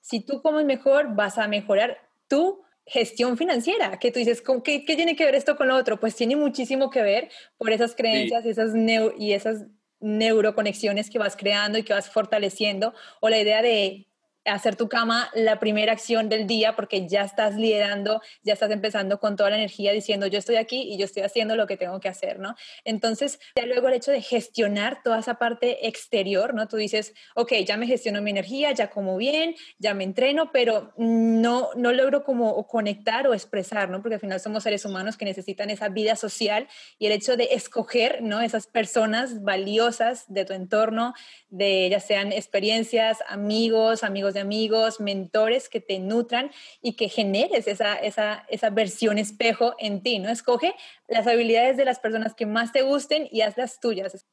si 0.00 0.20
tú 0.20 0.42
comes 0.42 0.64
mejor, 0.64 1.14
vas 1.14 1.38
a 1.38 1.48
mejorar 1.48 2.05
tu 2.28 2.62
gestión 2.86 3.36
financiera, 3.36 3.98
que 3.98 4.12
tú 4.12 4.20
dices, 4.20 4.42
¿qué, 4.62 4.84
¿qué, 4.84 4.96
tiene 4.96 5.16
que 5.16 5.24
ver 5.24 5.34
esto 5.34 5.56
con 5.56 5.68
lo 5.68 5.76
otro? 5.76 5.98
Pues 5.98 6.14
tiene 6.14 6.36
muchísimo 6.36 6.88
que 6.90 7.02
ver 7.02 7.30
por 7.58 7.72
esas 7.72 7.94
creencias 7.96 8.46
esas 8.46 8.72
y 9.18 9.32
esas 9.32 9.66
neuroconexiones 10.00 11.10
que 11.10 11.18
vas 11.18 11.36
creando 11.36 11.78
y 11.78 11.82
que 11.82 11.92
vas 11.92 12.08
fortaleciendo, 12.08 12.94
o 13.20 13.28
la 13.28 13.40
idea 13.40 13.62
de 13.62 14.05
hacer 14.46 14.76
tu 14.76 14.88
cama 14.88 15.30
la 15.34 15.58
primera 15.58 15.92
acción 15.92 16.28
del 16.28 16.46
día 16.46 16.76
porque 16.76 17.08
ya 17.08 17.22
estás 17.22 17.56
liderando, 17.56 18.20
ya 18.42 18.52
estás 18.52 18.70
empezando 18.70 19.18
con 19.18 19.36
toda 19.36 19.50
la 19.50 19.56
energía 19.56 19.92
diciendo 19.92 20.26
yo 20.26 20.38
estoy 20.38 20.56
aquí 20.56 20.82
y 20.82 20.96
yo 20.98 21.04
estoy 21.04 21.22
haciendo 21.22 21.56
lo 21.56 21.66
que 21.66 21.76
tengo 21.76 22.00
que 22.00 22.08
hacer, 22.08 22.38
¿no? 22.38 22.54
Entonces, 22.84 23.40
ya 23.56 23.66
luego 23.66 23.88
el 23.88 23.94
hecho 23.94 24.12
de 24.12 24.22
gestionar 24.22 25.02
toda 25.02 25.18
esa 25.18 25.34
parte 25.34 25.86
exterior, 25.86 26.54
¿no? 26.54 26.68
Tú 26.68 26.76
dices, 26.76 27.14
ok, 27.34 27.52
ya 27.66 27.76
me 27.76 27.86
gestiono 27.86 28.22
mi 28.22 28.30
energía, 28.30 28.72
ya 28.72 28.90
como 28.90 29.16
bien, 29.16 29.54
ya 29.78 29.94
me 29.94 30.04
entreno, 30.04 30.52
pero 30.52 30.92
no, 30.96 31.70
no 31.76 31.92
logro 31.92 32.24
como 32.24 32.66
conectar 32.66 33.26
o 33.26 33.34
expresar, 33.34 33.90
¿no? 33.90 34.00
Porque 34.00 34.14
al 34.14 34.20
final 34.20 34.40
somos 34.40 34.62
seres 34.62 34.84
humanos 34.84 35.16
que 35.16 35.24
necesitan 35.24 35.70
esa 35.70 35.88
vida 35.88 36.16
social 36.16 36.68
y 36.98 37.06
el 37.06 37.12
hecho 37.12 37.36
de 37.36 37.48
escoger, 37.52 38.22
¿no? 38.22 38.40
Esas 38.40 38.66
personas 38.66 39.42
valiosas 39.42 40.24
de 40.28 40.44
tu 40.44 40.52
entorno, 40.52 41.14
de 41.50 41.88
ya 41.90 42.00
sean 42.00 42.32
experiencias, 42.32 43.18
amigos, 43.28 44.04
amigos 44.04 44.35
de 44.36 44.42
amigos, 44.42 45.00
mentores 45.00 45.68
que 45.68 45.80
te 45.80 45.98
nutran 45.98 46.50
y 46.80 46.94
que 46.94 47.08
generes 47.08 47.66
esa, 47.66 47.94
esa, 47.96 48.46
esa 48.48 48.70
versión 48.70 49.18
espejo 49.18 49.74
en 49.78 50.02
ti, 50.02 50.18
¿no? 50.18 50.30
Escoge 50.30 50.74
las 51.08 51.26
habilidades 51.26 51.76
de 51.76 51.84
las 51.84 51.98
personas 51.98 52.34
que 52.34 52.46
más 52.46 52.72
te 52.72 52.82
gusten 52.82 53.28
y 53.32 53.40
hazlas 53.40 53.80
tuyas. 53.80 54.24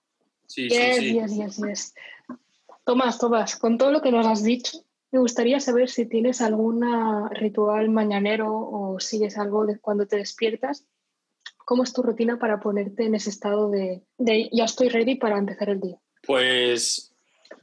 Sí, 0.48 0.70
sí, 0.70 0.94
sí. 0.94 1.20
Tomás, 2.86 3.18
Tomás, 3.18 3.56
con 3.56 3.78
todo 3.78 3.92
lo 3.92 4.02
que 4.02 4.12
nos 4.12 4.28
has 4.28 4.44
dicho, 4.44 4.84
me 5.12 5.20
gustaría 5.20 5.60
saber 5.60 5.90
si 5.90 6.06
tienes 6.06 6.42
algún 6.42 6.84
ritual 7.30 7.90
mañanero 7.90 8.52
o 8.52 9.00
sigues 9.00 9.38
algo 9.38 9.66
de 9.66 9.80
cuando 9.80 10.08
te 10.08 10.18
despiertas. 10.18 10.86
¿Cómo 11.66 11.84
es 11.84 11.94
tu 11.94 12.02
rutina 12.02 12.40
para 12.40 12.60
ponerte 12.60 13.06
en 13.06 13.16
ese 13.16 13.30
estado 13.30 13.70
de, 13.70 14.04
de 14.18 14.50
ya 14.52 14.66
estoy 14.66 14.90
ready 14.90 15.16
para 15.16 15.38
empezar 15.38 15.70
el 15.70 15.80
día? 15.80 15.98
Pues 16.26 17.13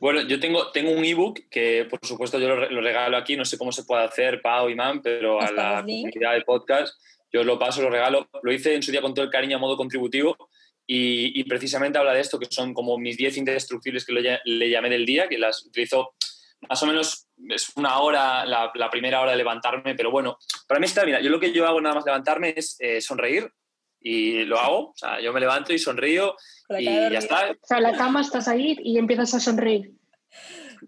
bueno, 0.01 0.23
yo 0.23 0.41
tengo, 0.41 0.71
tengo 0.73 0.93
un 0.93 1.05
ebook 1.05 1.41
que, 1.51 1.87
por 1.89 2.01
supuesto, 2.03 2.39
yo 2.39 2.49
lo, 2.49 2.81
regalo 2.81 3.19
aquí. 3.19 3.37
No 3.37 3.45
sé 3.45 3.59
cómo 3.59 3.71
se 3.71 3.85
puede 3.85 4.03
hacer, 4.03 4.41
Pau 4.41 4.71
y 4.71 4.75
Man, 4.75 5.03
pero 5.03 5.41
a 5.41 5.53
la 5.53 5.83
comunidad 5.83 6.33
de 6.33 6.43
podcast 6.43 6.95
yo 7.31 7.45
lo 7.45 7.59
paso, 7.59 7.83
lo 7.83 7.91
regalo. 7.91 8.29
Lo 8.43 8.51
hice 8.53 8.75
en 8.75 8.83
su 8.83 8.91
día 8.91 9.03
con 9.03 9.13
todo 9.13 9.27
el 9.27 9.31
cariño 9.31 9.59
a 9.59 9.61
modo 9.61 9.77
contributivo 9.77 10.37
y, 10.87 11.45
precisamente 11.45 11.99
habla 11.99 12.15
de 12.15 12.21
esto, 12.21 12.39
que 12.39 12.47
son 12.51 12.75
como 12.75 12.99
mis 12.99 13.17
10 13.17 13.37
indestructibles 13.37 14.05
que 14.05 14.13
le, 14.13 14.71
llamé 14.71 14.89
del 14.89 15.07
día, 15.07 15.29
que 15.29 15.39
las 15.39 15.65
utilizo 15.65 16.15
más 16.69 16.83
o 16.83 16.87
menos, 16.87 17.29
es 17.49 17.71
una 17.77 18.01
hora, 18.01 18.45
la, 18.45 18.91
primera 18.91 19.21
hora 19.21 19.31
de 19.31 19.37
levantarme, 19.37 19.95
pero 19.95 20.11
bueno, 20.11 20.39
para 20.67 20.81
mí 20.81 20.87
está 20.87 21.05
bien. 21.05 21.23
Yo 21.23 21.31
lo 21.31 21.39
que 21.39 21.53
yo 21.53 21.67
hago 21.67 21.81
nada 21.81 21.95
más 21.95 22.05
levantarme 22.05 22.55
es 22.57 22.77
eh, 22.81 23.01
sonreír 23.01 23.53
y 24.01 24.45
lo 24.45 24.59
hago. 24.59 24.91
O 24.91 24.95
sea, 24.97 25.21
yo 25.21 25.33
me 25.33 25.41
levanto 25.41 25.73
y 25.73 25.79
sonrío 25.79 26.35
y 26.79 26.85
ya 26.85 27.19
está. 27.19 27.51
O 27.51 27.67
sea, 27.67 27.81
la 27.81 27.97
cama 27.97 28.21
estás 28.21 28.49
ahí 28.49 28.77
y 28.83 28.99
empiezas 28.99 29.35
a 29.35 29.41
sonreír. 29.41 29.93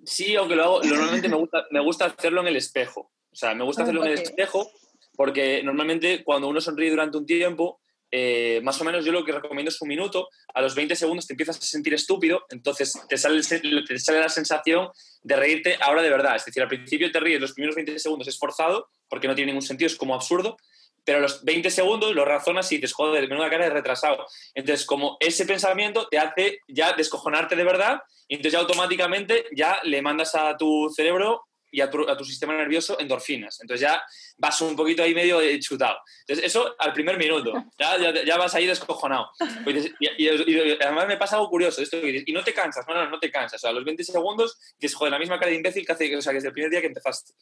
Sí, 0.04 0.34
aunque 0.36 0.56
lo 0.56 0.64
hago, 0.64 0.82
normalmente 0.82 1.28
me 1.28 1.36
gusta, 1.36 1.66
me 1.70 1.80
gusta 1.80 2.06
hacerlo 2.06 2.40
en 2.40 2.48
el 2.48 2.56
espejo. 2.56 3.12
O 3.30 3.36
sea, 3.36 3.54
me 3.54 3.64
gusta 3.64 3.82
ah, 3.82 3.84
hacerlo 3.84 4.04
en 4.04 4.12
el 4.12 4.18
espejo 4.18 4.70
porque 5.16 5.62
normalmente 5.62 6.24
cuando 6.24 6.48
uno 6.48 6.60
sonríe 6.60 6.90
durante 6.90 7.18
un 7.18 7.26
tiempo, 7.26 7.80
eh, 8.10 8.60
más 8.62 8.80
o 8.80 8.84
menos 8.84 9.04
yo 9.04 9.12
lo 9.12 9.24
que 9.24 9.32
recomiendo 9.32 9.70
es 9.70 9.80
un 9.80 9.88
minuto, 9.88 10.28
a 10.52 10.60
los 10.60 10.74
20 10.74 10.94
segundos 10.96 11.26
te 11.26 11.32
empiezas 11.32 11.58
a 11.58 11.62
sentir 11.62 11.94
estúpido, 11.94 12.44
entonces 12.50 12.92
te 13.08 13.16
sale, 13.16 13.40
te 13.42 13.98
sale 13.98 14.20
la 14.20 14.28
sensación 14.28 14.88
de 15.22 15.36
reírte 15.36 15.76
ahora 15.80 16.02
de 16.02 16.10
verdad. 16.10 16.36
Es 16.36 16.44
decir, 16.44 16.62
al 16.62 16.68
principio 16.68 17.10
te 17.10 17.20
ríes, 17.20 17.40
los 17.40 17.52
primeros 17.52 17.74
20 17.74 17.98
segundos 17.98 18.28
es 18.28 18.38
forzado, 18.38 18.88
porque 19.08 19.28
no 19.28 19.34
tiene 19.34 19.52
ningún 19.52 19.66
sentido, 19.66 19.86
es 19.86 19.96
como 19.96 20.14
absurdo, 20.14 20.56
pero 21.04 21.20
los 21.20 21.44
20 21.44 21.70
segundos 21.70 22.14
lo 22.14 22.24
razonas 22.24 22.70
y 22.72 22.76
dices, 22.76 22.92
joder, 22.92 23.30
una 23.32 23.50
cara 23.50 23.64
de 23.64 23.70
retrasado. 23.70 24.26
Entonces, 24.54 24.86
como 24.86 25.16
ese 25.20 25.46
pensamiento 25.46 26.06
te 26.08 26.18
hace 26.18 26.60
ya 26.68 26.92
descojonarte 26.92 27.56
de 27.56 27.64
verdad, 27.64 28.00
y 28.28 28.36
entonces 28.36 28.52
ya 28.52 28.60
automáticamente 28.60 29.46
ya 29.54 29.80
le 29.84 30.00
mandas 30.00 30.34
a 30.34 30.56
tu 30.56 30.90
cerebro 30.94 31.44
y 31.72 31.80
a 31.80 31.90
tu, 31.90 32.08
a 32.08 32.16
tu, 32.16 32.24
sistema 32.24 32.54
nervioso 32.54 33.00
endorfinas. 33.00 33.58
Entonces 33.62 33.80
ya 33.80 34.02
vas 34.36 34.60
un 34.60 34.76
poquito 34.76 35.02
ahí 35.02 35.14
medio 35.14 35.40
chutado. 35.58 35.98
Entonces 36.20 36.44
eso 36.44 36.76
al 36.78 36.92
primer 36.92 37.16
minuto, 37.16 37.52
ya, 37.78 37.96
ya, 38.24 38.36
vas 38.36 38.54
ahí 38.54 38.66
descojonado. 38.66 39.30
Y, 40.18 40.28
además 40.82 41.08
me 41.08 41.16
pasa 41.16 41.36
algo 41.36 41.48
curioso, 41.48 41.80
esto 41.80 41.96
y 41.96 42.32
no 42.32 42.44
te 42.44 42.52
cansas, 42.52 42.84
no, 42.86 42.94
no, 42.94 43.08
no 43.08 43.18
te 43.18 43.30
cansas. 43.30 43.54
O 43.54 43.58
sea, 43.60 43.70
a 43.70 43.72
los 43.72 43.84
20 43.84 44.04
segundos 44.04 44.58
dices, 44.78 44.94
joder, 44.94 45.12
la 45.12 45.18
misma 45.18 45.38
cara 45.38 45.50
de 45.50 45.56
imbécil 45.56 45.86
que 45.86 45.92
hace, 45.92 46.14
o 46.14 46.20
sea, 46.20 46.32
que 46.32 46.36
desde 46.36 46.48
el 46.48 46.54
primer 46.54 46.70
día 46.70 46.80
que 46.82 46.88
empezaste. 46.88 47.32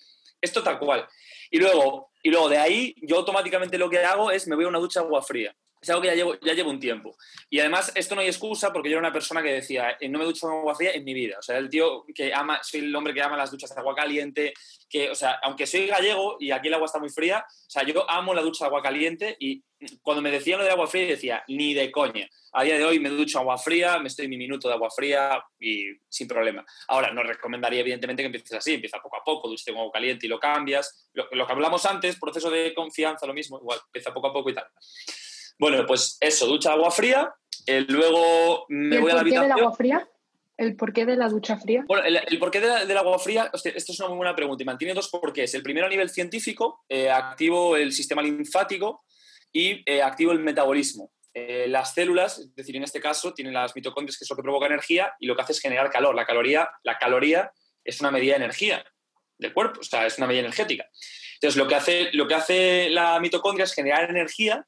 Esto 0.41 0.63
tal 0.63 0.79
cual. 0.79 1.07
Y 1.51 1.59
luego, 1.59 2.11
y 2.23 2.31
luego 2.31 2.49
de 2.49 2.59
ahí, 2.59 2.95
yo 3.03 3.17
automáticamente 3.17 3.79
lo 3.79 3.91
que 3.91 3.99
hago 3.99 4.31
es 4.31 4.47
me 4.47 4.57
voy 4.57 4.65
a 4.65 4.69
una 4.69 4.79
ducha 4.79 5.01
de 5.01 5.07
agua 5.07 5.23
fría. 5.23 5.55
Es 5.81 5.89
algo 5.89 6.03
que 6.03 6.09
ya 6.09 6.15
llevo, 6.15 6.39
ya 6.41 6.53
llevo 6.53 6.71
un 6.71 6.79
tiempo. 6.79 7.17
Y 7.49 7.59
además, 7.59 7.91
esto 7.95 8.15
no 8.15 8.21
hay 8.21 8.27
excusa 8.27 8.71
porque 8.73 8.91
yo 8.91 8.99
era 8.99 9.07
una 9.07 9.13
persona 9.13 9.43
que 9.43 9.53
decía, 9.53 9.97
eh, 9.99 10.09
no 10.11 10.19
me 10.19 10.27
ducho 10.27 10.47
con 10.47 10.59
agua 10.59 10.75
fría 10.75 10.93
en 10.93 11.05
mi 11.05 11.15
vida. 11.15 11.37
O 11.39 11.43
sea, 11.43 11.57
el 11.57 11.71
tío 11.71 12.05
que 12.15 12.35
ama, 12.35 12.61
soy 12.63 12.81
el 12.81 12.95
hombre 12.95 13.15
que 13.15 13.23
ama 13.23 13.37
las 13.37 13.51
duchas 13.51 13.75
de 13.75 13.81
agua 13.81 13.95
caliente, 13.95 14.53
que, 14.91 15.09
o 15.09 15.15
sea, 15.15 15.39
aunque 15.43 15.67
soy 15.67 15.87
gallego 15.87 16.37
y 16.39 16.51
aquí 16.51 16.69
el 16.69 16.75
agua 16.75 16.87
está 16.87 16.99
muy 16.99 17.09
fría, 17.09 17.47
o 17.49 17.71
sea, 17.71 17.83
yo 17.85 18.09
amo 18.11 18.35
la 18.35 18.43
ducha 18.43 18.65
de 18.65 18.69
agua 18.69 18.83
caliente 18.83 19.37
y 19.39 19.63
cuando 20.03 20.21
me 20.21 20.31
decían 20.31 20.59
lo 20.59 20.65
de 20.65 20.71
agua 20.71 20.87
fría, 20.87 21.07
decía, 21.07 21.45
ni 21.49 21.73
de 21.73 21.91
coña. 21.91 22.29
A 22.53 22.65
día 22.65 22.77
de 22.77 22.85
hoy 22.85 22.99
me 22.99 23.09
ducho 23.09 23.39
agua 23.39 23.57
fría, 23.57 23.99
me 24.01 24.09
estoy 24.09 24.29
mi 24.29 24.37
minuto 24.37 24.69
de 24.69 24.75
agua 24.75 24.91
fría 24.91 25.43
y 25.59 25.87
sin 26.09 26.29
problema. 26.29 26.65
Ahora, 26.89 27.11
no 27.13 27.23
recomendaría 27.23 27.81
evidentemente 27.81 28.23
que 28.23 28.27
empieces 28.27 28.53
así, 28.53 28.75
empieza 28.75 29.01
poco 29.01 29.17
a 29.17 29.25
poco, 29.25 29.49
duchate 29.49 29.73
con 29.73 29.81
agua 29.81 29.93
caliente 29.93 30.27
y 30.27 30.29
lo 30.29 30.39
cambias. 30.39 31.09
Lo, 31.15 31.27
lo 31.31 31.47
que 31.47 31.53
hablamos 31.53 31.87
antes, 31.87 32.19
proceso 32.19 32.51
de 32.51 32.75
confianza, 32.75 33.27
lo 33.27 33.33
mismo, 33.33 33.59
igual, 33.59 33.81
empieza 33.87 34.13
poco 34.13 34.27
a 34.27 34.33
poco 34.33 34.51
y 34.51 34.55
tal. 34.55 34.67
Bueno, 35.61 35.85
pues 35.87 36.17
eso, 36.21 36.47
ducha 36.47 36.71
de 36.71 36.77
agua 36.77 36.91
fría. 36.91 37.35
Eh, 37.67 37.85
luego 37.87 38.65
me 38.71 38.99
voy 38.99 39.11
a 39.11 39.15
la 39.15 39.21
habitación. 39.21 39.49
del 39.51 39.59
agua 39.61 39.77
fría? 39.77 40.09
¿El 40.57 40.75
porqué 40.75 41.05
de 41.05 41.17
la 41.17 41.29
ducha 41.29 41.59
fría? 41.59 41.85
Bueno, 41.87 42.03
el, 42.05 42.39
porqué 42.39 42.61
del 42.61 42.97
agua 42.97 43.19
fría, 43.19 43.51
esto 43.53 43.93
es 43.93 44.01
una 44.01 44.09
muy 44.09 44.17
buena 44.17 44.35
pregunta 44.35 44.63
y 44.63 44.67
mantiene 44.67 44.95
dos 44.95 45.09
porqués. 45.09 45.55
El 45.55 45.63
primero 45.63 45.87
a 45.87 45.91
nivel 45.91 46.09
científico, 46.09 46.85
eh, 46.89 47.11
activo 47.11 47.77
el 47.77 47.93
sistema 47.93 48.23
linfático 48.23 49.05
y 49.53 49.83
eh, 49.85 50.03
activo 50.03 50.33
el 50.33 50.39
metabolismo. 50.39 51.13
las 51.35 51.93
células, 51.95 52.39
es 52.39 52.55
decir, 52.55 52.77
en 52.77 52.85
este 52.85 53.01
caso, 53.01 53.35
tienen 53.35 53.53
las 53.53 53.77
mitocondrias, 53.77 54.19
que 54.19 54.25
es 54.25 54.31
lo 54.31 54.37
que 54.37 54.43
provoca 54.43 54.67
energía, 54.67 55.13
y 55.21 55.27
lo 55.27 55.37
que 55.37 55.43
hace 55.43 55.53
es 55.53 55.61
generar 55.61 55.91
calor. 55.91 56.15
La 56.15 56.25
caloría, 56.25 56.71
la 56.85 56.97
caloría 56.97 57.53
es 57.85 58.01
una 58.01 58.11
medida 58.11 58.33
de 58.33 58.45
energía 58.45 58.83
del 59.39 59.53
cuerpo, 59.53 59.81
o 59.81 59.85
sea, 59.85 60.07
es 60.07 60.17
una 60.17 60.27
medida 60.27 60.41
energética. 60.41 60.87
Entonces, 61.35 61.57
lo 61.57 61.69
que 61.69 61.75
hace, 61.75 62.11
lo 62.13 62.27
que 62.27 62.35
hace 62.35 62.91
la 62.91 63.21
mitocondria 63.21 63.65
es 63.65 63.75
generar 63.75 64.09
energía 64.11 64.67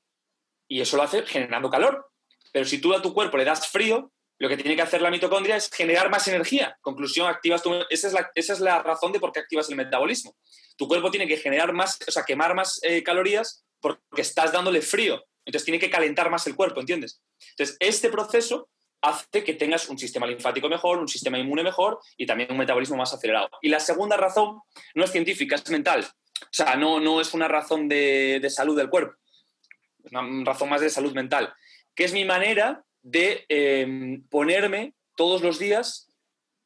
y 0.73 0.81
eso 0.81 0.97
lo 0.97 1.03
hace 1.03 1.23
generando 1.27 1.69
calor. 1.69 2.09
Pero 2.51 2.65
si 2.65 2.79
tú 2.79 2.95
a 2.95 3.03
tu 3.03 3.13
cuerpo 3.13 3.37
le 3.37 3.45
das 3.45 3.69
frío, 3.69 4.11
lo 4.39 4.49
que 4.49 4.57
tiene 4.57 4.75
que 4.75 4.81
hacer 4.81 5.03
la 5.03 5.11
mitocondria 5.11 5.55
es 5.55 5.71
generar 5.71 6.09
más 6.09 6.27
energía. 6.29 6.79
Conclusión, 6.81 7.29
activas 7.29 7.63
tu, 7.63 7.75
esa, 7.91 8.07
es 8.07 8.13
la, 8.15 8.31
esa 8.35 8.53
es 8.55 8.61
la 8.61 8.83
razón 8.83 9.13
de 9.13 9.21
por 9.21 9.33
qué 9.33 9.41
activas 9.41 9.69
el 9.69 9.77
metabolismo. 9.77 10.35
Tu 10.79 10.89
cuerpo 10.89 11.11
tiene 11.11 11.29
que 11.29 11.37
generar 11.37 11.75
más, 11.75 11.99
o 12.09 12.11
sea, 12.11 12.25
quemar 12.25 12.55
más 12.55 12.81
eh, 12.85 13.03
calorías 13.03 13.67
porque 13.81 14.23
estás 14.23 14.51
dándole 14.51 14.81
frío. 14.81 15.23
Entonces 15.45 15.67
tiene 15.67 15.79
que 15.79 15.91
calentar 15.91 16.31
más 16.31 16.47
el 16.47 16.57
cuerpo, 16.57 16.81
¿entiendes? 16.81 17.21
Entonces, 17.51 17.77
este 17.79 18.09
proceso 18.09 18.71
hace 19.03 19.45
que 19.45 19.53
tengas 19.53 19.91
un 19.91 19.99
sistema 19.99 20.27
linfático 20.27 20.71
mejor, 20.71 20.99
un 21.01 21.09
sistema 21.09 21.39
inmune 21.39 21.63
mejor 21.63 21.99
y 22.17 22.25
también 22.25 22.51
un 22.51 22.57
metabolismo 22.57 22.97
más 22.97 23.13
acelerado. 23.13 23.51
Y 23.61 23.69
la 23.69 23.81
segunda 23.81 24.17
razón 24.17 24.61
no 24.95 25.05
es 25.05 25.11
científica, 25.11 25.57
es 25.57 25.69
mental. 25.69 26.09
O 26.43 26.49
sea, 26.51 26.77
no, 26.77 26.99
no 26.99 27.21
es 27.21 27.35
una 27.35 27.47
razón 27.47 27.89
de, 27.89 28.39
de 28.41 28.51
salud 28.51 28.77
del 28.77 28.89
cuerpo, 28.89 29.17
una 30.11 30.45
razón 30.45 30.69
más 30.69 30.81
de 30.81 30.91
salud 30.91 31.13
mental, 31.13 31.53
que 31.95 32.05
es 32.05 32.13
mi 32.13 32.25
manera 32.25 32.85
de 33.03 33.45
em, 33.49 34.23
ponerme 34.29 34.95
todos 35.17 35.43
los 35.43 35.59
días 35.59 36.09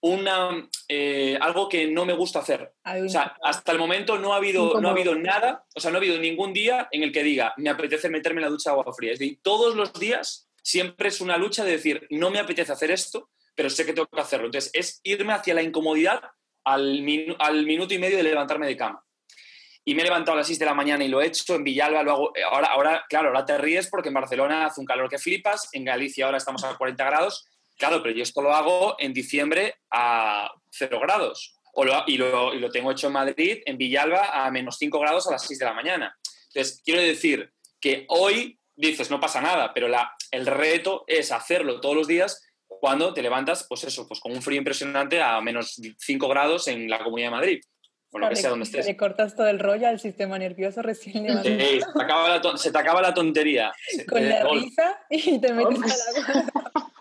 una, 0.01 0.69
eh, 0.89 1.37
algo 1.41 1.69
que 1.69 1.89
no 1.89 2.05
me 2.05 2.13
gusta 2.13 2.41
hacer. 2.41 2.73
O 2.85 3.09
sea, 3.09 3.37
hasta 3.43 3.73
el 3.73 3.79
momento 3.79 4.19
no 4.19 4.35
ha, 4.35 4.37
habido, 4.37 4.81
no 4.81 4.89
ha 4.89 4.93
habido 4.93 5.15
nada, 5.17 5.65
o 5.75 5.81
sea, 5.81 5.91
no 5.91 5.97
ha 5.97 6.01
habido 6.01 6.19
ningún 6.19 6.53
día 6.53 6.89
en 6.93 7.03
el 7.03 7.13
que 7.13 7.23
diga, 7.23 7.55
me 7.57 7.71
apetece 7.71 8.09
meterme 8.09 8.41
en 8.41 8.45
la 8.45 8.51
ducha 8.51 8.71
de 8.71 8.79
agua 8.79 8.95
fría. 8.95 9.13
Es 9.13 9.19
decir, 9.19 9.41
todos 9.43 9.75
los 9.75 9.93
días 9.95 10.49
siempre 10.63 11.09
es 11.09 11.21
una 11.21 11.37
lucha 11.37 11.65
de 11.65 11.73
decir, 11.73 12.07
no 12.11 12.31
me 12.31 12.39
apetece 12.39 12.73
hacer 12.73 12.91
esto, 12.91 13.31
pero 13.55 13.71
sé 13.71 13.87
que 13.87 13.95
tengo 13.95 14.07
que 14.07 14.21
hacerlo. 14.21 14.47
Entonces, 14.47 14.71
es 14.75 15.01
irme 15.03 15.33
hacia 15.33 15.55
la 15.55 15.63
incomodidad 15.63 16.21
al, 16.63 17.05
al 17.39 17.67
minuto 17.67 17.95
y 17.95 17.99
medio 17.99 18.19
de 18.19 18.23
levantarme 18.23 18.67
de 18.67 18.77
cama 18.77 19.06
y 19.89 19.95
me 19.95 20.03
he 20.03 20.05
levantado 20.05 20.33
a 20.35 20.39
las 20.39 20.49
6 20.49 20.59
de 20.59 20.67
la 20.67 20.75
mañana 20.75 21.05
y 21.05 21.09
lo 21.09 21.23
he 21.23 21.27
hecho, 21.27 21.55
en 21.55 21.63
Villalba 21.63 22.03
lo 22.03 22.11
hago, 22.11 22.33
ahora, 22.51 22.67
ahora, 22.67 23.05
claro, 23.09 23.29
ahora 23.29 23.47
te 23.47 23.57
ríes 23.57 23.89
porque 23.89 24.09
en 24.09 24.15
Barcelona 24.15 24.67
hace 24.67 24.81
un 24.81 24.87
calor 24.87 25.09
que 25.09 25.17
flipas, 25.17 25.69
en 25.73 25.85
Galicia 25.85 26.27
ahora 26.27 26.39
estamos 26.39 26.65
a 26.65 26.77
40 26.77 27.05
grados, 27.05 27.47
claro, 27.79 28.03
pero 28.03 28.13
yo 28.13 28.25
esto 28.25 28.43
lo 28.43 28.53
hago 28.53 28.97
en 28.99 29.13
diciembre 29.13 29.77
a 29.93 30.51
0 30.71 30.99
grados, 31.01 31.55
y, 32.09 32.17
lo, 32.17 32.53
y, 32.53 32.59
lo, 32.59 32.71
tengo 32.71 32.91
hecho 32.91 33.07
en 33.07 33.13
Madrid, 33.13 33.59
en 33.65 33.79
Villalba, 33.79 34.45
a 34.45 34.51
menos 34.51 34.77
5 34.77 34.99
grados 34.99 35.29
a 35.29 35.33
las 35.33 35.47
6 35.47 35.61
de 35.61 35.65
la 35.67 35.75
mañana. 35.75 36.19
Entonces, 36.49 36.83
quiero 36.85 37.01
decir 37.01 37.53
que 37.81 38.07
hoy 38.09 38.59
dices, 38.75 39.09
no 39.09 39.21
pasa 39.21 39.41
nada, 39.41 39.73
pero 39.73 39.87
el 40.33 40.47
reto 40.47 41.05
es 41.07 41.31
hacerlo 41.31 41.81
todos 41.81 41.95
los 41.95 42.09
días 42.09 42.43
cuando 42.67 43.15
te 43.15 43.23
levantas, 43.23 43.67
pues 43.69 43.85
eso, 43.85 44.09
pues 44.09 44.19
con 44.19 44.33
un 44.33 44.43
frío 44.43 44.59
impresionante 44.59 45.23
a 45.23 45.41
menos 45.41 45.81
5 45.99 46.29
grados 46.29 46.67
en 46.67 46.91
la 46.91 46.99
Comunidad 47.05 47.29
de 47.29 47.37
Madrid 47.37 47.61
que 48.29 48.37
sea 48.37 48.51
donde 48.51 48.65
estés. 48.65 48.87
Le 48.87 48.97
cortas 48.97 49.35
todo 49.35 49.49
el 49.49 49.59
rollo 49.59 49.89
al 49.89 50.01
sistema 50.01 50.39
nervioso 50.39 50.83
recién 50.83 51.25
levantado. 51.25 51.59
Sí, 51.59 51.81
se 52.57 52.73
te 52.73 52.79
acaba 52.79 53.03
la, 53.03 53.15
tontería. 53.15 53.73
Con 54.09 54.29
la 54.29 54.45
risa 54.45 54.99
y 55.11 55.39
te 55.41 55.53
metes 55.53 55.79
al 55.79 56.25
agua. 56.25 56.93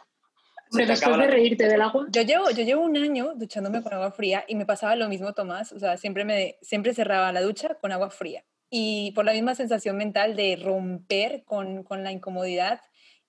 después 0.83 1.17
de 1.17 1.27
reírte 1.27 1.67
del 1.67 1.81
agua. 1.81 2.05
Yo 2.09 2.21
llevo, 2.21 2.49
yo 2.49 2.63
llevo 2.63 2.83
un 2.83 2.97
año 2.97 3.33
duchándome 3.35 3.81
con 3.81 3.93
agua 3.93 4.11
fría 4.11 4.43
y 4.47 4.55
me 4.55 4.65
pasaba 4.65 4.95
lo 4.95 5.07
mismo, 5.07 5.33
Tomás. 5.33 5.71
O 5.71 5.79
sea, 5.79 5.97
siempre, 5.97 6.25
me, 6.25 6.57
siempre 6.61 6.93
cerraba 6.93 7.31
la 7.31 7.41
ducha 7.41 7.75
con 7.75 7.91
agua 7.91 8.09
fría. 8.09 8.43
Y 8.69 9.11
por 9.11 9.25
la 9.25 9.33
misma 9.33 9.55
sensación 9.55 9.95
mental 9.95 10.35
de 10.35 10.57
romper 10.61 11.43
con, 11.45 11.83
con 11.83 12.03
la 12.03 12.11
incomodidad 12.11 12.81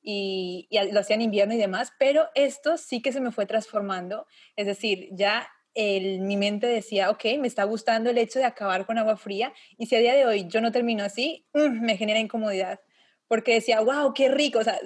y, 0.03 0.67
y, 0.71 0.93
lo 0.93 1.01
hacía 1.01 1.17
en 1.17 1.23
invierno 1.23 1.55
y 1.55 1.59
demás, 1.59 1.93
pero 1.99 2.29
esto 2.35 2.77
sí 2.79 3.03
que 3.03 3.13
se 3.13 3.21
me 3.21 3.33
fue 3.33 3.47
transformando. 3.47 4.27
Es 4.57 4.67
decir, 4.67 5.09
ya 5.13 5.49
mi 5.77 6.37
mente 6.37 6.67
decía, 6.67 7.11
ok, 7.11 7.25
me 7.39 7.47
está 7.47 7.65
gustando 7.65 8.11
el 8.11 8.19
hecho 8.19 8.39
de 8.39 8.47
acabar 8.47 8.87
con 8.87 8.97
agua 8.99 9.17
fría 9.17 9.53
y 9.77 9.87
si 9.87 9.97
a 9.97 9.99
día 9.99 10.15
de 10.15 10.25
hoy 10.25 10.47
yo 10.49 10.61
no 10.61 10.73
termino 10.73 11.05
así, 11.05 11.47
mm, 11.53 11.85
me 11.85 11.97
genera 11.97 12.19
incomodidad. 12.19 12.81
Porque 13.29 13.55
decía, 13.55 13.81
wow, 13.81 14.15
qué 14.15 14.29
rico. 14.29 14.61
O 14.61 14.65
sea, 14.65 14.79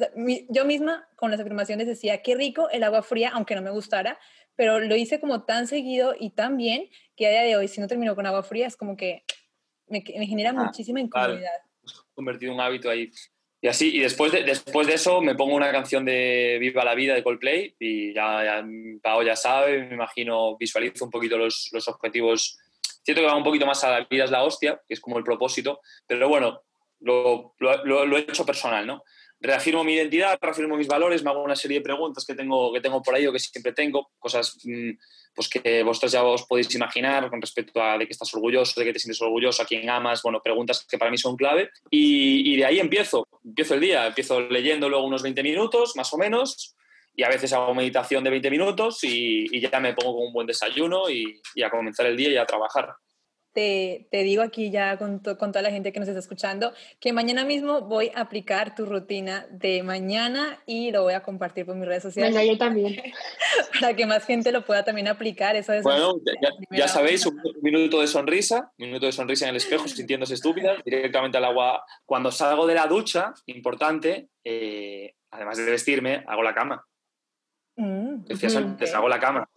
yo 0.49 0.65
misma 0.65 1.07
con 1.15 1.31
las 1.31 1.39
afirmaciones 1.39 1.87
decía, 1.87 2.23
qué 2.23 2.35
rico 2.35 2.71
el 2.71 2.83
agua 2.83 3.03
fría, 3.03 3.31
aunque 3.35 3.55
no 3.55 3.63
me 3.63 3.71
gustara, 3.71 4.19
pero 4.57 4.81
lo 4.81 4.97
hice 4.97 5.21
como 5.21 5.45
tan 5.45 5.67
seguido 5.67 6.15
y 6.19 6.31
tan 6.31 6.57
bien 6.57 6.89
que 7.17 7.27
a 7.27 7.31
día 7.31 7.43
de 7.43 7.57
hoy, 7.57 7.69
si 7.69 7.81
no 7.81 7.87
termino 7.87 8.15
con 8.15 8.27
agua 8.27 8.43
fría, 8.43 8.67
es 8.67 8.77
como 8.77 8.97
que 8.97 9.25
me, 9.87 10.01
genera 10.03 10.51
ah, 10.51 10.65
muchísima 10.65 11.01
incomodidad. 11.01 11.51
convertido 12.15 12.53
en 12.53 12.57
un 12.57 12.61
hábito 12.63 12.89
ahí. 12.89 13.11
Y 13.63 13.69
así, 13.69 13.95
y 13.95 14.01
después 14.01 14.33
de, 14.33 14.43
después 14.43 14.87
de 14.87 14.95
eso 14.95 15.21
me 15.21 15.35
pongo 15.35 15.55
una 15.55 15.71
canción 15.71 16.05
de 16.05 16.57
Viva 16.61 16.83
la 16.83 16.95
Vida 16.95 17.15
de 17.15 17.23
Coldplay 17.23 17.75
y 17.79 18.15
ya, 18.15 18.43
ya 18.43 19.23
ya 19.23 19.37
sabe, 19.37 19.85
me 19.85 19.95
imagino, 19.95 20.57
visualizo 20.57 21.05
un 21.05 21.11
poquito 21.11 21.37
los, 21.37 21.69
los 21.73 21.87
objetivos. 21.89 22.59
Siento 23.03 23.21
que 23.21 23.27
va 23.27 23.37
un 23.37 23.45
poquito 23.45 23.67
más 23.67 23.85
a 23.85 23.91
la 23.91 24.07
vida 24.09 24.25
es 24.25 24.31
la 24.31 24.45
hostia, 24.45 24.81
que 24.89 24.95
es 24.95 25.01
como 25.01 25.19
el 25.19 25.25
propósito, 25.25 25.81
pero 26.07 26.27
bueno, 26.29 26.63
lo, 27.01 27.55
lo, 27.59 28.07
lo 28.07 28.17
he 28.17 28.21
hecho 28.21 28.47
personal, 28.47 28.87
¿no? 28.87 29.05
Reafirmo 29.41 29.83
mi 29.85 29.95
identidad, 29.95 30.39
reafirmo 30.41 30.77
mis 30.77 30.87
valores, 30.87 31.23
me 31.23 31.31
hago 31.31 31.43
una 31.43 31.57
serie 31.57 31.79
de 31.79 31.85
preguntas 31.85 32.25
que 32.27 32.35
tengo, 32.35 32.73
que 32.73 32.81
tengo 32.81 33.03
por 33.03 33.15
ahí 33.15 33.27
o 33.27 33.33
que 33.33 33.39
siempre 33.39 33.73
tengo, 33.73 34.11
cosas 34.19 34.59
mm, 34.65 34.91
pues 35.35 35.49
que 35.49 35.83
vosotros 35.83 36.13
ya 36.13 36.23
os 36.23 36.45
podéis 36.45 36.75
imaginar 36.75 37.31
con 37.31 37.41
respecto 37.41 37.83
a 37.83 37.97
de 37.97 38.07
qué 38.07 38.13
estás 38.13 38.33
orgulloso, 38.35 38.79
de 38.79 38.87
qué 38.87 38.93
te 38.93 38.99
sientes 38.99 39.23
orgulloso, 39.23 39.63
a 39.63 39.67
quién 39.67 39.89
amas, 39.89 40.23
bueno, 40.23 40.41
preguntas 40.43 40.87
que 40.89 40.99
para 40.99 41.11
mí 41.11 41.17
son 41.17 41.37
clave. 41.37 41.71
Y, 41.91 42.57
de 42.57 42.65
ahí 42.65 42.79
empiezo, 42.79 43.27
empiezo 43.45 43.75
el 43.75 43.81
día, 43.81 44.07
empiezo 44.09 44.41
leyendo 44.41 44.89
luego 44.89 45.07
unos 45.07 45.23
20 45.23 45.43
minutos, 45.43 45.97
más 45.97 46.13
o 46.13 46.19
menos, 46.19 46.77
y 47.15 47.23
a 47.23 47.29
veces 47.29 47.53
hago 47.53 47.75
meditación 47.75 48.25
de 48.25 48.31
20 48.31 48.51
minutos 48.51 48.99
y, 49.05 49.61
ya 49.61 49.81
me 49.81 49.95
pongo 49.95 50.17
con 50.17 50.27
un 50.27 50.33
buen 50.33 50.47
desayuno 50.47 51.09
y 51.09 51.41
a 51.63 51.71
comenzar 51.71 52.07
el 52.07 52.17
día 52.17 52.31
y 52.31 52.37
a 52.37 52.47
trabajar 52.47 52.95
te, 53.53 54.07
digo 54.13 54.43
aquí 54.43 54.71
ya 54.71 54.97
con, 54.97 55.19
con, 55.19 55.53
toda 55.53 55.63
la 55.63 55.71
gente 55.71 55.93
que 55.93 55.99
nos 55.99 56.09
está 56.09 56.21
escuchando 56.21 56.73
que 57.01 57.13
mañana 57.13 57.45
mismo 57.45 57.83
voy 57.83 58.11
a 58.15 58.21
aplicar 58.21 58.75
tu 58.75 58.87
rutina 58.87 59.47
de 59.51 59.83
mañana 59.83 60.63
y 60.67 60.91
lo 60.93 61.03
voy 61.03 61.15
a 61.15 61.23
compartir 61.23 61.67
por 61.67 61.75
mis 61.75 61.87
redes 61.87 62.03
sociales. 62.03 62.35
Venga, 62.35 62.45
yo 62.45 62.59
también. 62.59 62.97
para 63.81 63.95
que 63.95 64.07
más 64.07 64.25
gente 64.25 64.53
lo 64.53 64.65
pueda 64.65 64.85
también 64.85 65.09
aplicar. 65.09 65.57
Eso 65.57 65.73
es 65.73 65.83
bueno, 65.83 66.21
ya, 66.71 66.89
sabéis, 66.89 67.27
un 67.27 67.41
minuto 67.63 68.01
de 68.01 68.07
sonrisa, 68.07 68.73
un 68.79 68.87
minuto 68.87 69.07
de 69.07 69.13
sonrisa 69.13 69.47
en 69.47 69.51
el 69.51 69.57
espejo, 69.57 69.89
sintiéndose 69.89 70.35
estúpida, 70.35 70.77
directamente 70.85 71.39
al 71.39 71.45
agua. 71.45 71.85
Cuando 72.05 72.31
salgo 72.31 72.67
de 72.67 72.75
la 72.75 72.87
ducha, 72.87 73.33
importante, 73.47 74.29
eh, 74.45 75.15
además 75.31 75.59
de 75.59 75.71
vestirme, 75.71 76.25
hago 76.27 76.43
la 76.43 76.55
cama. 76.55 76.87
Mm, 77.81 78.25
Decías 78.27 78.57
antes, 78.57 78.95
hago 78.95 79.09
la 79.09 79.19
cama. 79.19 79.49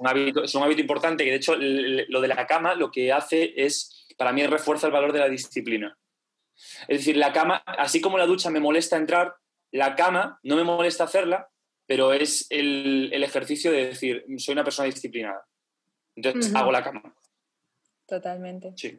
es 0.44 0.56
un 0.56 0.64
hábito 0.64 0.80
importante 0.80 1.26
que, 1.26 1.32
de 1.32 1.36
hecho, 1.36 1.56
lo 1.58 2.22
de 2.22 2.28
la 2.28 2.48
cama 2.48 2.74
lo 2.74 2.90
que 2.90 3.12
hace 3.12 3.54
es, 3.58 4.08
para 4.18 4.32
mí, 4.32 4.46
refuerza 4.48 4.88
el 4.88 4.94
valor 4.94 5.12
de 5.12 5.20
la 5.20 5.28
disciplina. 5.28 5.98
Es 6.88 7.00
decir, 7.00 7.18
la 7.18 7.34
cama, 7.34 7.58
así 7.66 8.00
como 8.00 8.18
la 8.18 8.26
ducha 8.26 8.50
me 8.50 8.62
molesta 8.62 8.96
entrar, 8.96 9.36
la 9.72 9.96
cama 9.96 10.40
no 10.44 10.56
me 10.56 10.64
molesta 10.64 11.04
hacerla, 11.04 11.50
pero 11.86 12.14
es 12.14 12.48
el, 12.50 13.12
ejercicio 13.12 13.72
de 13.74 13.88
decir, 13.88 14.24
soy 14.38 14.54
una 14.54 14.64
persona 14.64 14.86
disciplinada. 14.86 15.46
Entonces, 16.16 16.56
hago 16.56 16.72
la 16.72 16.84
cama. 16.84 17.14
Totalmente. 18.06 18.72
Sí. 18.78 18.98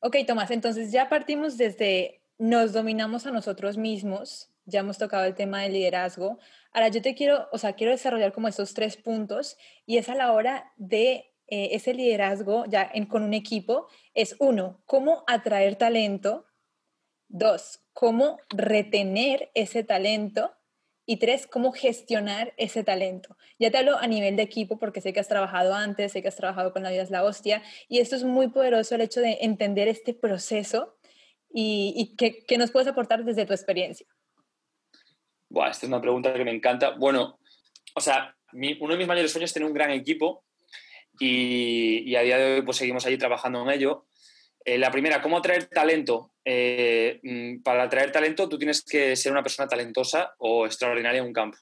Ok, 0.00 0.16
Tomás, 0.26 0.50
entonces 0.50 0.90
ya 0.92 1.10
partimos 1.10 1.58
desde 1.58 2.22
nos 2.38 2.72
dominamos 2.72 3.26
a 3.26 3.32
nosotros 3.32 3.76
mismos, 3.76 4.50
ya 4.72 4.80
hemos 4.80 4.98
tocado 4.98 5.24
el 5.24 5.34
tema 5.34 5.62
del 5.62 5.74
liderazgo. 5.74 6.38
Ahora 6.72 6.88
yo 6.88 7.02
te 7.02 7.14
quiero, 7.14 7.48
o 7.52 7.58
sea, 7.58 7.74
quiero 7.74 7.92
desarrollar 7.92 8.32
como 8.32 8.48
esos 8.48 8.74
tres 8.74 8.96
puntos 8.96 9.56
y 9.86 9.98
es 9.98 10.08
a 10.08 10.14
la 10.14 10.32
hora 10.32 10.72
de 10.76 11.32
eh, 11.46 11.70
ese 11.72 11.94
liderazgo 11.94 12.64
ya 12.66 12.90
en, 12.92 13.06
con 13.06 13.22
un 13.22 13.34
equipo, 13.34 13.86
es 14.14 14.36
uno, 14.40 14.82
cómo 14.86 15.22
atraer 15.26 15.76
talento, 15.76 16.46
dos, 17.28 17.80
cómo 17.92 18.38
retener 18.48 19.50
ese 19.54 19.84
talento 19.84 20.52
y 21.04 21.18
tres, 21.18 21.46
cómo 21.46 21.72
gestionar 21.72 22.54
ese 22.56 22.84
talento. 22.84 23.36
Ya 23.58 23.70
te 23.70 23.78
hablo 23.78 23.98
a 23.98 24.06
nivel 24.06 24.36
de 24.36 24.42
equipo 24.42 24.78
porque 24.78 25.00
sé 25.00 25.12
que 25.12 25.20
has 25.20 25.28
trabajado 25.28 25.74
antes, 25.74 26.12
sé 26.12 26.22
que 26.22 26.28
has 26.28 26.36
trabajado 26.36 26.72
con 26.72 26.82
la 26.82 26.90
vida 26.90 27.02
es 27.02 27.10
la 27.10 27.24
hostia 27.24 27.62
y 27.88 27.98
esto 27.98 28.16
es 28.16 28.24
muy 28.24 28.48
poderoso 28.48 28.94
el 28.94 29.02
hecho 29.02 29.20
de 29.20 29.38
entender 29.42 29.88
este 29.88 30.14
proceso 30.14 30.96
y, 31.54 32.14
qué, 32.16 32.56
nos 32.56 32.70
puedes 32.70 32.88
aportar 32.88 33.24
desde 33.24 33.44
tu 33.44 33.52
experiencia. 33.52 34.06
Buah, 35.52 35.68
esta 35.68 35.84
es 35.84 35.88
una 35.88 36.00
pregunta 36.00 36.32
que 36.32 36.44
me 36.44 36.50
encanta. 36.50 36.92
Bueno, 36.92 37.38
o 37.94 38.00
sea, 38.00 38.34
uno 38.52 38.92
de 38.94 38.98
mis 38.98 39.06
mayores 39.06 39.30
sueños 39.30 39.50
es 39.50 39.54
tener 39.54 39.68
un 39.68 39.74
gran 39.74 39.90
equipo 39.90 40.44
y, 41.18 42.16
a 42.16 42.22
día 42.22 42.38
de 42.38 42.54
hoy 42.54 42.62
pues 42.62 42.78
seguimos 42.78 43.04
allí 43.04 43.18
trabajando 43.18 43.62
en 43.62 43.70
ello. 43.70 44.06
Eh, 44.64 44.78
la 44.78 44.90
primera, 44.90 45.20
¿cómo 45.20 45.36
atraer 45.36 45.66
talento? 45.66 46.32
Eh, 46.42 47.20
mm, 47.22 47.62
para 47.62 47.82
atraer 47.82 48.10
talento 48.10 48.48
tú 48.48 48.56
tienes 48.56 48.82
que 48.82 49.14
ser 49.14 49.30
una 49.30 49.42
persona 49.42 49.68
talentosa 49.68 50.32
o 50.38 50.64
extraordinaria 50.64 51.20
en 51.20 51.26
un 51.26 51.34
campo. 51.34 51.58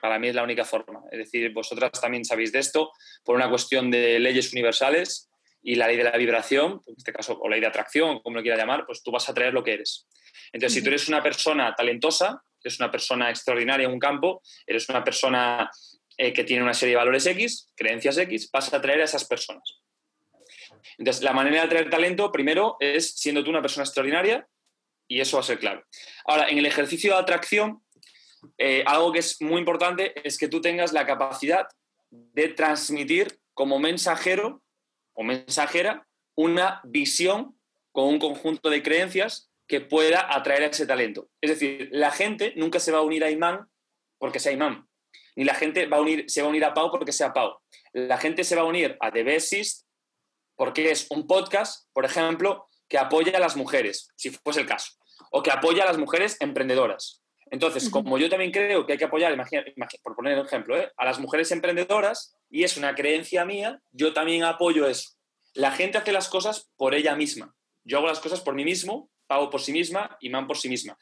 Para 0.00 0.18
mí 0.18 0.28
es 0.28 0.34
la 0.34 0.42
única 0.42 0.64
forma. 0.64 1.02
Es 1.12 1.18
decir, 1.18 1.52
vosotras 1.52 1.90
también 2.00 2.24
sabéis 2.24 2.52
de 2.52 2.60
esto 2.60 2.90
por 3.22 3.36
una 3.36 3.50
cuestión 3.50 3.90
de 3.90 4.18
leyes 4.18 4.50
universales 4.54 5.28
y 5.62 5.74
la 5.74 5.88
ley 5.88 5.98
de 5.98 6.04
la 6.04 6.16
vibración, 6.16 6.80
en 6.86 6.94
este 6.96 7.12
caso, 7.12 7.38
o 7.38 7.50
ley 7.50 7.60
de 7.60 7.66
atracción, 7.66 8.20
como 8.20 8.36
lo 8.36 8.42
quiera 8.42 8.56
llamar, 8.56 8.86
pues 8.86 9.02
tú 9.02 9.10
vas 9.10 9.28
a 9.28 9.32
atraer 9.32 9.52
lo 9.52 9.62
que 9.62 9.74
eres. 9.74 10.06
Entonces, 10.52 10.78
si 10.78 10.82
tú 10.82 10.88
eres 10.88 11.06
una 11.08 11.22
persona 11.22 11.74
talentosa, 11.74 12.42
eres 12.66 12.80
una 12.80 12.90
persona 12.90 13.30
extraordinaria 13.30 13.86
en 13.86 13.92
un 13.92 13.98
campo, 14.00 14.42
eres 14.66 14.88
una 14.88 15.04
persona 15.04 15.70
eh, 16.18 16.32
que 16.32 16.42
tiene 16.42 16.64
una 16.64 16.74
serie 16.74 16.94
de 16.94 16.98
valores 16.98 17.24
X, 17.26 17.72
creencias 17.76 18.18
X, 18.18 18.50
vas 18.50 18.72
a 18.72 18.78
atraer 18.78 19.00
a 19.00 19.04
esas 19.04 19.24
personas. 19.24 19.80
Entonces, 20.98 21.22
la 21.22 21.32
manera 21.32 21.56
de 21.56 21.66
atraer 21.66 21.90
talento, 21.90 22.32
primero, 22.32 22.76
es 22.80 23.14
siendo 23.14 23.44
tú 23.44 23.50
una 23.50 23.62
persona 23.62 23.84
extraordinaria 23.84 24.46
y 25.06 25.20
eso 25.20 25.36
va 25.36 25.42
a 25.42 25.46
ser 25.46 25.60
clave. 25.60 25.84
Ahora, 26.24 26.48
en 26.48 26.58
el 26.58 26.66
ejercicio 26.66 27.12
de 27.12 27.20
atracción, 27.20 27.82
eh, 28.58 28.82
algo 28.86 29.12
que 29.12 29.20
es 29.20 29.40
muy 29.40 29.58
importante 29.58 30.12
es 30.26 30.36
que 30.36 30.48
tú 30.48 30.60
tengas 30.60 30.92
la 30.92 31.06
capacidad 31.06 31.68
de 32.10 32.48
transmitir 32.48 33.38
como 33.54 33.78
mensajero 33.78 34.62
o 35.12 35.22
mensajera 35.22 36.06
una 36.34 36.80
visión 36.84 37.56
con 37.92 38.08
un 38.08 38.18
conjunto 38.18 38.70
de 38.70 38.82
creencias 38.82 39.50
que 39.66 39.80
pueda 39.80 40.34
atraer 40.34 40.62
a 40.62 40.66
ese 40.66 40.86
talento. 40.86 41.28
Es 41.40 41.50
decir, 41.50 41.88
la 41.92 42.10
gente 42.10 42.52
nunca 42.56 42.78
se 42.78 42.92
va 42.92 42.98
a 42.98 43.02
unir 43.02 43.24
a 43.24 43.30
Imán 43.30 43.68
porque 44.18 44.38
sea 44.38 44.52
Imán, 44.52 44.88
ni 45.34 45.44
la 45.44 45.54
gente 45.54 45.86
va 45.86 45.98
a 45.98 46.00
unir, 46.00 46.24
se 46.28 46.40
va 46.40 46.46
a 46.46 46.50
unir 46.50 46.64
a 46.64 46.74
Pau 46.74 46.90
porque 46.90 47.12
sea 47.12 47.32
Pau. 47.32 47.58
La 47.92 48.18
gente 48.18 48.44
se 48.44 48.56
va 48.56 48.62
a 48.62 48.66
unir 48.66 48.96
a 49.00 49.10
The 49.10 49.22
Besist 49.22 49.86
porque 50.56 50.90
es 50.90 51.06
un 51.10 51.26
podcast, 51.26 51.88
por 51.92 52.04
ejemplo, 52.04 52.66
que 52.88 52.98
apoya 52.98 53.36
a 53.36 53.40
las 53.40 53.56
mujeres, 53.56 54.08
si 54.16 54.30
fuese 54.30 54.60
el 54.60 54.66
caso, 54.66 54.92
o 55.30 55.42
que 55.42 55.50
apoya 55.50 55.82
a 55.82 55.86
las 55.86 55.98
mujeres 55.98 56.36
emprendedoras. 56.40 57.22
Entonces, 57.50 57.90
como 57.90 58.18
yo 58.18 58.28
también 58.28 58.50
creo 58.50 58.86
que 58.86 58.92
hay 58.92 58.98
que 58.98 59.04
apoyar, 59.04 59.32
imagina, 59.32 59.64
por 60.02 60.16
poner 60.16 60.38
un 60.38 60.46
ejemplo, 60.46 60.76
¿eh? 60.76 60.90
a 60.96 61.04
las 61.04 61.20
mujeres 61.20 61.50
emprendedoras, 61.52 62.36
y 62.50 62.64
es 62.64 62.76
una 62.76 62.94
creencia 62.94 63.44
mía, 63.44 63.80
yo 63.92 64.12
también 64.12 64.42
apoyo 64.42 64.88
eso. 64.88 65.10
La 65.54 65.70
gente 65.70 65.98
hace 65.98 66.12
las 66.12 66.28
cosas 66.28 66.70
por 66.76 66.94
ella 66.94 67.14
misma. 67.14 67.54
Yo 67.84 67.98
hago 67.98 68.08
las 68.08 68.20
cosas 68.20 68.40
por 68.40 68.54
mí 68.54 68.64
mismo, 68.64 69.10
pago 69.26 69.50
por 69.50 69.60
sí 69.60 69.72
misma, 69.72 70.16
y 70.20 70.28
man 70.30 70.46
por 70.46 70.56
sí 70.56 70.68
misma. 70.68 70.96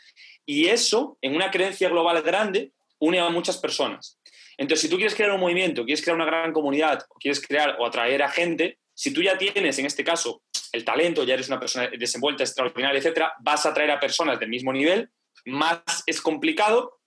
Y 0.46 0.66
eso, 0.66 1.18
en 1.20 1.34
una 1.34 1.50
creencia 1.50 1.88
global 1.88 2.22
grande, 2.22 2.72
une 2.98 3.20
a 3.20 3.28
muchas 3.28 3.58
personas. 3.58 4.18
Entonces, 4.56 4.82
si 4.82 4.88
tú 4.88 4.96
quieres 4.96 5.14
crear 5.14 5.32
un 5.32 5.40
movimiento, 5.40 5.84
quieres 5.84 6.02
crear 6.02 6.16
una 6.16 6.26
gran 6.26 6.52
comunidad, 6.52 7.04
o 7.08 7.14
quieres 7.14 7.44
crear 7.44 7.76
o 7.78 7.86
atraer 7.86 8.22
a 8.22 8.28
gente, 8.28 8.78
si 8.94 9.12
tú 9.12 9.22
ya 9.22 9.36
tienes, 9.36 9.78
en 9.78 9.86
este 9.86 10.04
caso, 10.04 10.42
el 10.72 10.84
talento, 10.84 11.24
ya 11.24 11.34
eres 11.34 11.48
una 11.48 11.60
persona 11.60 11.88
desenvuelta, 11.88 12.44
extraordinaria, 12.44 12.98
etcétera, 12.98 13.32
vas 13.40 13.66
a 13.66 13.70
atraer 13.70 13.90
a 13.90 14.00
personas 14.00 14.38
del 14.38 14.48
mismo 14.48 14.72
nivel, 14.72 15.10
más 15.44 15.82
es 16.06 16.20
complicado. 16.20 17.00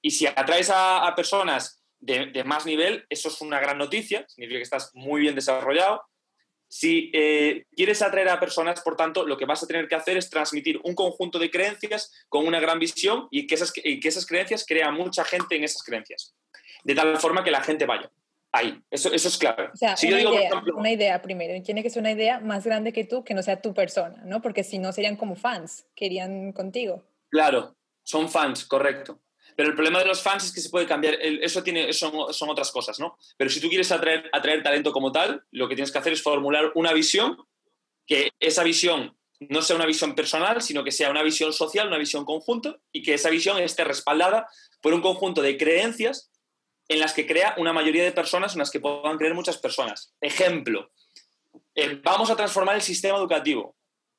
Y 0.00 0.10
si 0.10 0.26
atraes 0.26 0.70
a, 0.72 1.12
personas 1.16 1.82
de, 1.98 2.44
más 2.44 2.66
nivel, 2.66 3.04
eso 3.08 3.28
es 3.28 3.40
una 3.40 3.60
gran 3.60 3.78
noticia, 3.78 4.24
significa 4.28 4.58
que 4.58 4.64
estás 4.64 4.90
muy 4.94 5.20
bien 5.20 5.34
desarrollado. 5.34 6.02
Si 6.76 7.08
eh, 7.14 7.66
quieres 7.76 8.02
atraer 8.02 8.28
a 8.30 8.40
personas, 8.40 8.80
por 8.80 8.96
tanto, 8.96 9.24
lo 9.24 9.36
que 9.36 9.44
vas 9.44 9.62
a 9.62 9.66
tener 9.68 9.86
que 9.86 9.94
hacer 9.94 10.16
es 10.16 10.28
transmitir 10.28 10.80
un 10.82 10.96
conjunto 10.96 11.38
de 11.38 11.48
creencias 11.48 12.12
con 12.28 12.48
una 12.48 12.58
gran 12.58 12.80
visión 12.80 13.28
y 13.30 13.46
que 13.46 13.54
esas, 13.54 13.72
y 13.76 14.00
que 14.00 14.08
esas 14.08 14.26
creencias 14.26 14.66
crean 14.66 14.94
mucha 14.94 15.24
gente 15.24 15.54
en 15.54 15.62
esas 15.62 15.84
creencias. 15.84 16.34
De 16.82 16.96
tal 16.96 17.16
forma 17.18 17.44
que 17.44 17.52
la 17.52 17.60
gente 17.60 17.86
vaya 17.86 18.10
ahí. 18.50 18.76
Eso, 18.90 19.12
eso 19.12 19.28
es 19.28 19.38
clave. 19.38 19.68
O 19.72 19.76
sea, 19.76 19.94
una, 20.02 20.20
idea, 20.20 20.50
una 20.74 20.90
idea 20.90 21.22
primero. 21.22 21.62
Tiene 21.62 21.80
que 21.80 21.90
ser 21.90 22.00
una 22.00 22.10
idea 22.10 22.40
más 22.40 22.64
grande 22.64 22.92
que 22.92 23.04
tú, 23.04 23.22
que 23.22 23.34
no 23.34 23.44
sea 23.44 23.62
tu 23.62 23.72
persona, 23.72 24.24
¿no? 24.24 24.42
Porque 24.42 24.64
si 24.64 24.80
no 24.80 24.90
serían 24.90 25.14
como 25.14 25.36
fans, 25.36 25.86
querían 25.94 26.50
contigo. 26.50 27.04
Claro, 27.30 27.76
son 28.02 28.28
fans, 28.28 28.64
correcto. 28.64 29.20
Pero 29.56 29.68
el 29.68 29.74
problema 29.74 30.00
de 30.00 30.06
los 30.06 30.22
fans 30.22 30.44
es 30.44 30.52
que 30.52 30.60
se 30.60 30.70
puede 30.70 30.86
cambiar. 30.86 31.14
Eso 31.20 31.62
tiene, 31.62 31.92
son, 31.92 32.12
otras 32.48 32.70
cosas, 32.70 32.98
¿no? 32.98 33.16
Pero 33.36 33.50
si 33.50 33.60
tú 33.60 33.68
quieres 33.68 33.92
atraer, 33.92 34.30
talento 34.62 34.92
como 34.92 35.12
tal, 35.12 35.44
lo 35.50 35.68
que 35.68 35.74
tienes 35.74 35.92
que 35.92 35.98
hacer 35.98 36.12
es 36.12 36.22
formular 36.22 36.72
una 36.74 36.92
visión, 36.92 37.36
que 38.06 38.32
esa 38.40 38.64
visión 38.64 39.16
no 39.40 39.62
sea 39.62 39.76
una 39.76 39.86
visión 39.86 40.14
personal, 40.14 40.62
sino 40.62 40.84
que 40.84 40.92
sea 40.92 41.10
una 41.10 41.22
visión 41.22 41.52
social, 41.52 41.88
una 41.88 41.98
visión 41.98 42.24
conjunta, 42.24 42.78
y 42.92 43.02
que 43.02 43.14
esa 43.14 43.30
visión 43.30 43.58
esté 43.58 43.84
respaldada 43.84 44.48
por 44.80 44.94
un 44.94 45.02
conjunto 45.02 45.42
de 45.42 45.56
creencias 45.56 46.30
en 46.88 47.00
las 47.00 47.12
que 47.14 47.26
crea 47.26 47.54
una 47.58 47.72
mayoría 47.72 48.04
de 48.04 48.12
personas, 48.12 48.52
en 48.52 48.58
las 48.58 48.70
que 48.70 48.80
puedan 48.80 49.16
creer 49.16 49.34
muchas 49.34 49.58
personas. 49.58 50.14
Ejemplo, 50.20 50.90
eh, 51.74 52.00
vamos 52.02 52.30
a 52.30 52.36
transformar 52.36 52.76
el 52.76 52.82
sistema 52.82 53.18
educativo. 53.18 53.76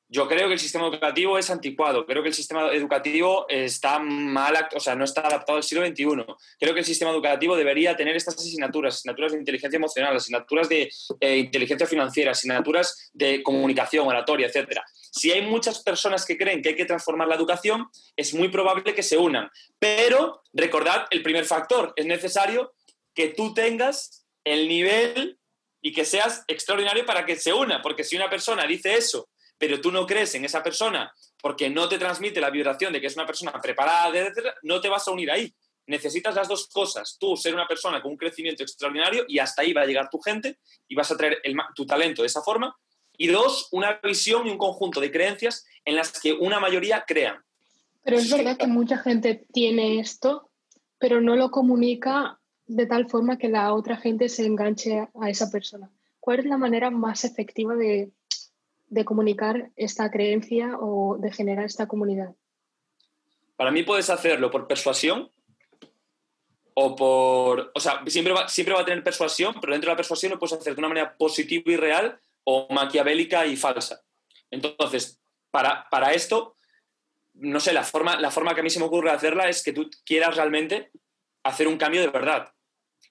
Yo 0.08 0.28
creo 0.28 0.46
que 0.46 0.54
el 0.54 0.60
sistema 0.60 0.86
educativo 0.86 1.36
es 1.36 1.50
anticuado, 1.50 2.06
creo 2.06 2.22
que 2.22 2.28
el 2.28 2.34
sistema 2.34 2.70
educativo 2.72 3.44
está 3.48 3.98
mal, 3.98 4.68
o 4.72 4.78
sea, 4.78 4.94
no 4.94 5.04
está 5.04 5.22
adaptado 5.22 5.56
al 5.56 5.64
siglo 5.64 5.84
XXI. 5.84 6.24
Creo 6.60 6.74
que 6.74 6.80
el 6.80 6.86
sistema 6.86 7.10
educativo 7.10 7.56
debería 7.56 7.96
tener 7.96 8.14
estas 8.14 8.36
asignaturas, 8.36 8.94
asignaturas 8.94 9.32
de 9.32 9.38
inteligencia 9.38 9.76
emocional, 9.76 10.14
asignaturas 10.14 10.68
de 10.68 10.88
eh, 11.18 11.36
inteligencia 11.38 11.88
financiera, 11.88 12.30
asignaturas 12.30 13.10
de 13.14 13.42
comunicación, 13.42 14.06
oratoria, 14.06 14.46
etc. 14.46 14.78
Si 15.10 15.32
hay 15.32 15.42
muchas 15.42 15.82
personas 15.82 16.24
que 16.24 16.38
creen 16.38 16.62
que 16.62 16.68
hay 16.68 16.76
que 16.76 16.84
transformar 16.84 17.26
la 17.26 17.34
educación, 17.34 17.88
es 18.14 18.32
muy 18.32 18.48
probable 18.48 18.94
que 18.94 19.02
se 19.02 19.18
unan. 19.18 19.50
Pero 19.80 20.42
recordad 20.52 21.06
el 21.10 21.24
primer 21.24 21.46
factor, 21.46 21.92
es 21.96 22.06
necesario 22.06 22.74
que 23.12 23.30
tú 23.30 23.54
tengas 23.54 24.24
el 24.44 24.68
nivel 24.68 25.40
y 25.82 25.92
que 25.92 26.04
seas 26.04 26.44
extraordinario 26.46 27.04
para 27.04 27.26
que 27.26 27.34
se 27.34 27.52
una, 27.52 27.82
porque 27.82 28.04
si 28.04 28.14
una 28.14 28.30
persona 28.30 28.66
dice 28.68 28.94
eso 28.94 29.28
pero 29.58 29.80
tú 29.80 29.90
no 29.90 30.06
crees 30.06 30.34
en 30.34 30.44
esa 30.44 30.62
persona 30.62 31.12
porque 31.40 31.70
no 31.70 31.88
te 31.88 31.98
transmite 31.98 32.40
la 32.40 32.50
vibración 32.50 32.92
de 32.92 33.00
que 33.00 33.06
es 33.06 33.16
una 33.16 33.26
persona 33.26 33.52
preparada, 33.60 34.12
no 34.62 34.80
te 34.80 34.88
vas 34.88 35.06
a 35.06 35.10
unir 35.10 35.30
ahí. 35.30 35.54
Necesitas 35.86 36.34
las 36.34 36.48
dos 36.48 36.66
cosas, 36.68 37.16
tú 37.18 37.36
ser 37.36 37.54
una 37.54 37.68
persona 37.68 38.02
con 38.02 38.12
un 38.12 38.16
crecimiento 38.16 38.62
extraordinario 38.62 39.24
y 39.28 39.38
hasta 39.38 39.62
ahí 39.62 39.72
va 39.72 39.82
a 39.82 39.86
llegar 39.86 40.10
tu 40.10 40.18
gente 40.18 40.58
y 40.88 40.96
vas 40.96 41.10
a 41.12 41.16
traer 41.16 41.40
tu 41.74 41.86
talento 41.86 42.22
de 42.22 42.26
esa 42.26 42.42
forma. 42.42 42.76
Y 43.16 43.28
dos, 43.28 43.68
una 43.70 43.98
visión 44.02 44.46
y 44.46 44.50
un 44.50 44.58
conjunto 44.58 45.00
de 45.00 45.12
creencias 45.12 45.64
en 45.84 45.96
las 45.96 46.20
que 46.20 46.32
una 46.32 46.58
mayoría 46.58 47.04
crean. 47.06 47.42
Pero 48.02 48.18
es 48.18 48.30
verdad 48.30 48.56
que 48.56 48.66
mucha 48.66 48.98
gente 48.98 49.46
tiene 49.52 50.00
esto, 50.00 50.50
pero 50.98 51.20
no 51.20 51.36
lo 51.36 51.50
comunica 51.50 52.40
de 52.66 52.86
tal 52.86 53.08
forma 53.08 53.38
que 53.38 53.48
la 53.48 53.72
otra 53.72 53.96
gente 53.96 54.28
se 54.28 54.44
enganche 54.44 55.08
a 55.20 55.30
esa 55.30 55.50
persona. 55.50 55.90
¿Cuál 56.18 56.40
es 56.40 56.46
la 56.46 56.58
manera 56.58 56.90
más 56.90 57.24
efectiva 57.24 57.76
de 57.76 58.10
de 58.88 59.04
comunicar 59.04 59.70
esta 59.76 60.10
creencia 60.10 60.76
o 60.78 61.16
de 61.18 61.32
generar 61.32 61.64
esta 61.64 61.86
comunidad? 61.86 62.34
Para 63.56 63.70
mí 63.70 63.82
puedes 63.82 64.10
hacerlo 64.10 64.50
por 64.50 64.66
persuasión 64.66 65.30
o 66.74 66.94
por... 66.94 67.72
O 67.74 67.80
sea, 67.80 68.02
siempre 68.06 68.32
va, 68.32 68.48
siempre 68.48 68.74
va 68.74 68.82
a 68.82 68.84
tener 68.84 69.02
persuasión, 69.02 69.54
pero 69.60 69.72
dentro 69.72 69.88
de 69.88 69.94
la 69.94 69.96
persuasión 69.96 70.32
lo 70.32 70.38
puedes 70.38 70.58
hacer 70.58 70.74
de 70.74 70.80
una 70.80 70.88
manera 70.88 71.16
positiva 71.16 71.72
y 71.72 71.76
real 71.76 72.18
o 72.44 72.68
maquiavélica 72.70 73.46
y 73.46 73.56
falsa. 73.56 74.02
Entonces, 74.50 75.18
para, 75.50 75.88
para 75.90 76.12
esto, 76.12 76.54
no 77.34 77.60
sé, 77.60 77.72
la 77.72 77.82
forma, 77.82 78.20
la 78.20 78.30
forma 78.30 78.54
que 78.54 78.60
a 78.60 78.62
mí 78.62 78.70
se 78.70 78.78
me 78.78 78.86
ocurre 78.86 79.10
hacerla 79.10 79.48
es 79.48 79.62
que 79.62 79.72
tú 79.72 79.90
quieras 80.04 80.36
realmente 80.36 80.90
hacer 81.42 81.66
un 81.66 81.76
cambio 81.76 82.00
de 82.00 82.08
verdad. 82.08 82.52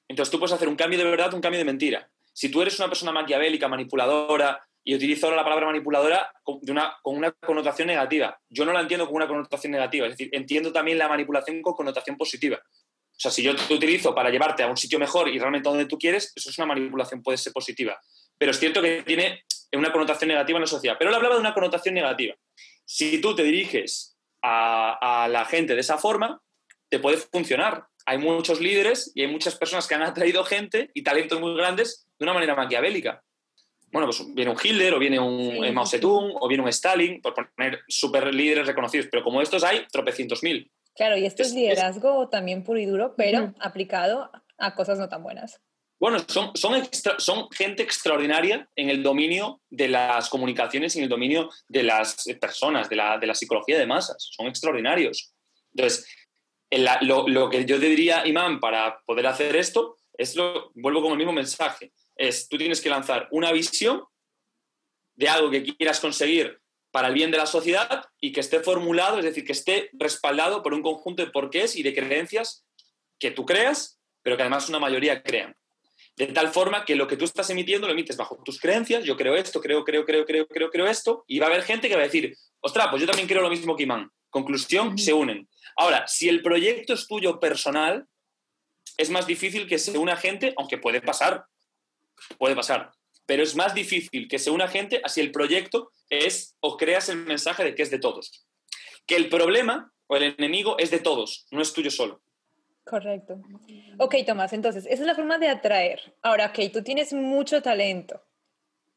Entonces 0.08 0.32
tú 0.32 0.40
puedes 0.40 0.54
hacer 0.54 0.68
un 0.68 0.76
cambio 0.76 1.00
de 1.00 1.06
verdad, 1.06 1.34
un 1.34 1.42
cambio 1.42 1.60
de 1.60 1.66
mentira. 1.66 2.10
Si 2.34 2.50
tú 2.50 2.62
eres 2.62 2.78
una 2.80 2.88
persona 2.88 3.12
maquiavélica, 3.12 3.68
manipuladora, 3.68 4.68
y 4.88 4.94
utilizo 4.94 5.32
la 5.32 5.44
palabra 5.44 5.66
manipuladora 5.66 6.32
con 6.44 6.60
una, 6.70 6.96
con 7.02 7.18
una 7.18 7.32
connotación 7.32 7.88
negativa. 7.88 8.40
Yo 8.48 8.66
no 8.66 8.72
la 8.72 8.82
entiendo 8.82 9.08
con 9.08 9.16
una 9.16 9.28
connotación 9.28 9.72
negativa, 9.72 10.06
es 10.06 10.14
decir, 10.14 10.30
entiendo 10.32 10.72
también 10.72 11.00
la 11.00 11.10
manipulación 11.10 11.64
con 11.64 11.74
connotación 11.74 12.16
positiva. 12.16 12.58
O 12.58 13.20
sea, 13.20 13.32
si 13.32 13.42
yo 13.42 13.56
te 13.56 13.74
utilizo 13.74 14.14
para 14.14 14.30
llevarte 14.30 14.62
a 14.62 14.68
un 14.68 14.78
sitio 14.78 15.00
mejor 15.00 15.28
y 15.28 15.40
realmente 15.40 15.68
a 15.68 15.72
donde 15.72 15.88
tú 15.88 15.98
quieres, 15.98 16.32
eso 16.36 16.52
es 16.52 16.58
una 16.60 16.68
manipulación, 16.68 17.24
puede 17.24 17.40
ser 17.40 17.52
positiva. 17.52 18.00
Pero 18.38 18.52
es 18.52 18.60
cierto 18.60 18.80
que 18.82 19.02
tiene 19.02 19.44
una 19.74 19.92
connotación 19.92 20.28
negativa 20.28 20.58
en 20.58 20.62
la 20.62 20.68
sociedad. 20.68 20.98
Pero 21.00 21.10
él 21.10 21.16
hablaba 21.16 21.36
de 21.36 21.42
una 21.42 21.54
connotación 21.56 21.96
negativa. 21.96 22.36
Si 22.86 23.20
tú 23.20 23.36
te 23.36 23.42
diriges 23.42 24.16
a, 24.44 25.24
a 25.24 25.28
la 25.28 25.46
gente 25.46 25.74
de 25.74 25.82
esa 25.82 25.98
forma, 25.98 26.40
te 26.90 27.00
puede 27.00 27.18
funcionar. 27.18 27.88
Hay 28.06 28.20
muchos 28.20 28.62
líderes 28.62 29.12
y 29.16 29.22
hay 29.22 29.28
muchas 29.28 29.56
personas 29.56 29.88
que 29.88 29.96
han 29.96 30.04
atraído 30.04 30.44
gente 30.44 30.92
y 30.94 31.02
talentos 31.02 31.40
muy 31.40 31.56
grandes 31.56 32.08
de 32.20 32.26
una 32.26 32.34
manera 32.34 32.54
maquiavélica 32.54 33.24
bueno, 33.92 34.08
pues 34.08 34.24
viene 34.34 34.52
un 34.52 34.58
Hitler 34.62 34.94
o 34.94 35.00
viene 35.00 35.20
un 35.20 35.74
Mao 35.74 35.86
Zedong 35.86 36.34
o 36.40 36.48
viene 36.48 36.64
un 36.64 36.70
Stalin, 36.70 37.22
por 37.22 37.34
poner 37.54 37.82
super 37.88 38.34
líderes 38.34 38.68
reconocidos, 38.68 39.08
pero 39.10 39.24
como 39.24 39.42
estos 39.42 39.64
hay 39.64 39.86
tropecientos 39.92 40.44
mil. 40.44 40.70
Claro, 40.96 41.18
y 41.18 41.26
esto 41.26 41.44
es 41.44 41.54
liderazgo 41.54 42.30
también 42.30 42.64
puro 42.64 42.80
y 42.80 42.86
duro, 42.86 43.16
pero 43.18 43.54
aplicado 43.60 44.32
a 44.58 44.76
cosas 44.76 44.98
no 44.98 45.10
tan 45.10 45.24
buenas. 45.24 45.62
Bueno, 46.00 46.20
son, 46.28 46.52
son, 46.56 46.84
son 47.18 47.50
gente 47.52 47.84
extraordinaria 47.84 48.70
en 48.76 48.90
el 48.90 49.02
dominio 49.02 49.62
de 49.70 49.88
las 49.88 50.30
comunicaciones 50.30 50.96
y 50.96 51.00
en 51.00 51.04
el 51.04 51.10
dominio 51.10 51.50
de 51.70 51.84
las 51.84 52.26
personas, 52.40 52.90
de 52.90 52.98
la, 52.98 53.18
de 53.18 53.28
la 53.28 53.34
psicología 53.34 53.78
de 53.78 53.86
masas. 53.86 54.18
Son 54.32 54.48
extraordinarios. 54.48 55.34
Entonces, 55.74 56.06
lo, 57.02 57.28
lo, 57.28 57.50
que 57.50 57.66
yo 57.66 57.80
te 57.80 57.88
diría, 57.88 58.26
Imán, 58.28 58.60
para 58.60 59.00
poder 59.06 59.28
hacer 59.28 59.56
esto, 59.56 59.98
es 60.18 60.36
lo, 60.36 60.72
vuelvo 60.76 61.02
con 61.02 61.12
el 61.12 61.18
mismo 61.18 61.34
mensaje 61.34 61.94
es, 62.16 62.48
tú 62.48 62.58
tienes 62.58 62.82
que 62.82 62.90
lanzar 62.90 63.28
una 63.32 63.52
visión 63.52 64.04
de 65.16 65.30
algo 65.30 65.50
que 65.50 65.64
quieras 65.64 66.00
conseguir 66.00 66.60
para 66.92 67.10
el 67.10 67.14
bien 67.14 67.32
de 67.32 67.38
la 67.38 67.46
sociedad 67.46 68.06
y 68.22 68.32
que 68.32 68.40
esté 68.40 68.62
formulado, 68.62 69.20
es 69.20 69.26
decir, 69.26 69.44
que 69.46 69.52
esté 69.52 69.90
respaldado 69.94 70.64
por 70.64 70.74
un 70.74 70.82
conjunto 70.82 71.26
de 71.26 71.32
porqués 71.32 71.76
y 71.76 71.84
de 71.84 71.94
creencias 71.94 72.66
que 73.20 73.32
tú 73.32 73.46
creas, 73.46 74.00
pero 74.22 74.38
que 74.38 74.44
además 74.44 74.70
una 74.70 74.80
mayoría 74.80 75.22
crean. 75.22 75.56
De 76.16 76.28
tal 76.28 76.50
forma 76.50 76.86
que 76.86 76.96
lo 76.96 77.08
que 77.08 77.18
tú 77.18 77.26
estás 77.26 77.50
emitiendo 77.50 77.88
lo 77.88 77.94
emites 77.94 78.16
bajo 78.16 78.42
tus 78.44 78.60
creencias, 78.60 79.04
yo 79.04 79.18
creo 79.18 79.36
esto, 79.36 79.60
creo, 79.60 79.84
creo, 79.84 80.06
creo, 80.06 80.26
creo, 80.26 80.48
creo, 80.48 80.70
creo 80.70 80.88
esto, 80.88 81.26
y 81.28 81.40
va 81.40 81.48
a 81.48 81.50
haber 81.50 81.64
gente 81.64 81.90
que 81.90 81.96
va 81.96 82.02
a 82.02 82.06
decir, 82.06 82.34
ostras, 82.62 82.88
pues 82.90 83.02
yo 83.02 83.08
también 83.08 83.28
creo 83.28 83.42
lo 83.42 83.50
mismo 83.50 83.76
que 83.76 83.84
Imán. 83.84 84.10
Conclusión, 84.30 84.98
se 84.98 85.14
unen. 85.14 85.50
Ahora, 85.76 86.08
si 86.08 86.30
el 86.30 86.42
proyecto 86.42 86.94
es 86.94 87.08
tuyo 87.08 87.40
personal, 87.40 88.06
es 88.98 89.10
más 89.10 89.28
difícil 89.28 89.68
que 89.68 89.78
se 89.78 89.98
una 89.98 90.16
gente, 90.16 90.54
aunque 90.58 90.78
puede 90.78 91.02
pasar, 91.02 91.46
puede 92.38 92.56
pasar. 92.56 92.92
Pero 93.26 93.44
es 93.44 93.56
más 93.56 93.74
difícil 93.74 94.28
que 94.28 94.40
se 94.40 94.52
una 94.52 94.68
gente 94.68 95.02
así 95.04 95.22
el 95.22 95.32
proyecto 95.32 95.92
es 96.10 96.56
o 96.60 96.78
creas 96.78 97.10
el 97.10 97.18
mensaje 97.18 97.64
de 97.64 97.76
que 97.76 97.84
es 97.84 97.90
de 97.90 98.00
todos. 98.00 98.46
Que 99.06 99.16
el 99.16 99.30
problema 99.30 99.92
o 100.08 100.16
el 100.16 100.36
enemigo 100.38 100.78
es 100.78 100.92
de 100.92 101.00
todos, 101.00 101.48
no 101.52 101.62
es 101.62 101.74
tuyo 101.74 101.90
solo. 101.90 102.22
Correcto. 102.84 103.42
Ok, 103.98 104.16
Tomás, 104.28 104.54
entonces, 104.54 104.86
esa 104.86 105.02
es 105.02 105.08
la 105.08 105.16
forma 105.16 105.40
de 105.40 105.50
atraer. 105.50 106.14
Ahora, 106.22 106.48
ok, 106.48 106.72
tú 106.72 106.84
tienes 106.84 107.14
mucho 107.14 107.64
talento. 107.64 108.22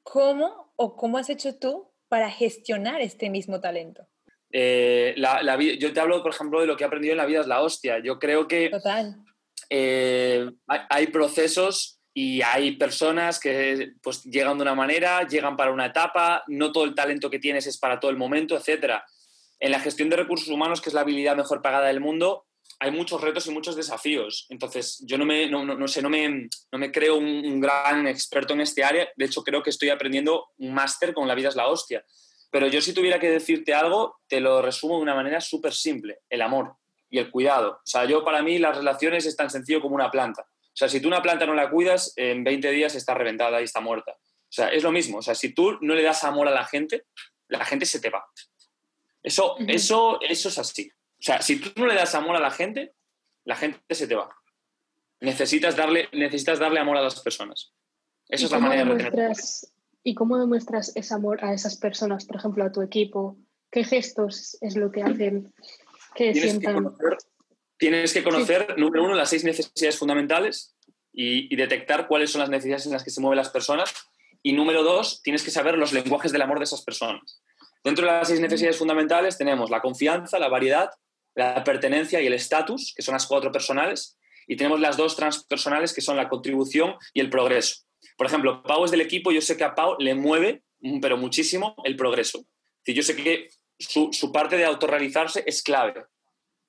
¿Cómo 0.02 0.72
o 0.76 0.94
cómo 0.94 1.16
has 1.16 1.30
hecho 1.30 1.58
tú 1.58 1.90
para 2.08 2.30
gestionar 2.30 3.00
este 3.00 3.30
mismo 3.30 3.60
talento? 3.60 4.06
Eh, 4.50 5.14
yo 5.78 5.92
te 5.92 6.00
hablo, 6.00 6.22
por 6.22 6.32
ejemplo, 6.32 6.60
de 6.60 6.66
lo 6.66 6.76
que 6.76 6.84
he 6.84 6.86
aprendido 6.86 7.12
en 7.12 7.18
la 7.18 7.26
vida 7.26 7.40
es 7.40 7.46
la 7.46 7.62
hostia. 7.62 7.98
Yo 7.98 8.18
creo 8.18 8.46
que 8.46 8.70
eh, 9.70 10.50
hay, 10.66 11.06
procesos 11.08 11.97
y 12.14 12.42
hay 12.42 12.76
personas 12.76 13.38
que 13.38 13.92
pues, 14.02 14.24
llegan 14.24 14.58
de 14.58 14.62
una 14.62 14.74
manera, 14.74 15.26
llegan 15.26 15.56
para 15.56 15.70
una 15.70 15.86
etapa, 15.86 16.42
no 16.48 16.72
todo 16.72 16.84
el 16.84 16.94
talento 16.94 17.30
que 17.30 17.38
tienes 17.38 17.66
es 17.66 17.78
para 17.78 18.00
todo 18.00 18.10
el 18.10 18.16
momento, 18.16 18.56
etc. 18.56 18.94
En 19.60 19.70
la 19.70 19.80
gestión 19.80 20.08
de 20.08 20.16
recursos 20.16 20.48
humanos, 20.48 20.80
que 20.80 20.90
es 20.90 20.94
la 20.94 21.02
habilidad 21.02 21.36
mejor 21.36 21.62
pagada 21.62 21.86
del 21.86 22.00
mundo, 22.00 22.46
hay 22.80 22.90
muchos 22.90 23.20
retos 23.20 23.46
y 23.46 23.50
muchos 23.50 23.76
desafíos. 23.76 24.46
Entonces, 24.50 25.02
yo 25.06 25.18
no 25.18 25.24
me, 25.24 25.48
no, 25.48 25.88
sé, 25.88 26.00
no 26.00 26.10
me, 26.10 26.48
no 26.70 26.78
me 26.78 26.92
creo 26.92 27.16
un, 27.16 27.60
gran 27.60 28.06
experto 28.06 28.54
en 28.54 28.60
este 28.60 28.84
área. 28.84 29.08
De 29.16 29.24
hecho, 29.24 29.42
creo 29.42 29.62
que 29.62 29.70
estoy 29.70 29.90
aprendiendo 29.90 30.48
un 30.58 30.72
máster 30.72 31.12
con 31.12 31.26
La 31.26 31.34
vida 31.34 31.48
es 31.48 31.56
la 31.56 31.68
hostia. 31.68 32.04
Pero 32.50 32.68
yo 32.68 32.80
si 32.80 32.92
tuviera 32.92 33.18
que 33.18 33.30
decirte 33.30 33.74
algo, 33.74 34.20
te 34.28 34.40
lo 34.40 34.62
resumo 34.62 34.96
de 34.96 35.02
una 35.02 35.14
manera 35.14 35.40
súper 35.40 35.72
simple. 35.72 36.20
El 36.30 36.42
amor 36.42 36.76
y 37.10 37.18
el 37.18 37.30
cuidado. 37.30 37.72
O 37.72 37.86
sea, 37.86 38.04
yo 38.04 38.24
para 38.24 38.42
mí 38.42 38.58
las 38.58 38.76
relaciones 38.76 39.26
es 39.26 39.36
tan 39.36 39.50
sencillo 39.50 39.80
como 39.80 39.96
una 39.96 40.10
planta. 40.10 40.46
O 40.78 40.86
sea, 40.86 40.88
si 40.88 41.00
tú 41.00 41.08
una 41.08 41.20
planta 41.20 41.44
no 41.44 41.54
la 41.54 41.68
cuidas, 41.68 42.12
en 42.14 42.44
20 42.44 42.70
días 42.70 42.94
está 42.94 43.12
reventada 43.12 43.60
y 43.60 43.64
está 43.64 43.80
muerta. 43.80 44.12
O 44.12 44.52
sea, 44.52 44.68
es 44.68 44.84
lo 44.84 44.92
mismo. 44.92 45.18
O 45.18 45.22
sea, 45.22 45.34
si 45.34 45.52
tú 45.52 45.76
no 45.80 45.92
le 45.92 46.04
das 46.04 46.22
amor 46.22 46.46
a 46.46 46.52
la 46.52 46.64
gente, 46.64 47.06
la 47.48 47.64
gente 47.64 47.84
se 47.84 47.98
te 47.98 48.10
va. 48.10 48.24
Eso, 49.20 49.56
eso, 49.66 50.20
eso 50.20 50.48
es 50.48 50.56
así. 50.56 50.88
O 50.88 51.22
sea, 51.22 51.42
si 51.42 51.58
tú 51.58 51.70
no 51.80 51.86
le 51.86 51.96
das 51.96 52.14
amor 52.14 52.36
a 52.36 52.40
la 52.40 52.52
gente, 52.52 52.94
la 53.44 53.56
gente 53.56 53.92
se 53.92 54.06
te 54.06 54.14
va. 54.14 54.30
Necesitas 55.18 55.74
darle, 55.74 56.08
necesitas 56.12 56.60
darle 56.60 56.78
amor 56.78 56.96
a 56.96 57.02
las 57.02 57.20
personas. 57.22 57.74
Esa 58.28 58.44
es 58.44 58.52
la 58.52 58.60
manera 58.60 58.84
de 58.84 59.34
¿Y 60.04 60.14
cómo 60.14 60.38
demuestras 60.38 60.92
ese 60.94 61.12
amor 61.12 61.44
a 61.44 61.52
esas 61.52 61.76
personas, 61.76 62.24
por 62.24 62.36
ejemplo, 62.36 62.62
a 62.62 62.70
tu 62.70 62.82
equipo? 62.82 63.36
¿Qué 63.68 63.82
gestos 63.82 64.56
es 64.60 64.76
lo 64.76 64.92
que 64.92 65.02
hacen 65.02 65.52
que 66.14 66.34
sientan? 66.34 66.60
Que 66.60 66.82
conocer, 66.82 67.18
tienes 67.78 68.12
que 68.12 68.22
conocer, 68.22 68.74
número 68.78 69.04
uno, 69.04 69.14
las 69.14 69.30
seis 69.30 69.44
necesidades 69.44 69.98
fundamentales 69.98 70.76
y, 71.12 71.52
y 71.52 71.56
detectar 71.56 72.08
cuáles 72.08 72.30
son 72.30 72.40
las 72.40 72.50
necesidades 72.50 72.86
en 72.86 72.92
las 72.92 73.04
que 73.04 73.10
se 73.10 73.20
mueven 73.20 73.36
las 73.36 73.50
personas. 73.50 73.94
Y 74.42 74.52
número 74.52 74.82
dos, 74.82 75.22
tienes 75.22 75.42
que 75.42 75.50
saber 75.50 75.78
los 75.78 75.92
lenguajes 75.92 76.32
del 76.32 76.42
amor 76.42 76.58
de 76.58 76.64
esas 76.64 76.82
personas. 76.82 77.40
Dentro 77.84 78.06
de 78.06 78.12
las 78.12 78.28
seis 78.28 78.40
necesidades 78.40 78.76
fundamentales 78.76 79.38
tenemos 79.38 79.70
la 79.70 79.80
confianza, 79.80 80.38
la 80.38 80.48
variedad, 80.48 80.90
la 81.34 81.62
pertenencia 81.64 82.20
y 82.20 82.26
el 82.26 82.32
estatus, 82.32 82.92
que 82.96 83.02
son 83.02 83.12
las 83.12 83.26
cuatro 83.26 83.52
personales, 83.52 84.18
y 84.46 84.56
tenemos 84.56 84.80
las 84.80 84.96
dos 84.96 85.14
transpersonales, 85.14 85.92
que 85.92 86.00
son 86.00 86.16
la 86.16 86.28
contribución 86.28 86.96
y 87.14 87.20
el 87.20 87.30
progreso. 87.30 87.84
Por 88.16 88.26
ejemplo, 88.26 88.62
Pau 88.62 88.84
es 88.84 88.90
del 88.90 89.00
equipo, 89.00 89.30
yo 89.30 89.40
sé 89.40 89.56
que 89.56 89.64
a 89.64 89.74
Pau 89.74 89.96
le 89.98 90.14
mueve, 90.14 90.62
mm, 90.80 91.00
pero 91.00 91.16
muchísimo, 91.16 91.76
el 91.84 91.96
progreso. 91.96 92.44
yo 92.84 93.02
sé 93.02 93.14
que 93.14 93.50
su, 93.78 94.32
parte 94.32 94.56
de 94.56 94.64
autorrealizarse 94.64 95.44
es 95.46 95.62
clave. 95.62 96.06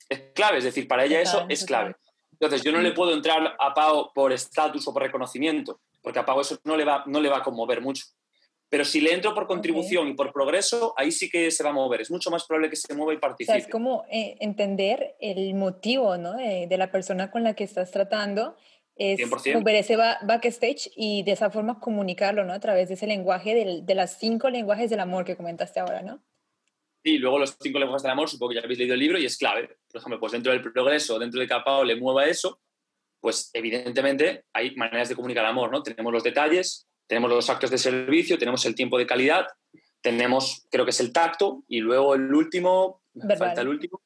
Es 0.10 0.20
clave, 0.34 0.58
es 0.58 0.64
decir, 0.64 0.88
para 0.88 1.06
ella 1.06 1.22
eso 1.22 1.46
es 1.48 1.64
clave. 1.66 1.96
Entonces, 2.34 2.64
yo 2.64 2.72
no 2.72 2.80
le 2.80 2.94
puedo 2.94 3.14
entrar 3.14 3.56
a 3.60 3.74
Pau 3.74 4.12
por 4.14 4.32
estatus 4.32 4.88
o 4.88 4.94
por 4.94 5.04
reconocimiento, 5.04 5.82
porque 6.02 6.20
a 6.20 6.26
Pau 6.26 6.40
eso 6.42 6.58
no 6.64 6.76
le 6.76 6.86
va, 6.86 7.04
no 7.06 7.20
le 7.20 7.30
va 7.30 7.38
a 7.38 7.44
conmover 7.44 7.82
mucho. 7.82 8.06
Pero 8.70 8.86
si 8.86 9.02
le 9.02 9.14
entro 9.14 9.34
por 9.34 9.48
contribución 9.48 10.08
y 10.08 10.14
por 10.14 10.32
progreso, 10.32 10.94
ahí 10.96 11.12
sí 11.12 11.30
que 11.30 11.50
se 11.50 11.64
va 11.64 11.72
a 11.72 11.74
mover. 11.74 12.02
Es 12.02 12.12
mucho 12.12 12.30
más 12.30 12.46
probable 12.46 12.70
que 12.70 12.76
se 12.76 12.94
mueva 12.94 13.14
y 13.14 13.18
participe. 13.18 13.58
es 13.58 13.68
como 13.68 14.06
eh, 14.12 14.38
entender 14.40 15.16
el 15.20 15.56
motivo 15.56 16.18
¿no? 16.18 16.34
de, 16.34 16.78
la 16.78 16.92
persona 16.92 17.32
con 17.32 17.44
la 17.44 17.56
que 17.56 17.64
estás 17.64 17.90
tratando. 17.92 18.56
Es 18.96 19.20
ver 19.64 19.76
ese 19.76 19.96
backstage 19.96 20.92
y 20.96 21.24
de 21.24 21.32
esa 21.32 21.50
forma 21.50 21.80
comunicarlo 21.80 22.44
¿no? 22.44 22.54
a 22.54 22.60
través 22.60 22.90
de 22.90 22.94
ese 22.94 23.08
lenguaje, 23.08 23.56
de, 23.56 23.82
de 23.82 23.96
las 23.96 24.20
cinco 24.20 24.50
lenguajes 24.50 24.90
del 24.90 25.00
amor 25.00 25.26
que 25.26 25.38
comentaste 25.38 25.80
ahora, 25.80 26.02
¿no? 26.02 26.22
Y 27.04 27.18
luego 27.18 27.40
los 27.40 27.56
cinco 27.62 27.80
lenguajes 27.80 28.04
del 28.04 28.12
amor, 28.12 28.30
supongo 28.30 28.50
que 28.50 28.56
ya 28.56 28.62
habéis 28.62 28.80
leído 28.80 28.94
el 28.94 29.00
libro 29.00 29.18
y 29.18 29.26
es 29.26 29.38
clave. 29.38 29.78
Por 29.92 30.00
ejemplo, 30.00 30.20
pues 30.20 30.32
dentro 30.34 30.52
del 30.52 30.62
progreso, 30.62 31.18
dentro 31.18 31.40
de 31.40 31.48
capao 31.48 31.84
le 31.84 31.96
mueva 31.96 32.26
eso, 32.26 32.60
pues 33.22 33.50
evidentemente 33.54 34.46
hay 34.54 34.76
maneras 34.76 35.10
de 35.10 35.16
comunicar 35.16 35.46
amor, 35.46 35.72
¿no? 35.72 35.84
Tenemos 35.84 36.12
los 36.12 36.24
detalles, 36.24 36.88
tenemos 37.08 37.30
los 37.30 37.50
actos 37.50 37.72
de 37.72 37.78
servicio, 37.78 38.38
tenemos 38.38 38.66
el 38.66 38.76
tiempo 38.76 38.98
de 38.98 39.08
calidad, 39.08 39.48
tenemos, 40.02 40.66
creo 40.72 40.86
que 40.86 40.92
es 40.92 41.00
el 41.00 41.12
tacto, 41.12 41.64
y 41.68 41.80
luego 41.80 42.16
el 42.16 42.34
último, 42.34 43.02
falta 43.38 43.62
el 43.62 43.68
último, 43.68 44.02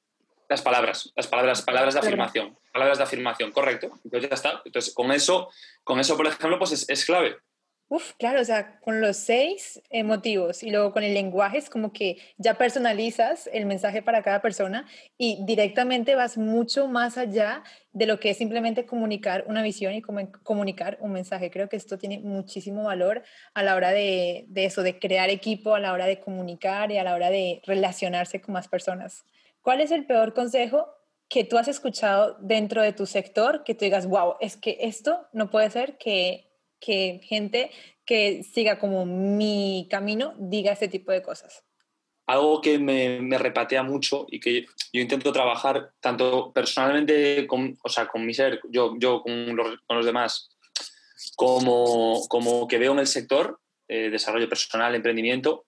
las 0.49 0.61
palabras, 0.61 1.11
las 1.15 1.27
palabras, 1.27 1.61
palabras 1.61 1.93
de 1.93 1.99
afirmación, 1.99 2.57
palabras 2.71 2.97
de 2.97 3.03
afirmación, 3.03 3.51
correcto. 3.51 3.91
Entonces 4.03 4.29
ya 4.29 4.35
está. 4.35 4.61
Entonces 4.65 4.93
con 4.93 5.11
eso, 5.11 5.49
con 5.83 5.99
eso 5.99 6.15
por 6.15 6.27
ejemplo, 6.27 6.59
pues 6.59 6.71
es, 6.71 6.89
es 6.89 7.05
clave. 7.05 7.37
Uf, 7.93 8.13
claro, 8.17 8.41
o 8.41 8.43
sea, 8.43 8.79
con 8.79 9.01
los 9.01 9.17
seis 9.17 9.79
motivos 10.03 10.63
y 10.63 10.71
luego 10.71 10.91
con 10.91 11.03
el 11.03 11.13
lenguaje 11.13 11.59
es 11.59 11.69
como 11.69 11.93
que 11.93 12.17
ya 12.39 12.55
personalizas 12.55 13.47
el 13.53 13.67
mensaje 13.67 14.01
para 14.01 14.23
cada 14.23 14.41
persona 14.41 14.87
y 15.15 15.45
directamente 15.45 16.15
vas 16.15 16.35
mucho 16.35 16.87
más 16.87 17.19
allá 17.19 17.61
de 17.91 18.07
lo 18.07 18.19
que 18.19 18.31
es 18.31 18.37
simplemente 18.37 18.87
comunicar 18.87 19.45
una 19.47 19.61
visión 19.61 19.93
y 19.93 20.01
comunicar 20.01 20.97
un 21.01 21.11
mensaje. 21.11 21.51
Creo 21.51 21.69
que 21.69 21.75
esto 21.75 21.99
tiene 21.99 22.17
muchísimo 22.17 22.85
valor 22.85 23.21
a 23.53 23.61
la 23.61 23.75
hora 23.75 23.91
de, 23.91 24.45
de 24.47 24.65
eso, 24.65 24.81
de 24.81 24.97
crear 24.97 25.29
equipo, 25.29 25.75
a 25.75 25.79
la 25.79 25.93
hora 25.93 26.07
de 26.07 26.19
comunicar 26.19 26.91
y 26.91 26.97
a 26.97 27.03
la 27.03 27.13
hora 27.13 27.29
de 27.29 27.61
relacionarse 27.63 28.41
con 28.41 28.53
más 28.53 28.67
personas. 28.67 29.23
¿Cuál 29.61 29.81
es 29.81 29.91
el 29.91 30.07
peor 30.07 30.33
consejo 30.33 30.87
que 31.29 31.43
tú 31.43 31.59
has 31.59 31.67
escuchado 31.67 32.37
dentro 32.41 32.81
de 32.81 32.91
tu 32.91 33.05
sector 33.05 33.63
que 33.63 33.75
tú 33.75 33.85
digas, 33.85 34.07
wow, 34.07 34.33
es 34.39 34.57
que 34.57 34.79
esto 34.81 35.27
no 35.31 35.51
puede 35.51 35.69
ser 35.69 35.99
que 35.99 36.53
que 36.84 37.21
gente 37.23 37.71
que 38.05 38.43
siga 38.43 38.79
como 38.79 39.05
mi 39.05 39.88
camino 39.89 40.34
diga 40.38 40.73
este 40.73 40.88
tipo 40.88 41.11
de 41.11 41.21
cosas. 41.21 41.63
Algo 42.25 42.61
que 42.61 42.79
me, 42.79 43.19
me 43.21 43.38
repatea 43.38 43.84
mucho 43.84 44.25
y 44.29 44.39
que 44.39 44.65
yo 44.93 45.01
intento 45.01 45.31
trabajar 45.31 45.91
tanto 45.99 46.51
personalmente, 46.53 47.45
con, 47.47 47.77
o 47.84 47.89
sea, 47.89 48.07
con 48.07 48.25
mi 48.25 48.34
ser, 48.34 48.61
yo, 48.69 48.95
yo 48.97 49.21
con, 49.21 49.55
los, 49.55 49.79
con 49.86 49.97
los 49.97 50.05
demás, 50.05 50.49
como, 51.36 52.25
como 52.29 52.67
que 52.67 52.77
veo 52.77 52.93
en 52.93 52.99
el 52.99 53.07
sector, 53.07 53.59
eh, 53.88 54.09
desarrollo 54.09 54.47
personal, 54.47 54.95
emprendimiento, 54.95 55.65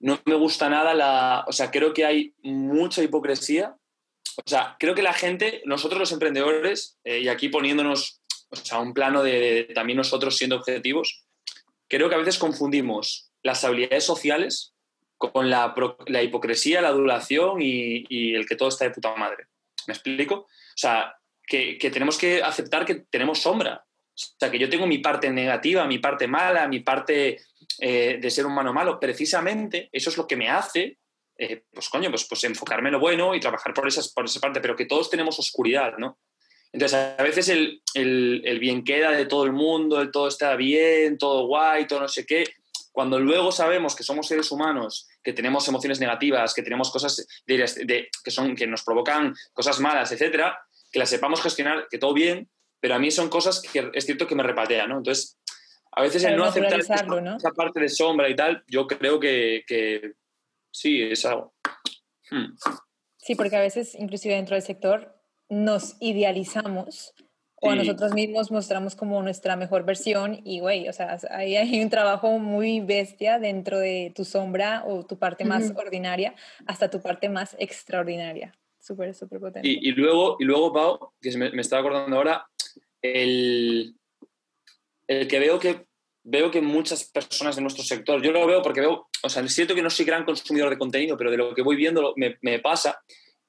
no 0.00 0.18
me 0.24 0.34
gusta 0.34 0.68
nada 0.68 0.94
la, 0.94 1.44
o 1.46 1.52
sea, 1.52 1.70
creo 1.70 1.92
que 1.92 2.04
hay 2.04 2.34
mucha 2.42 3.02
hipocresía. 3.02 3.76
O 4.36 4.48
sea, 4.48 4.76
creo 4.78 4.94
que 4.94 5.02
la 5.02 5.12
gente, 5.12 5.62
nosotros 5.66 5.98
los 5.98 6.12
emprendedores, 6.12 6.98
eh, 7.04 7.20
y 7.20 7.28
aquí 7.28 7.48
poniéndonos 7.48 8.19
o 8.50 8.56
sea, 8.56 8.78
un 8.78 8.92
plano 8.92 9.22
de, 9.22 9.70
también 9.74 9.96
nosotros 9.96 10.36
siendo 10.36 10.56
objetivos, 10.56 11.24
creo 11.88 12.08
que 12.08 12.14
a 12.14 12.18
veces 12.18 12.38
confundimos 12.38 13.30
las 13.42 13.64
habilidades 13.64 14.04
sociales 14.04 14.74
con 15.16 15.50
la, 15.50 15.74
hipocresía, 16.22 16.80
la 16.80 16.88
adulación 16.88 17.60
y, 17.60 18.34
el 18.34 18.46
que 18.46 18.56
todo 18.56 18.70
está 18.70 18.86
de 18.86 18.92
puta 18.92 19.14
madre. 19.16 19.46
¿Me 19.86 19.94
explico? 19.94 20.34
O 20.34 20.46
sea, 20.76 21.14
que, 21.46 21.76
tenemos 21.92 22.16
que 22.16 22.42
aceptar 22.42 22.86
que 22.86 23.06
tenemos 23.10 23.40
sombra. 23.40 23.84
O 23.84 24.38
sea, 24.38 24.50
que 24.50 24.58
yo 24.58 24.68
tengo 24.68 24.86
mi 24.86 24.98
parte 24.98 25.30
negativa, 25.30 25.86
mi 25.86 25.98
parte 25.98 26.26
mala, 26.26 26.68
mi 26.68 26.80
parte 26.80 27.38
eh, 27.78 28.18
de 28.20 28.30
ser 28.30 28.46
humano 28.46 28.72
malo. 28.72 28.98
Precisamente 28.98 29.90
eso 29.92 30.10
es 30.10 30.16
lo 30.16 30.26
que 30.26 30.36
me 30.36 30.48
hace, 30.48 30.98
eh, 31.36 31.64
pues 31.70 31.88
coño, 31.88 32.10
pues, 32.10 32.26
pues 32.26 32.44
enfocarme 32.44 32.88
en 32.88 32.94
lo 32.94 33.00
bueno 33.00 33.34
y 33.34 33.40
trabajar 33.40 33.74
por, 33.74 33.88
esas, 33.88 34.12
por 34.12 34.24
esa 34.24 34.40
parte, 34.40 34.60
pero 34.60 34.76
que 34.76 34.86
todos 34.86 35.10
tenemos 35.10 35.38
oscuridad, 35.38 35.96
¿no? 35.98 36.18
Entonces, 36.72 36.98
a 37.18 37.22
veces 37.22 37.48
el, 37.48 37.82
el, 37.94 38.58
bien 38.60 38.84
queda 38.84 39.10
de 39.10 39.26
todo 39.26 39.44
el 39.44 39.52
mundo, 39.52 40.00
el 40.00 40.10
todo 40.10 40.28
está 40.28 40.54
bien, 40.54 41.18
todo 41.18 41.46
guay, 41.46 41.86
todo 41.86 42.00
no 42.00 42.08
sé 42.08 42.24
qué. 42.24 42.44
Cuando 42.92 43.18
luego 43.18 43.50
sabemos 43.50 43.96
que 43.96 44.04
somos 44.04 44.28
seres 44.28 44.50
humanos, 44.52 45.08
que 45.22 45.32
tenemos 45.32 45.66
emociones 45.68 46.00
negativas, 46.00 46.54
que 46.54 46.62
tenemos 46.62 46.90
cosas 46.90 47.26
de, 47.46 48.08
que, 48.24 48.30
son, 48.30 48.54
que 48.54 48.66
nos 48.66 48.82
provocan 48.82 49.34
cosas 49.52 49.80
malas, 49.80 50.12
etcétera, 50.12 50.58
que 50.92 50.98
las 50.98 51.10
sepamos 51.10 51.42
gestionar, 51.42 51.86
que 51.90 51.98
todo 51.98 52.14
bien, 52.14 52.48
pero 52.80 52.94
a 52.94 52.98
mí 52.98 53.10
son 53.10 53.28
cosas 53.28 53.60
que 53.60 53.90
es 53.92 54.06
cierto 54.06 54.26
que 54.26 54.34
me 54.34 54.42
repatean, 54.42 54.88
¿no? 54.90 54.98
Entonces, 54.98 55.38
a 55.92 56.02
veces 56.02 56.22
el 56.24 56.36
no 56.36 56.44
aceptar 56.44 56.78
esa, 56.78 57.04
parte 57.54 57.80
de 57.80 57.88
sombra 57.88 58.28
y 58.28 58.36
tal, 58.36 58.62
yo 58.68 58.86
creo 58.86 59.18
que, 59.18 59.64
que 59.66 60.12
sí, 60.72 61.02
es 61.02 61.24
algo. 61.24 61.52
Hmm. 62.30 62.54
Sí, 63.18 63.34
porque 63.34 63.56
a 63.56 63.60
veces, 63.60 63.94
inclusive 63.96 64.34
dentro 64.34 64.54
del 64.54 64.62
sector, 64.62 65.19
nos 65.50 65.96
idealizamos 66.00 67.14
o 67.62 67.70
a 67.70 67.76
nosotros 67.76 68.14
mismos 68.14 68.50
mostramos 68.50 68.96
como 68.96 69.22
nuestra 69.22 69.54
mejor 69.54 69.84
versión 69.84 70.40
y, 70.44 70.60
güey, 70.60 70.88
o 70.88 70.94
sea, 70.94 71.18
ahí 71.30 71.56
hay 71.56 71.82
un 71.82 71.90
trabajo 71.90 72.38
muy 72.38 72.80
bestia 72.80 73.38
dentro 73.38 73.78
de 73.78 74.12
tu 74.16 74.24
sombra 74.24 74.82
o 74.86 75.04
tu 75.04 75.18
parte 75.18 75.44
más 75.44 75.70
ordinaria 75.76 76.34
hasta 76.66 76.88
tu 76.88 77.02
parte 77.02 77.28
más 77.28 77.54
extraordinaria. 77.58 78.54
Súper, 78.78 79.14
súper 79.14 79.40
potente. 79.40 79.68
Y, 79.68 79.92
luego, 79.92 80.36
y 80.40 80.44
luego, 80.44 80.72
Pau, 80.72 81.12
que 81.20 81.36
me, 81.36 81.50
me 81.50 81.60
estaba 81.60 81.80
acordando 81.80 82.16
ahora, 82.16 82.46
el, 83.02 83.94
el 85.06 85.28
que 85.28 85.38
veo 85.38 85.58
que 85.58 85.84
veo 86.22 86.50
que 86.50 86.60
muchas 86.60 87.04
personas 87.04 87.56
de 87.56 87.62
nuestro 87.62 87.84
sector, 87.84 88.22
yo 88.22 88.32
lo 88.32 88.46
veo 88.46 88.62
porque 88.62 88.80
veo, 88.80 89.08
o 89.22 89.28
sea, 89.28 89.42
es 89.42 89.54
cierto 89.54 89.74
que 89.74 89.82
no 89.82 89.90
soy 89.90 90.04
gran 90.04 90.24
consumidor 90.24 90.70
de 90.70 90.78
contenido, 90.78 91.16
pero 91.16 91.30
de 91.30 91.36
lo 91.36 91.54
que 91.54 91.62
voy 91.62 91.76
viendo 91.76 92.12
me, 92.16 92.38
me 92.42 92.58
pasa, 92.58 93.00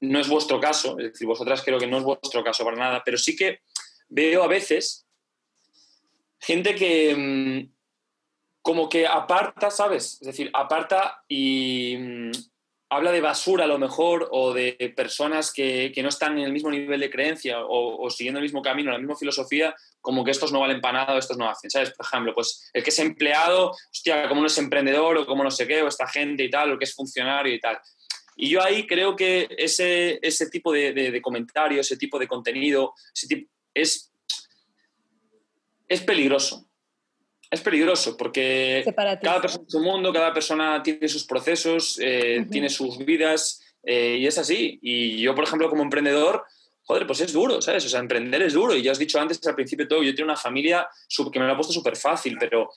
no 0.01 0.19
es 0.19 0.27
vuestro 0.27 0.59
caso, 0.59 0.97
es 0.99 1.13
decir, 1.13 1.27
vosotras 1.27 1.63
creo 1.63 1.79
que 1.79 1.87
no 1.87 1.97
es 1.97 2.03
vuestro 2.03 2.43
caso 2.43 2.63
para 2.63 2.77
nada, 2.77 3.01
pero 3.05 3.17
sí 3.17 3.35
que 3.35 3.59
veo 4.09 4.43
a 4.43 4.47
veces 4.47 5.05
gente 6.39 6.75
que 6.75 7.15
mm, 7.15 7.71
como 8.61 8.89
que 8.89 9.07
aparta, 9.07 9.71
¿sabes? 9.71 10.17
Es 10.21 10.27
decir, 10.27 10.49
aparta 10.53 11.23
y 11.27 11.95
mm, 11.97 12.31
habla 12.91 13.11
de 13.11 13.21
basura 13.21 13.63
a 13.63 13.67
lo 13.67 13.79
mejor 13.79 14.27
o 14.31 14.53
de 14.53 14.93
personas 14.95 15.53
que, 15.53 15.93
no 16.03 16.09
están 16.09 16.37
en 16.37 16.43
el 16.43 16.51
mismo 16.51 16.69
nivel 16.69 16.99
de 16.99 17.09
creencia 17.09 17.59
o, 17.61 18.09
siguiendo 18.09 18.39
el 18.39 18.43
mismo 18.43 18.61
camino, 18.61 18.91
la 18.91 18.97
misma 18.97 19.15
filosofía, 19.15 19.73
como 20.01 20.25
que 20.25 20.31
estos 20.31 20.51
no 20.51 20.59
valen 20.59 20.81
para 20.81 20.99
nada 20.99 21.15
o 21.15 21.17
estos 21.17 21.37
no 21.37 21.49
hacen, 21.49 21.69
¿sabes? 21.69 21.91
Por 21.91 22.05
ejemplo, 22.05 22.33
pues 22.33 22.69
el 22.73 22.83
que 22.83 22.89
es 22.89 22.99
empleado, 22.99 23.71
hostia, 23.89 24.27
como 24.27 24.41
no 24.41 24.47
es 24.47 24.57
emprendedor 24.57 25.19
o 25.19 25.25
como 25.25 25.43
no 25.43 25.51
sé 25.51 25.67
qué, 25.67 25.81
o 25.81 25.87
esta 25.87 26.07
gente 26.07 26.43
y 26.43 26.49
tal, 26.49 26.73
o 26.73 26.77
que 26.77 26.83
es 26.83 26.93
funcionario 26.93 27.53
y 27.53 27.59
tal. 27.61 27.79
Y 28.43 28.49
yo 28.49 28.63
ahí 28.63 28.87
creo 28.87 29.15
que 29.15 29.47
ese, 29.55 30.17
ese 30.19 30.49
tipo 30.49 30.73
de, 30.73 30.93
de, 30.93 31.21
comentario, 31.21 31.79
ese 31.79 31.95
tipo 31.95 32.17
de 32.17 32.27
contenido, 32.27 32.95
es, 33.71 34.11
es 35.87 36.01
peligroso. 36.01 36.67
Es 37.51 37.61
peligroso 37.61 38.17
porque 38.17 38.83
cada 39.21 39.41
persona 39.41 39.65
es 39.67 39.75
un 39.75 39.83
mundo, 39.83 40.11
cada 40.11 40.33
persona 40.33 40.81
tiene 40.81 41.07
sus 41.07 41.23
procesos, 41.23 41.99
eh, 42.01 42.47
tiene 42.49 42.71
sus 42.71 42.97
vidas 43.05 43.61
eh, 43.83 44.17
y 44.19 44.25
es 44.25 44.39
así. 44.39 44.79
Y 44.81 45.21
yo, 45.21 45.35
por 45.35 45.43
ejemplo, 45.43 45.69
como 45.69 45.83
emprendedor, 45.83 46.43
joder, 46.91 47.07
pues 47.07 47.21
es 47.21 47.31
duro, 47.31 47.61
¿sabes? 47.61 47.85
O 47.85 47.89
sea, 47.89 48.01
emprender 48.01 48.41
es 48.41 48.51
duro. 48.51 48.75
Y 48.75 48.81
ya 48.81 48.91
os 48.91 48.97
he 48.97 49.05
dicho 49.05 49.17
antes, 49.17 49.39
al 49.47 49.55
principio 49.55 49.87
todo, 49.87 50.03
yo 50.03 50.13
tengo 50.13 50.27
una 50.27 50.35
familia 50.35 50.85
que 51.31 51.39
me 51.39 51.45
lo 51.45 51.53
ha 51.53 51.55
puesto 51.55 51.71
súper 51.71 51.95
fácil, 51.95 52.35
pero, 52.37 52.69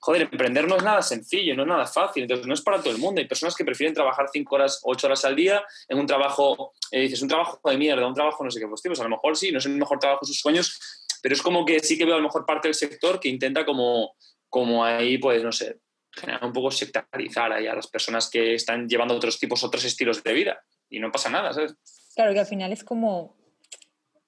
joder, 0.00 0.28
emprender 0.30 0.68
no 0.68 0.76
es 0.76 0.82
nada 0.82 1.00
sencillo, 1.00 1.56
no 1.56 1.62
es 1.62 1.68
nada 1.68 1.86
fácil. 1.86 2.24
Entonces, 2.24 2.46
no 2.46 2.52
es 2.52 2.60
para 2.60 2.82
todo 2.82 2.90
el 2.90 2.98
mundo. 2.98 3.22
Hay 3.22 3.26
personas 3.26 3.54
que 3.54 3.64
prefieren 3.64 3.94
trabajar 3.94 4.26
cinco 4.30 4.56
horas, 4.56 4.82
ocho 4.84 5.06
horas 5.06 5.24
al 5.24 5.34
día 5.34 5.64
en 5.88 5.98
un 5.98 6.06
trabajo, 6.06 6.74
eh, 6.90 7.00
dices, 7.00 7.22
un 7.22 7.28
trabajo 7.28 7.58
de 7.64 7.78
mierda, 7.78 8.06
un 8.06 8.12
trabajo 8.12 8.44
no 8.44 8.50
sé 8.50 8.60
qué, 8.60 8.68
pues, 8.68 8.82
tío, 8.82 8.90
pues 8.90 9.00
a 9.00 9.04
lo 9.04 9.08
mejor 9.08 9.34
sí, 9.34 9.50
no 9.50 9.56
es 9.56 9.64
el 9.64 9.76
mejor 9.76 9.98
trabajo 9.98 10.20
de 10.20 10.26
sus 10.26 10.40
sueños, 10.40 10.78
pero 11.22 11.34
es 11.34 11.40
como 11.40 11.64
que 11.64 11.80
sí 11.80 11.96
que 11.96 12.04
veo 12.04 12.16
a 12.16 12.18
lo 12.18 12.24
mejor 12.24 12.44
parte 12.44 12.68
del 12.68 12.74
sector 12.74 13.18
que 13.18 13.30
intenta 13.30 13.64
como, 13.64 14.14
como 14.50 14.84
ahí, 14.84 15.16
pues, 15.16 15.42
no 15.42 15.52
sé, 15.52 15.78
generar 16.12 16.44
un 16.44 16.52
poco 16.52 16.70
sectarizar 16.70 17.50
ahí 17.50 17.66
a 17.66 17.74
las 17.74 17.86
personas 17.86 18.28
que 18.28 18.56
están 18.56 18.86
llevando 18.90 19.14
otros 19.14 19.38
tipos, 19.38 19.64
otros 19.64 19.86
estilos 19.86 20.22
de 20.22 20.34
vida. 20.34 20.62
Y 20.90 20.98
no 20.98 21.10
pasa 21.10 21.30
nada, 21.30 21.54
¿sabes? 21.54 21.74
Claro, 22.14 22.34
que 22.34 22.40
al 22.40 22.46
final 22.46 22.70
es 22.70 22.84
como 22.84 23.36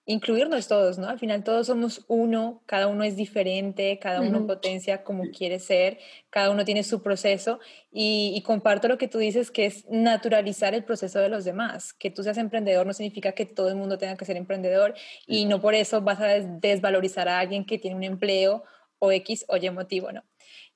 incluirnos 0.08 0.68
todos, 0.68 0.98
¿no? 0.98 1.08
Al 1.08 1.18
final 1.18 1.42
todos 1.42 1.66
somos 1.66 2.04
uno, 2.06 2.62
cada 2.66 2.86
uno 2.86 3.02
es 3.02 3.16
diferente, 3.16 3.98
cada 3.98 4.20
uno 4.20 4.46
potencia 4.46 5.02
como 5.02 5.24
quiere 5.32 5.58
ser, 5.58 5.98
cada 6.30 6.50
uno 6.50 6.64
tiene 6.64 6.84
su 6.84 7.02
proceso 7.02 7.58
y, 7.90 8.40
comparto 8.46 8.86
lo 8.86 8.98
que 8.98 9.08
tú 9.08 9.18
dices, 9.18 9.50
que 9.50 9.66
es 9.66 9.84
naturalizar 9.90 10.74
el 10.74 10.84
proceso 10.84 11.18
de 11.18 11.28
los 11.28 11.44
demás. 11.44 11.92
Que 11.92 12.10
tú 12.10 12.22
seas 12.22 12.38
emprendedor 12.38 12.86
no 12.86 12.92
significa 12.92 13.32
que 13.32 13.46
todo 13.46 13.68
el 13.68 13.74
mundo 13.74 13.98
tenga 13.98 14.16
que 14.16 14.24
ser 14.24 14.36
emprendedor 14.36 14.94
y 15.26 15.44
no 15.44 15.60
por 15.60 15.74
eso 15.74 16.00
vas 16.00 16.20
a 16.20 16.28
desvalorizar 16.38 17.28
a 17.28 17.40
alguien 17.40 17.66
que 17.66 17.78
tiene 17.78 17.96
un 17.96 18.04
empleo 18.04 18.62
o 19.00 19.10
X 19.10 19.44
o 19.48 19.56
Y 19.56 19.68
motivo, 19.70 20.12
¿no? 20.12 20.22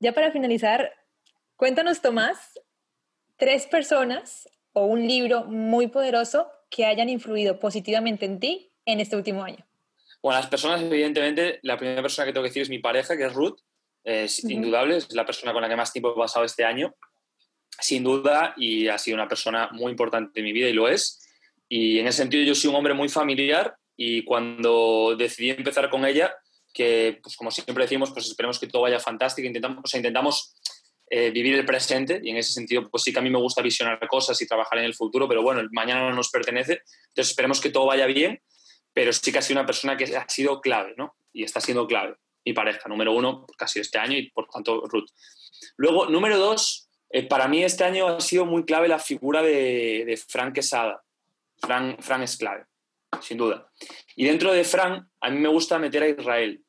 Ya 0.00 0.12
para 0.12 0.32
finalizar, 0.32 0.92
cuéntanos, 1.54 2.00
Tomás, 2.00 2.60
tres 3.36 3.66
personas 3.66 4.48
o 4.72 4.86
un 4.86 5.06
libro 5.06 5.44
muy 5.44 5.86
poderoso 5.86 6.50
que 6.68 6.86
hayan 6.86 7.08
influido 7.08 7.60
positivamente 7.60 8.24
en 8.26 8.40
ti 8.40 8.69
en 8.84 9.00
este 9.00 9.16
último 9.16 9.42
año? 9.42 9.64
Bueno, 10.22 10.38
las 10.38 10.48
personas, 10.48 10.82
evidentemente, 10.82 11.60
la 11.62 11.76
primera 11.76 12.02
persona 12.02 12.26
que 12.26 12.32
tengo 12.32 12.44
que 12.44 12.50
decir 12.50 12.62
es 12.62 12.68
mi 12.68 12.78
pareja, 12.78 13.16
que 13.16 13.24
es 13.24 13.32
Ruth. 13.32 13.58
Es 14.02 14.42
indudable, 14.44 14.96
es 14.96 15.12
la 15.12 15.26
persona 15.26 15.52
con 15.52 15.62
la 15.62 15.68
que 15.68 15.76
más 15.76 15.92
tiempo 15.92 16.12
he 16.12 16.16
pasado 16.16 16.44
este 16.44 16.64
año, 16.64 16.94
sin 17.78 18.02
duda, 18.02 18.54
y 18.56 18.88
ha 18.88 18.96
sido 18.96 19.14
una 19.16 19.28
persona 19.28 19.68
muy 19.72 19.90
importante 19.90 20.40
en 20.40 20.44
mi 20.44 20.52
vida 20.52 20.68
y 20.68 20.72
lo 20.72 20.88
es. 20.88 21.20
Y 21.68 21.98
en 21.98 22.06
ese 22.06 22.18
sentido 22.18 22.42
yo 22.42 22.54
soy 22.54 22.70
un 22.70 22.76
hombre 22.76 22.94
muy 22.94 23.08
familiar 23.08 23.76
y 23.96 24.24
cuando 24.24 25.14
decidí 25.16 25.50
empezar 25.50 25.90
con 25.90 26.04
ella, 26.06 26.34
que 26.72 27.20
pues 27.22 27.36
como 27.36 27.50
siempre 27.50 27.84
decimos, 27.84 28.10
pues 28.10 28.26
esperemos 28.26 28.58
que 28.58 28.66
todo 28.66 28.82
vaya 28.82 28.98
fantástico, 28.98 29.46
intentamos, 29.46 29.94
intentamos 29.94 30.54
eh, 31.10 31.30
vivir 31.30 31.54
el 31.54 31.66
presente 31.66 32.20
y 32.22 32.30
en 32.30 32.36
ese 32.36 32.52
sentido 32.52 32.88
pues 32.88 33.02
sí 33.02 33.12
que 33.12 33.18
a 33.18 33.22
mí 33.22 33.30
me 33.30 33.38
gusta 33.38 33.62
visionar 33.62 33.98
cosas 34.08 34.40
y 34.40 34.46
trabajar 34.46 34.78
en 34.78 34.84
el 34.84 34.94
futuro, 34.94 35.28
pero 35.28 35.42
bueno, 35.42 35.60
el 35.60 35.68
mañana 35.70 36.08
no 36.08 36.14
nos 36.14 36.30
pertenece, 36.30 36.82
entonces 37.08 37.30
esperemos 37.30 37.60
que 37.60 37.70
todo 37.70 37.86
vaya 37.86 38.06
bien 38.06 38.40
pero 39.00 39.14
sí 39.14 39.32
que 39.32 39.38
ha 39.38 39.42
sido 39.42 39.58
una 39.58 39.66
persona 39.66 39.96
que 39.96 40.14
ha 40.14 40.28
sido 40.28 40.60
clave, 40.60 40.92
¿no? 40.94 41.16
Y 41.32 41.42
está 41.42 41.58
siendo 41.58 41.86
clave. 41.86 42.16
Mi 42.44 42.52
pareja, 42.52 42.86
número 42.86 43.14
uno, 43.14 43.46
casi 43.56 43.80
este 43.80 43.96
año 43.96 44.14
y 44.14 44.30
por 44.30 44.46
tanto 44.46 44.82
Ruth. 44.86 45.08
Luego, 45.78 46.04
número 46.04 46.36
dos, 46.36 46.86
eh, 47.08 47.26
para 47.26 47.48
mí 47.48 47.64
este 47.64 47.82
año 47.84 48.08
ha 48.08 48.20
sido 48.20 48.44
muy 48.44 48.66
clave 48.66 48.88
la 48.88 48.98
figura 48.98 49.40
de, 49.40 50.04
de 50.04 50.16
Frank 50.18 50.54
Quesada. 50.54 51.02
Frank, 51.62 52.02
Frank 52.02 52.24
es 52.24 52.36
clave, 52.36 52.66
sin 53.22 53.38
duda. 53.38 53.72
Y 54.16 54.26
dentro 54.26 54.52
de 54.52 54.64
Frank, 54.64 55.06
a 55.22 55.30
mí 55.30 55.38
me 55.38 55.48
gusta 55.48 55.78
meter 55.78 56.02
a 56.02 56.08
Israel, 56.10 56.62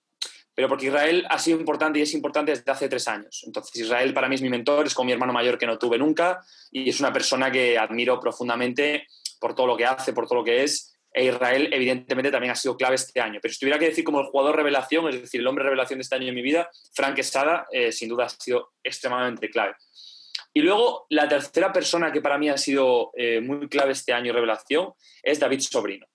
pero 0.55 0.69
porque 0.69 0.85
Israel 0.85 1.25
ha 1.29 1.37
sido 1.37 1.59
importante 1.59 1.99
y 1.99 2.03
es 2.03 2.13
importante 2.13 2.51
desde 2.51 2.71
hace 2.71 2.87
tres 2.87 3.09
años. 3.09 3.43
Entonces, 3.45 3.75
Israel 3.75 4.13
para 4.13 4.29
mí 4.29 4.35
es 4.35 4.41
mi 4.41 4.49
mentor, 4.49 4.85
es 4.85 4.93
como 4.93 5.07
mi 5.07 5.11
hermano 5.11 5.33
mayor 5.33 5.57
que 5.57 5.65
no 5.65 5.77
tuve 5.77 5.97
nunca 5.97 6.39
y 6.71 6.89
es 6.89 7.01
una 7.01 7.11
persona 7.11 7.51
que 7.51 7.77
admiro 7.77 8.21
profundamente 8.21 9.05
por 9.37 9.53
todo 9.53 9.67
lo 9.67 9.75
que 9.75 9.85
hace, 9.85 10.13
por 10.13 10.27
todo 10.27 10.39
lo 10.39 10.45
que 10.45 10.63
es 10.63 10.91
e 11.13 11.25
Israel, 11.25 11.69
evidentemente, 11.73 12.31
también 12.31 12.51
ha 12.51 12.55
sido 12.55 12.77
clave 12.77 12.95
este 12.95 13.19
año. 13.19 13.39
Pero 13.41 13.53
si 13.53 13.59
tuviera 13.59 13.77
que 13.77 13.87
decir 13.87 14.03
como 14.03 14.21
el 14.21 14.27
jugador 14.27 14.55
revelación, 14.55 15.07
es 15.09 15.21
decir, 15.21 15.41
el 15.41 15.47
hombre 15.47 15.63
revelación 15.63 15.99
de 15.99 16.03
este 16.03 16.15
año 16.15 16.27
en 16.27 16.35
mi 16.35 16.41
vida, 16.41 16.69
Frank 16.93 17.17
Esada, 17.19 17.67
eh, 17.71 17.91
sin 17.91 18.09
duda 18.09 18.25
ha 18.25 18.29
sido 18.29 18.73
extremadamente 18.83 19.49
clave. 19.49 19.75
Y 20.53 20.61
luego, 20.61 21.05
la 21.09 21.27
tercera 21.27 21.71
persona 21.71 22.11
que 22.11 22.21
para 22.21 22.37
mí 22.37 22.49
ha 22.49 22.57
sido 22.57 23.11
eh, 23.15 23.41
muy 23.41 23.67
clave 23.67 23.91
este 23.91 24.13
año 24.13 24.33
revelación 24.33 24.93
es 25.21 25.39
David 25.39 25.59
Sobrino. 25.61 26.07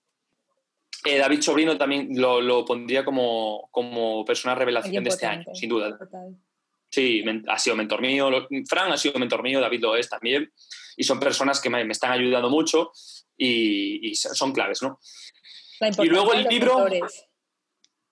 Eh, 1.04 1.18
David 1.18 1.40
Sobrino 1.40 1.78
también 1.78 2.08
lo, 2.20 2.64
pondría 2.64 3.04
como, 3.04 3.68
como 3.70 4.24
persona 4.24 4.54
revelación 4.54 5.04
de 5.04 5.10
este 5.10 5.26
año, 5.26 5.54
sin 5.54 5.68
duda. 5.68 5.96
Sí, 6.96 7.22
ha 7.46 7.58
sido 7.58 7.76
mentor 7.76 8.00
mío. 8.00 8.30
Frank 8.66 8.90
ha 8.90 8.96
sido 8.96 9.18
mentor 9.18 9.42
mío, 9.42 9.60
David 9.60 9.82
lo 9.82 9.96
es 9.96 10.08
también. 10.08 10.50
Y 10.96 11.04
son 11.04 11.20
personas 11.20 11.60
que 11.60 11.68
me, 11.68 11.84
me 11.84 11.92
están 11.92 12.10
ayudando 12.10 12.48
mucho 12.48 12.90
y, 13.36 14.14
son 14.14 14.50
claves, 14.54 14.80
¿no? 14.80 14.98
y 16.02 16.06
luego 16.06 16.32
el 16.32 16.44
libro... 16.44 16.86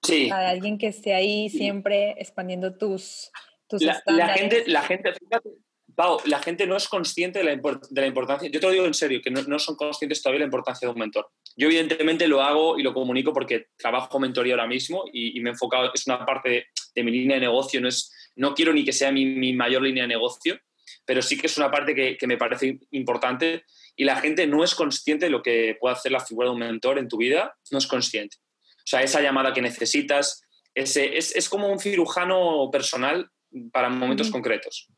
Sí. 0.02 0.26
Para 0.28 0.50
alguien 0.50 0.76
que 0.76 0.88
esté 0.88 1.14
ahí 1.14 1.48
siempre 1.48 2.10
expandiendo 2.18 2.76
tus, 2.76 3.30
tus 3.66 3.80
la, 3.80 4.02
la, 4.04 4.28
gente, 4.34 4.64
la 4.66 4.82
gente, 4.82 5.14
fíjate, 5.14 5.48
Pau, 5.94 6.18
la 6.26 6.40
gente 6.40 6.66
no 6.66 6.76
es 6.76 6.88
consciente 6.88 7.38
de 7.38 7.44
la, 7.46 7.56
de 7.56 8.00
la, 8.02 8.06
importancia, 8.06 8.50
yo 8.50 8.60
te 8.60 8.66
lo 8.66 8.72
digo 8.72 8.84
en 8.84 8.92
serio, 8.92 9.22
que 9.22 9.30
no, 9.30 9.42
no, 9.44 9.58
son 9.58 9.76
conscientes 9.76 10.20
todavía 10.20 10.40
de 10.40 10.40
la 10.40 10.48
importancia 10.48 10.86
de 10.86 10.92
un 10.92 10.98
mentor. 10.98 11.30
Yo 11.56 11.68
evidentemente 11.68 12.28
lo 12.28 12.42
hago 12.42 12.78
y 12.78 12.82
lo 12.82 12.92
comunico 12.92 13.32
porque 13.32 13.68
trabajo 13.78 14.18
mentoría 14.18 14.52
ahora 14.52 14.66
mismo 14.66 15.04
y, 15.10 15.40
me 15.40 15.48
he 15.48 15.52
enfocado, 15.52 15.90
es 15.94 16.06
una 16.06 16.26
parte 16.26 16.66
de, 16.94 17.02
mi 17.02 17.12
línea 17.12 17.36
de 17.36 17.42
negocio, 17.42 17.80
no, 17.80 17.88
es, 17.88 18.12
no 18.36 18.54
quiero 18.54 18.72
ni 18.72 18.84
que 18.84 18.92
sea 18.92 19.12
mi, 19.12 19.26
mi, 19.26 19.52
mayor 19.52 19.82
línea 19.82 20.04
de 20.04 20.08
negocio, 20.08 20.58
pero 21.04 21.22
sí 21.22 21.38
que 21.38 21.46
es 21.46 21.56
una 21.56 21.70
parte 21.70 21.94
que, 21.94 22.16
que 22.16 22.26
me 22.26 22.36
parece 22.36 22.78
importante 22.90 23.64
y 23.96 24.04
la 24.04 24.16
gente 24.16 24.46
no 24.46 24.64
es 24.64 24.74
consciente 24.74 25.26
de 25.26 25.30
lo 25.30 25.42
que 25.42 25.76
puede 25.80 25.94
hacer 25.94 26.12
la 26.12 26.20
figura 26.20 26.48
de 26.48 26.54
un 26.54 26.60
mentor 26.60 26.98
en 26.98 27.08
tu 27.08 27.16
vida, 27.16 27.56
no 27.70 27.78
es 27.78 27.86
consciente. 27.86 28.36
O 28.78 28.86
sea, 28.86 29.02
esa 29.02 29.20
llamada 29.20 29.52
que 29.52 29.62
necesitas, 29.62 30.42
ese, 30.74 31.16
es, 31.16 31.34
es 31.34 31.48
como 31.48 31.68
un 31.68 31.78
cirujano 31.78 32.68
personal 32.70 33.30
para 33.72 33.88
momentos 33.88 34.30
concretos. 34.30 34.88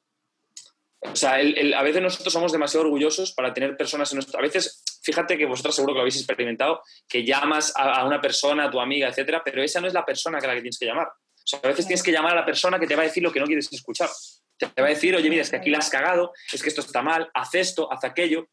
O 1.00 1.14
sea, 1.14 1.34
a 1.34 1.82
veces 1.82 2.02
nosotros 2.02 2.32
somos 2.32 2.52
demasiado 2.52 2.86
orgullosos 2.86 3.32
para 3.32 3.52
tener 3.52 3.76
personas 3.76 4.10
en 4.12 4.16
nuestro... 4.16 4.38
A 4.38 4.42
veces, 4.42 4.82
fíjate 5.02 5.38
que 5.38 5.46
vosotros 5.46 5.74
seguro 5.74 5.92
que 5.92 5.98
lo 5.98 6.00
habéis 6.00 6.16
experimentado, 6.16 6.82
que 7.08 7.24
llamas 7.24 7.72
a, 7.76 8.04
una 8.04 8.20
persona, 8.20 8.64
a 8.64 8.70
tu 8.70 8.80
amiga, 8.80 9.08
etcétera, 9.08 9.42
pero 9.44 9.62
esa 9.62 9.80
no 9.80 9.86
es 9.86 9.92
la 9.92 10.04
persona 10.04 10.38
a 10.38 10.46
la 10.46 10.54
que 10.54 10.62
tienes 10.62 10.78
que 10.78 10.86
llamar. 10.86 11.08
O 11.52 11.56
a 11.62 11.68
veces 11.68 11.86
tienes 11.86 12.02
que 12.02 12.12
llamar 12.12 12.32
a 12.32 12.36
la 12.36 12.44
persona 12.44 12.78
que 12.78 12.86
te 12.86 12.96
va 12.96 13.02
a 13.02 13.06
decir 13.06 13.22
lo 13.22 13.32
que 13.32 13.40
no 13.40 13.46
quieres 13.46 13.72
escuchar. 13.72 14.08
Te 14.56 14.66
va 14.80 14.86
a 14.86 14.90
decir, 14.90 15.14
oye, 15.14 15.28
mira, 15.30 15.42
es 15.42 15.50
que 15.50 15.56
aquí 15.56 15.70
la 15.70 15.78
has 15.78 15.90
cagado, 15.90 16.32
es 16.52 16.62
que 16.62 16.68
esto 16.68 16.80
está 16.80 17.02
mal, 17.02 17.30
haz 17.34 17.54
esto, 17.54 17.92
haz 17.92 18.04
aquello. 18.04 18.48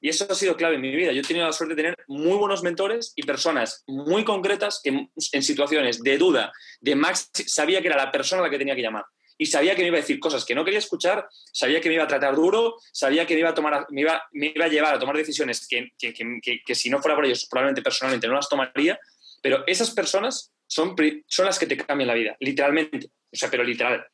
Y 0.00 0.10
eso 0.10 0.26
ha 0.30 0.34
sido 0.34 0.56
clave 0.56 0.74
en 0.74 0.82
mi 0.82 0.94
vida. 0.94 1.12
Yo 1.12 1.20
he 1.20 1.24
tenido 1.24 1.46
la 1.46 1.52
suerte 1.52 1.74
de 1.74 1.82
tener 1.82 1.96
muy 2.08 2.36
buenos 2.36 2.62
mentores 2.62 3.12
y 3.16 3.22
personas 3.22 3.82
muy 3.86 4.24
concretas 4.24 4.80
que 4.82 5.08
en 5.32 5.42
situaciones 5.42 6.02
de 6.02 6.18
duda, 6.18 6.52
de 6.80 6.94
max, 6.94 7.30
sabía 7.46 7.80
que 7.80 7.88
era 7.88 7.96
la 7.96 8.12
persona 8.12 8.42
a 8.42 8.44
la 8.44 8.50
que 8.50 8.58
tenía 8.58 8.74
que 8.74 8.82
llamar. 8.82 9.04
Y 9.38 9.46
sabía 9.46 9.74
que 9.74 9.82
me 9.82 9.88
iba 9.88 9.98
a 9.98 10.00
decir 10.00 10.18
cosas 10.18 10.44
que 10.44 10.54
no 10.54 10.64
quería 10.64 10.78
escuchar, 10.78 11.28
sabía 11.52 11.80
que 11.80 11.88
me 11.88 11.94
iba 11.94 12.04
a 12.04 12.08
tratar 12.08 12.34
duro, 12.34 12.76
sabía 12.92 13.26
que 13.26 13.34
me 13.34 13.40
iba 13.40 13.50
a, 13.50 13.54
tomar, 13.54 13.86
me 13.90 14.02
iba, 14.02 14.22
me 14.32 14.52
iba 14.54 14.64
a 14.64 14.68
llevar 14.68 14.94
a 14.94 14.98
tomar 14.98 15.16
decisiones 15.16 15.66
que, 15.66 15.90
que, 15.98 16.12
que, 16.14 16.60
que, 16.64 16.74
si 16.74 16.88
no 16.88 17.00
fuera 17.00 17.14
por 17.14 17.26
ellos, 17.26 17.46
probablemente 17.50 17.82
personalmente 17.82 18.26
no 18.28 18.34
las 18.34 18.48
tomaría. 18.48 18.98
Pero 19.42 19.64
esas 19.66 19.90
personas 19.90 20.52
son, 20.66 20.94
son 21.26 21.46
las 21.46 21.58
que 21.58 21.66
te 21.66 21.76
cambian 21.76 22.08
la 22.08 22.14
vida, 22.14 22.36
literalmente. 22.40 23.06
O 23.06 23.36
sea, 23.36 23.50
pero 23.50 23.64
literal. 23.64 24.06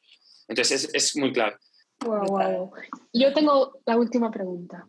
Entonces 0.48 0.84
es, 0.84 0.94
es 0.94 1.16
muy 1.16 1.32
clave. 1.32 1.56
Wow, 2.04 2.26
wow. 2.26 2.72
Yo 3.12 3.32
tengo 3.32 3.80
la 3.86 3.96
última 3.96 4.30
pregunta. 4.30 4.86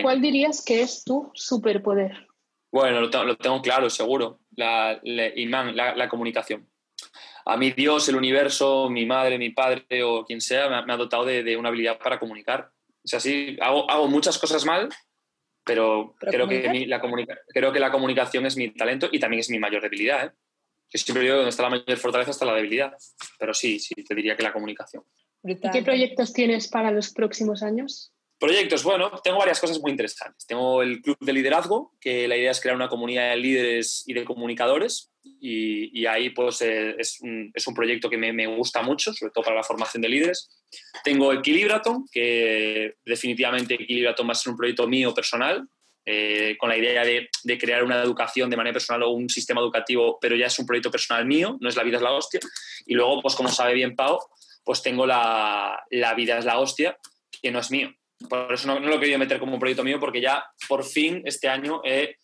¿Cuál 0.00 0.20
dirías 0.20 0.64
que 0.64 0.80
es 0.80 1.04
tu 1.04 1.30
superpoder? 1.34 2.26
Bueno, 2.70 3.02
lo, 3.02 3.36
tengo 3.36 3.60
claro, 3.60 3.90
seguro. 3.90 4.40
La, 4.56 4.98
la, 5.02 6.08
comunicación. 6.08 6.66
A 7.44 7.56
mí 7.56 7.72
Dios, 7.72 8.08
el 8.08 8.16
universo, 8.16 8.88
mi 8.88 9.04
madre, 9.04 9.36
mi 9.36 9.50
padre 9.50 10.02
o 10.02 10.24
quien 10.24 10.40
sea 10.40 10.82
me, 10.82 10.92
ha 10.92 10.96
dotado 10.96 11.26
de, 11.26 11.56
una 11.56 11.68
habilidad 11.68 11.98
para 11.98 12.18
comunicar. 12.18 12.70
Es 13.04 13.14
así, 13.14 13.58
hago, 13.60 13.90
hago 13.90 14.08
muchas 14.08 14.38
cosas 14.38 14.64
mal, 14.64 14.88
pero, 15.64 16.14
creo, 16.18 16.48
que 16.48 16.86
la 16.86 17.00
creo 17.48 17.72
que 17.72 17.80
la 17.80 17.90
comunicación 17.90 18.46
es 18.46 18.56
mi 18.56 18.70
talento 18.72 19.08
y 19.12 19.18
también 19.18 19.40
es 19.40 19.50
mi 19.50 19.58
mayor 19.58 19.82
debilidad. 19.82 20.26
¿eh? 20.26 20.30
Yo 20.92 20.98
siempre 20.98 21.22
digo 21.22 21.34
que 21.34 21.38
donde 21.38 21.50
está 21.50 21.62
la 21.62 21.70
mayor 21.70 21.98
fortaleza 21.98 22.30
está 22.30 22.44
la 22.44 22.54
debilidad, 22.54 22.92
pero 23.38 23.54
sí, 23.54 23.78
sí, 23.78 23.94
te 23.94 24.14
diría 24.14 24.36
que 24.36 24.42
la 24.42 24.52
comunicación. 24.52 25.02
¿Y 25.44 25.56
qué 25.56 25.82
proyectos 25.82 26.32
tienes 26.32 26.68
para 26.68 26.90
los 26.90 27.12
próximos 27.12 27.62
años? 27.62 28.12
Proyectos, 28.38 28.82
bueno, 28.82 29.10
tengo 29.22 29.38
varias 29.38 29.60
cosas 29.60 29.80
muy 29.80 29.92
interesantes. 29.92 30.44
Tengo 30.46 30.82
el 30.82 31.00
Club 31.00 31.16
de 31.20 31.32
Liderazgo, 31.32 31.94
que 32.00 32.26
la 32.26 32.36
idea 32.36 32.50
es 32.50 32.60
crear 32.60 32.74
una 32.74 32.88
comunidad 32.88 33.30
de 33.30 33.36
líderes 33.36 34.02
y 34.04 34.14
de 34.14 34.24
comunicadores. 34.24 35.12
Y, 35.40 36.04
ahí 36.06 36.30
pues 36.30 36.60
eh, 36.62 36.96
es, 36.98 37.20
un, 37.20 37.52
es, 37.54 37.66
un, 37.68 37.74
proyecto 37.74 38.10
que 38.10 38.18
me, 38.18 38.32
me, 38.32 38.48
gusta 38.48 38.82
mucho, 38.82 39.12
sobre 39.12 39.30
todo 39.30 39.44
para 39.44 39.56
la 39.56 39.62
formación 39.62 40.02
de 40.02 40.08
líderes. 40.08 40.50
Tengo 41.04 41.32
Equilibraton, 41.32 42.04
que 42.10 42.96
definitivamente 43.04 43.74
Equilibraton 43.74 44.26
va 44.26 44.32
a 44.32 44.34
ser 44.34 44.50
un 44.50 44.56
proyecto 44.56 44.88
mío 44.88 45.14
personal, 45.14 45.64
eh, 46.04 46.56
con 46.58 46.68
la 46.68 46.76
idea 46.76 47.04
de, 47.04 47.28
crear 47.58 47.84
una 47.84 48.02
educación 48.02 48.50
de 48.50 48.56
manera 48.56 48.74
personal 48.74 49.04
o 49.04 49.10
un 49.10 49.28
sistema 49.28 49.60
educativo, 49.60 50.18
pero 50.20 50.36
ya 50.36 50.46
es 50.46 50.58
un 50.58 50.66
proyecto 50.66 50.90
personal 50.90 51.26
mío, 51.26 51.56
no 51.60 51.68
es 51.68 51.76
la 51.76 51.82
vida 51.82 51.96
es 51.96 52.02
la 52.02 52.12
hostia. 52.12 52.40
Y 52.86 52.94
luego, 52.94 53.20
pues 53.22 53.34
como 53.34 53.48
sabe 53.48 53.74
bien 53.74 53.94
Pau, 53.94 54.18
pues 54.64 54.82
tengo 54.82 55.06
la, 55.06 55.82
la 55.90 56.14
vida 56.14 56.38
es 56.38 56.44
la 56.44 56.58
hostia, 56.58 56.96
que 57.40 57.50
no 57.50 57.58
es 57.58 57.70
mío 57.70 57.92
por 58.28 58.52
eso 58.52 58.66
no, 58.66 58.78
lo 58.78 58.96
he 58.96 59.00
querido 59.00 59.18
meter 59.18 59.38
como 59.38 59.54
un 59.54 59.60
proyecto 59.60 59.84
mío, 59.84 60.00
porque 60.00 60.20
ya 60.20 60.44
por 60.68 60.84
fin 60.84 61.22
este 61.24 61.48
año 61.48 61.82
he, 61.84 62.16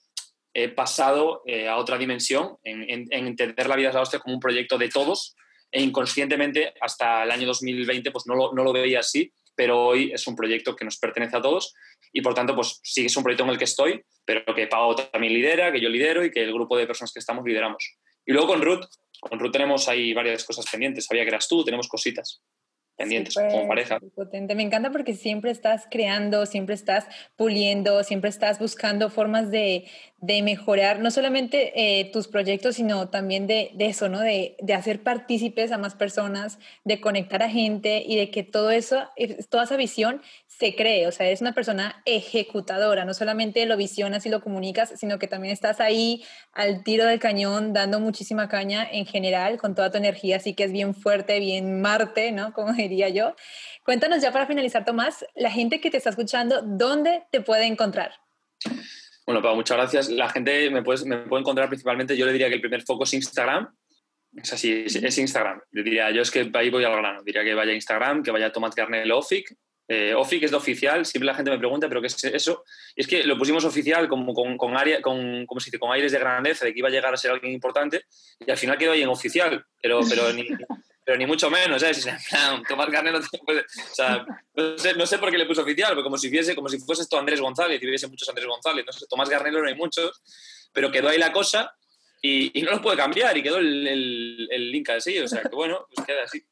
pasado 0.75 1.43
eh, 1.47 1.69
a 1.69 1.77
otra 1.77 1.97
dimensión, 1.97 2.57
en, 2.65 3.07
entender 3.13 3.69
la 3.69 3.77
vida 3.77 3.89
de 3.89 3.95
la 3.95 4.01
hostia 4.01 4.19
como 4.19 4.35
un 4.35 4.41
proyecto 4.41 4.77
de 4.77 4.89
todos, 4.89 5.37
e 5.71 5.81
inconscientemente 5.81 6.75
hasta 6.81 7.23
el 7.23 7.31
año 7.31 7.47
2020 7.47 8.11
pues 8.11 8.27
no 8.27 8.35
lo, 8.35 8.53
no 8.53 8.65
lo 8.65 8.73
veía 8.73 8.99
así, 8.99 9.33
pero 9.59 9.85
hoy 9.85 10.13
es 10.13 10.25
un 10.29 10.37
proyecto 10.37 10.77
que 10.77 10.85
nos 10.85 10.99
pertenece 10.99 11.37
a 11.37 11.43
todos 11.43 11.75
y 12.13 12.23
por 12.23 12.33
tanto 12.33 12.55
pues 12.55 12.79
sí 12.85 13.07
es 13.07 13.17
un 13.17 13.25
proyecto 13.25 13.43
en 13.43 13.51
el 13.51 13.59
que 13.59 13.65
estoy, 13.65 14.01
pero 14.25 14.55
que 14.55 14.69
Pau 14.69 14.95
también 14.95 15.33
lidera, 15.33 15.73
que 15.73 15.81
yo 15.81 15.89
lidero 15.89 16.25
y 16.25 16.31
que 16.31 16.45
el 16.45 16.53
grupo 16.53 16.77
de 16.77 16.87
personas 16.87 17.13
que 17.13 17.19
estamos 17.19 17.45
lideramos. 17.45 17.97
Y 18.25 18.33
luego 18.33 18.47
con 18.47 18.63
Ruth, 18.63 18.85
con 19.19 19.41
Ruth 19.41 19.51
tenemos 19.51 19.89
ahí 19.89 20.15
varias 20.15 20.45
cosas 20.45 20.65
pendientes, 20.71 21.07
sabía 21.07 21.25
que 21.25 21.31
eras 21.31 21.49
tú, 21.49 21.65
tenemos 21.65 21.89
cositas 21.89 22.41
pendientes 22.97 23.35
como 23.35 23.67
pareja. 23.67 23.99
Potente. 24.15 24.55
Me 24.55 24.63
encanta 24.63 24.93
porque 24.93 25.15
siempre 25.15 25.51
estás 25.51 25.89
creando, 25.91 26.47
siempre 26.47 26.77
estás 26.77 27.07
puliendo, 27.37 28.05
siempre 28.05 28.31
estás 28.31 28.61
buscando 28.61 29.11
formas 29.11 29.51
de, 29.51 29.89
de 30.21 30.43
mejorar 30.43 30.99
no 30.99 31.13
solamente 31.13 32.01
eh, 32.01 32.11
tus 32.13 32.27
proyectos, 32.27 32.75
sino 32.75 33.09
también 33.09 33.47
de, 33.47 33.73
eso, 33.79 34.09
¿no? 34.09 34.21
De, 34.21 34.57
de, 34.61 34.75
hacer 34.75 35.03
partícipes 35.03 35.71
a 35.71 35.79
más 35.79 35.95
personas, 35.95 36.59
de 36.85 37.01
conectar 37.01 37.43
a 37.43 37.49
gente 37.49 38.03
y 38.05 38.17
de 38.17 38.31
que 38.31 38.43
todo 38.43 38.73
eso, 38.73 39.09
toda 39.49 39.65
esa 39.65 39.77
visión 39.77 40.21
se 40.49 40.75
cree. 40.75 41.07
O 41.07 41.13
sea, 41.13 41.31
es 41.31 41.41
una 41.41 41.55
persona 41.55 42.03
ejecutadora, 42.05 43.05
no 43.05 43.15
solamente 43.15 43.65
lo 43.65 43.77
visionas 43.77 44.27
y 44.27 44.29
lo 44.29 44.41
comunicas, 44.41 44.93
sino 44.97 45.21
que 45.21 45.29
también 45.29 45.53
estás 45.53 45.79
ahí 45.79 46.25
al 46.53 46.83
tiro 46.83 47.07
del 47.07 47.21
cañón, 47.21 47.73
dando 47.73 48.01
muchísima 48.01 48.49
caña 48.49 48.89
en 48.91 49.07
general, 49.07 49.57
con 49.57 49.77
toda 49.77 49.93
tu 49.93 49.99
energía, 49.99 50.39
así 50.39 50.55
que 50.55 50.65
es 50.65 50.73
bien 50.73 50.95
fuerte, 50.97 51.39
bien 51.39 51.81
Marte, 51.81 52.33
¿no? 52.33 52.53
Como 52.59 52.73
diría 52.73 53.09
yo. 53.09 53.37
Cuéntanos 53.85 54.21
ya 54.21 54.33
para 54.33 54.47
finalizar, 54.47 54.85
Tomás, 54.85 55.25
la 55.37 55.53
gente 55.53 55.81
que 55.81 55.91
te 55.93 55.99
está 55.99 56.11
escuchando, 56.11 56.61
¿dónde 56.63 57.23
te 57.31 57.41
puede 57.41 57.67
encontrar? 57.67 58.15
Bueno, 59.29 59.43
Pau, 59.43 59.55
muchas 59.55 59.77
gracias. 59.77 60.09
La 60.09 60.31
gente 60.31 60.71
me, 60.71 60.83
puede, 60.83 61.05
encontrar 61.05 61.69
principalmente, 61.69 62.17
yo 62.17 62.25
le 62.25 62.33
diría 62.33 62.49
que 62.49 62.55
el 62.55 62.63
primer 62.63 62.81
foco 62.81 63.05
es 63.05 63.13
Instagram. 63.13 63.69
Es 64.35 64.55
así, 64.55 64.85
es, 64.87 65.19
Instagram. 65.19 65.61
Le 65.71 65.83
diría, 65.83 66.11
yo 66.11 66.23
es 66.23 66.31
que 66.31 66.51
ahí 66.55 66.71
voy 66.71 66.85
al 66.85 66.97
grano. 66.97 67.23
Diría 67.23 67.45
que 67.45 67.53
vaya 67.53 67.73
a 67.73 67.75
Instagram, 67.75 68.23
que 68.23 68.31
vaya 68.31 68.47
a 68.47 68.53
Tomás 68.53 68.75
Garnel 68.75 69.13
Ofic. 69.13 69.55
Eh, 69.87 70.15
Ofic 70.15 70.45
es 70.45 70.51
de 70.51 70.57
oficial, 70.57 71.05
siempre 71.05 71.27
la 71.27 71.35
gente 71.35 71.51
me 71.51 71.59
pregunta, 71.59 71.91
¿pero 71.91 72.01
qué 72.01 72.07
es 72.07 72.25
eso? 72.25 72.65
Y 72.97 73.03
es 73.03 73.07
que 73.07 73.23
lo 73.25 73.37
pusimos 73.37 73.67
oficial 73.67 74.09
como 74.09 74.33
con, 74.33 74.57
con, 74.57 74.79
área, 74.79 75.03
con, 75.03 75.45
¿cómo 75.45 75.61
se 75.61 75.67
dice? 75.67 75.79
con 75.79 75.93
aires 75.93 76.13
de 76.13 76.19
grandeza, 76.21 76.65
de 76.65 76.73
que 76.73 76.79
iba 76.79 76.89
a 76.89 76.91
llegar 76.91 77.13
a 77.13 77.19
ser 77.19 77.31
alguien 77.31 77.53
importante, 77.53 78.05
y 78.47 78.51
al 78.51 78.57
final 78.57 78.79
quedó 78.79 78.93
ahí 78.93 79.03
en 79.03 79.11
oficial, 79.11 79.63
pero, 79.83 80.01
pero 80.09 80.33
ni, 80.33 80.47
pero 81.09 81.17
ni 81.17 81.25
mucho 81.25 81.49
menos, 81.51 81.81
¿sabes? 81.81 82.07
Tomás 82.69 82.91
Garnel 82.91 83.15
no, 83.15 83.21
puede, 83.47 83.61
o 83.61 83.95
sea, 83.95 84.27
no, 84.55 84.77
sé, 84.77 84.93
no, 84.93 85.07
sé, 85.07 85.17
por 85.17 85.31
qué 85.31 85.39
le 85.39 85.47
puso 85.47 85.63
oficial, 85.63 85.93
pero 85.93 86.03
como 86.03 86.19
si, 86.19 86.29
fuese, 86.29 86.55
como 86.55 86.69
si 86.69 86.79
fuese 86.81 87.01
esto 87.01 87.19
Andrés 87.19 87.41
González, 87.41 87.83
y 87.83 87.87
hubiese 87.87 88.09
muchos 88.09 88.29
Andrés 88.29 88.47
González, 88.47 88.85
no 88.85 89.07
Tomás 89.09 89.31
Garnelo 89.31 89.63
no 89.63 89.69
hay 89.69 89.75
muchos, 89.75 90.23
pero 90.71 90.93
quedó 90.93 91.09
ahí 91.09 91.17
la 91.17 91.33
cosa 91.33 91.75
y, 92.21 92.61
no 92.61 92.73
lo 92.73 92.83
puede 92.83 92.99
cambiar 92.99 93.35
y 93.39 93.43
quedó 93.43 93.57
el, 93.57 93.87
el, 93.87 94.49
el, 94.51 94.71
link 94.71 94.91
así, 94.91 95.19
o 95.19 95.27
sea, 95.27 95.41
que 95.41 95.57
bueno, 95.57 95.87
pues 95.95 96.07
queda 96.07 96.25
así. 96.25 96.45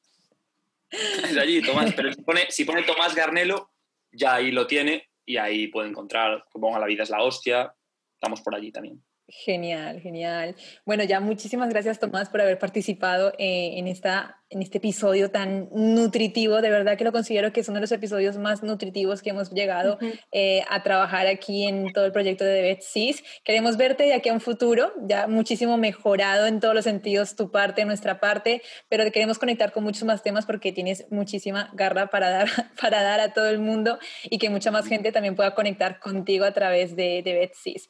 Es 0.88 1.36
allí, 1.36 1.60
Tomás, 1.60 1.92
pero 1.94 2.10
si 2.14 2.22
pone, 2.22 2.50
si 2.50 2.64
pone 2.64 2.82
Tomás 2.84 3.14
Garnelo, 3.14 3.72
ya 4.10 4.36
ahí 4.36 4.52
lo 4.52 4.66
tiene 4.66 5.10
y 5.26 5.36
ahí 5.36 5.66
puede 5.66 5.90
encontrar, 5.90 6.46
que 6.50 6.58
ponga 6.58 6.78
la 6.78 6.86
vida 6.86 7.02
es 7.02 7.10
la 7.10 7.22
hostia, 7.22 7.74
estamos 8.14 8.40
por 8.40 8.54
allí 8.54 8.72
también. 8.72 9.04
Genial, 9.28 10.00
genial. 10.00 10.54
Bueno, 10.84 11.02
ya 11.02 11.18
muchísimas 11.18 11.68
gracias 11.68 11.98
Tomás 11.98 12.28
por 12.28 12.40
haber 12.40 12.58
participado 12.58 13.32
eh, 13.38 13.72
en 13.76 13.88
esta 13.88 14.40
en 14.50 14.62
este 14.62 14.78
episodio 14.78 15.30
tan 15.30 15.68
nutritivo. 15.72 16.60
De 16.60 16.70
verdad 16.70 16.96
que 16.96 17.04
lo 17.04 17.12
considero 17.12 17.52
que 17.52 17.60
es 17.60 17.68
uno 17.68 17.76
de 17.76 17.82
los 17.82 17.92
episodios 17.92 18.36
más 18.38 18.62
nutritivos 18.62 19.22
que 19.22 19.30
hemos 19.30 19.50
llegado 19.50 19.98
eh, 20.32 20.62
a 20.68 20.82
trabajar 20.82 21.26
aquí 21.26 21.64
en 21.64 21.92
todo 21.92 22.06
el 22.06 22.12
proyecto 22.12 22.44
de 22.44 22.62
BetSys. 22.62 23.22
Queremos 23.44 23.76
verte 23.76 24.04
de 24.04 24.14
aquí 24.14 24.28
a 24.28 24.32
un 24.32 24.40
futuro, 24.40 24.92
ya 25.02 25.26
muchísimo 25.26 25.76
mejorado 25.76 26.46
en 26.46 26.60
todos 26.60 26.74
los 26.74 26.84
sentidos, 26.84 27.34
tu 27.36 27.50
parte, 27.50 27.84
nuestra 27.84 28.20
parte, 28.20 28.62
pero 28.88 29.04
te 29.04 29.12
queremos 29.12 29.38
conectar 29.38 29.72
con 29.72 29.84
muchos 29.84 30.04
más 30.04 30.22
temas 30.22 30.46
porque 30.46 30.72
tienes 30.72 31.06
muchísima 31.10 31.70
garra 31.74 32.08
para 32.08 32.30
dar, 32.30 32.48
para 32.80 33.02
dar 33.02 33.20
a 33.20 33.32
todo 33.32 33.48
el 33.48 33.58
mundo 33.58 33.98
y 34.24 34.38
que 34.38 34.50
mucha 34.50 34.70
más 34.70 34.86
gente 34.86 35.12
también 35.12 35.34
pueda 35.34 35.54
conectar 35.54 35.98
contigo 35.98 36.44
a 36.44 36.52
través 36.52 36.94
de, 36.94 37.22
de 37.24 37.34
BetSys. 37.34 37.88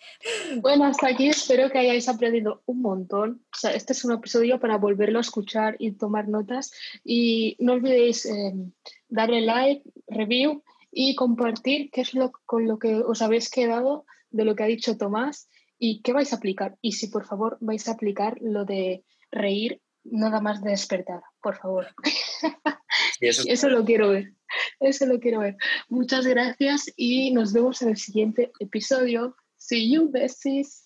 Bueno, 0.57 0.85
hasta 0.87 1.09
aquí 1.09 1.29
espero 1.29 1.71
que 1.71 1.79
hayáis 1.79 2.09
aprendido 2.09 2.63
un 2.67 2.81
montón. 2.81 3.43
O 3.53 3.59
sea, 3.59 3.73
este 3.73 3.93
es 3.93 4.05
un 4.05 4.13
episodio 4.13 4.59
para 4.59 4.79
volverlo 4.79 5.19
a 5.19 5.23
escuchar 5.23 5.77
y 5.79 5.93
tomar 5.93 6.29
nota 6.29 6.46
y 7.05 7.57
no 7.59 7.75
olvidéis 7.75 8.27
eh, 8.27 8.55
darle 9.09 9.41
like, 9.43 9.83
review 10.09 10.63
y 10.91 11.15
compartir 11.15 11.91
qué 11.91 12.01
es 12.01 12.15
lo 12.15 12.33
con 12.47 12.67
lo 12.67 12.79
que 12.79 12.97
os 12.97 13.23
habéis 13.23 13.51
quedado 13.51 14.07
de 14.31 14.45
lo 14.45 14.55
que 14.55 14.63
ha 14.63 14.67
dicho 14.67 14.97
Tomás 14.97 15.49
y 15.79 16.01
qué 16.03 16.13
vais 16.13 16.33
a 16.33 16.37
aplicar. 16.37 16.77
Y 16.81 16.93
si 16.93 17.09
por 17.09 17.27
favor 17.27 17.59
vais 17.61 17.87
a 17.89 17.93
aplicar 17.93 18.39
lo 18.41 18.65
de 18.65 19.05
reír 19.31 19.83
nada 20.05 20.41
más 20.41 20.63
de 20.63 20.71
despertar, 20.71 21.23
por 21.43 21.57
favor. 21.57 21.89
Eso, 23.21 23.43
eso, 23.47 23.69
lo 23.69 23.85
quiero 23.85 24.11
ver. 24.11 24.33
Eso 24.81 25.07
lo 25.07 25.19
quiero 25.21 25.41
ver. 25.41 25.57
Muchas 25.89 26.27
gracias 26.27 26.93
y 26.97 27.31
nos 27.33 27.53
vemos 27.53 27.83
en 27.83 27.91
el 27.91 27.97
siguiente 27.97 28.53
episodio. 28.61 29.37
See 29.57 29.93
you, 29.93 30.11
besties. 30.11 30.86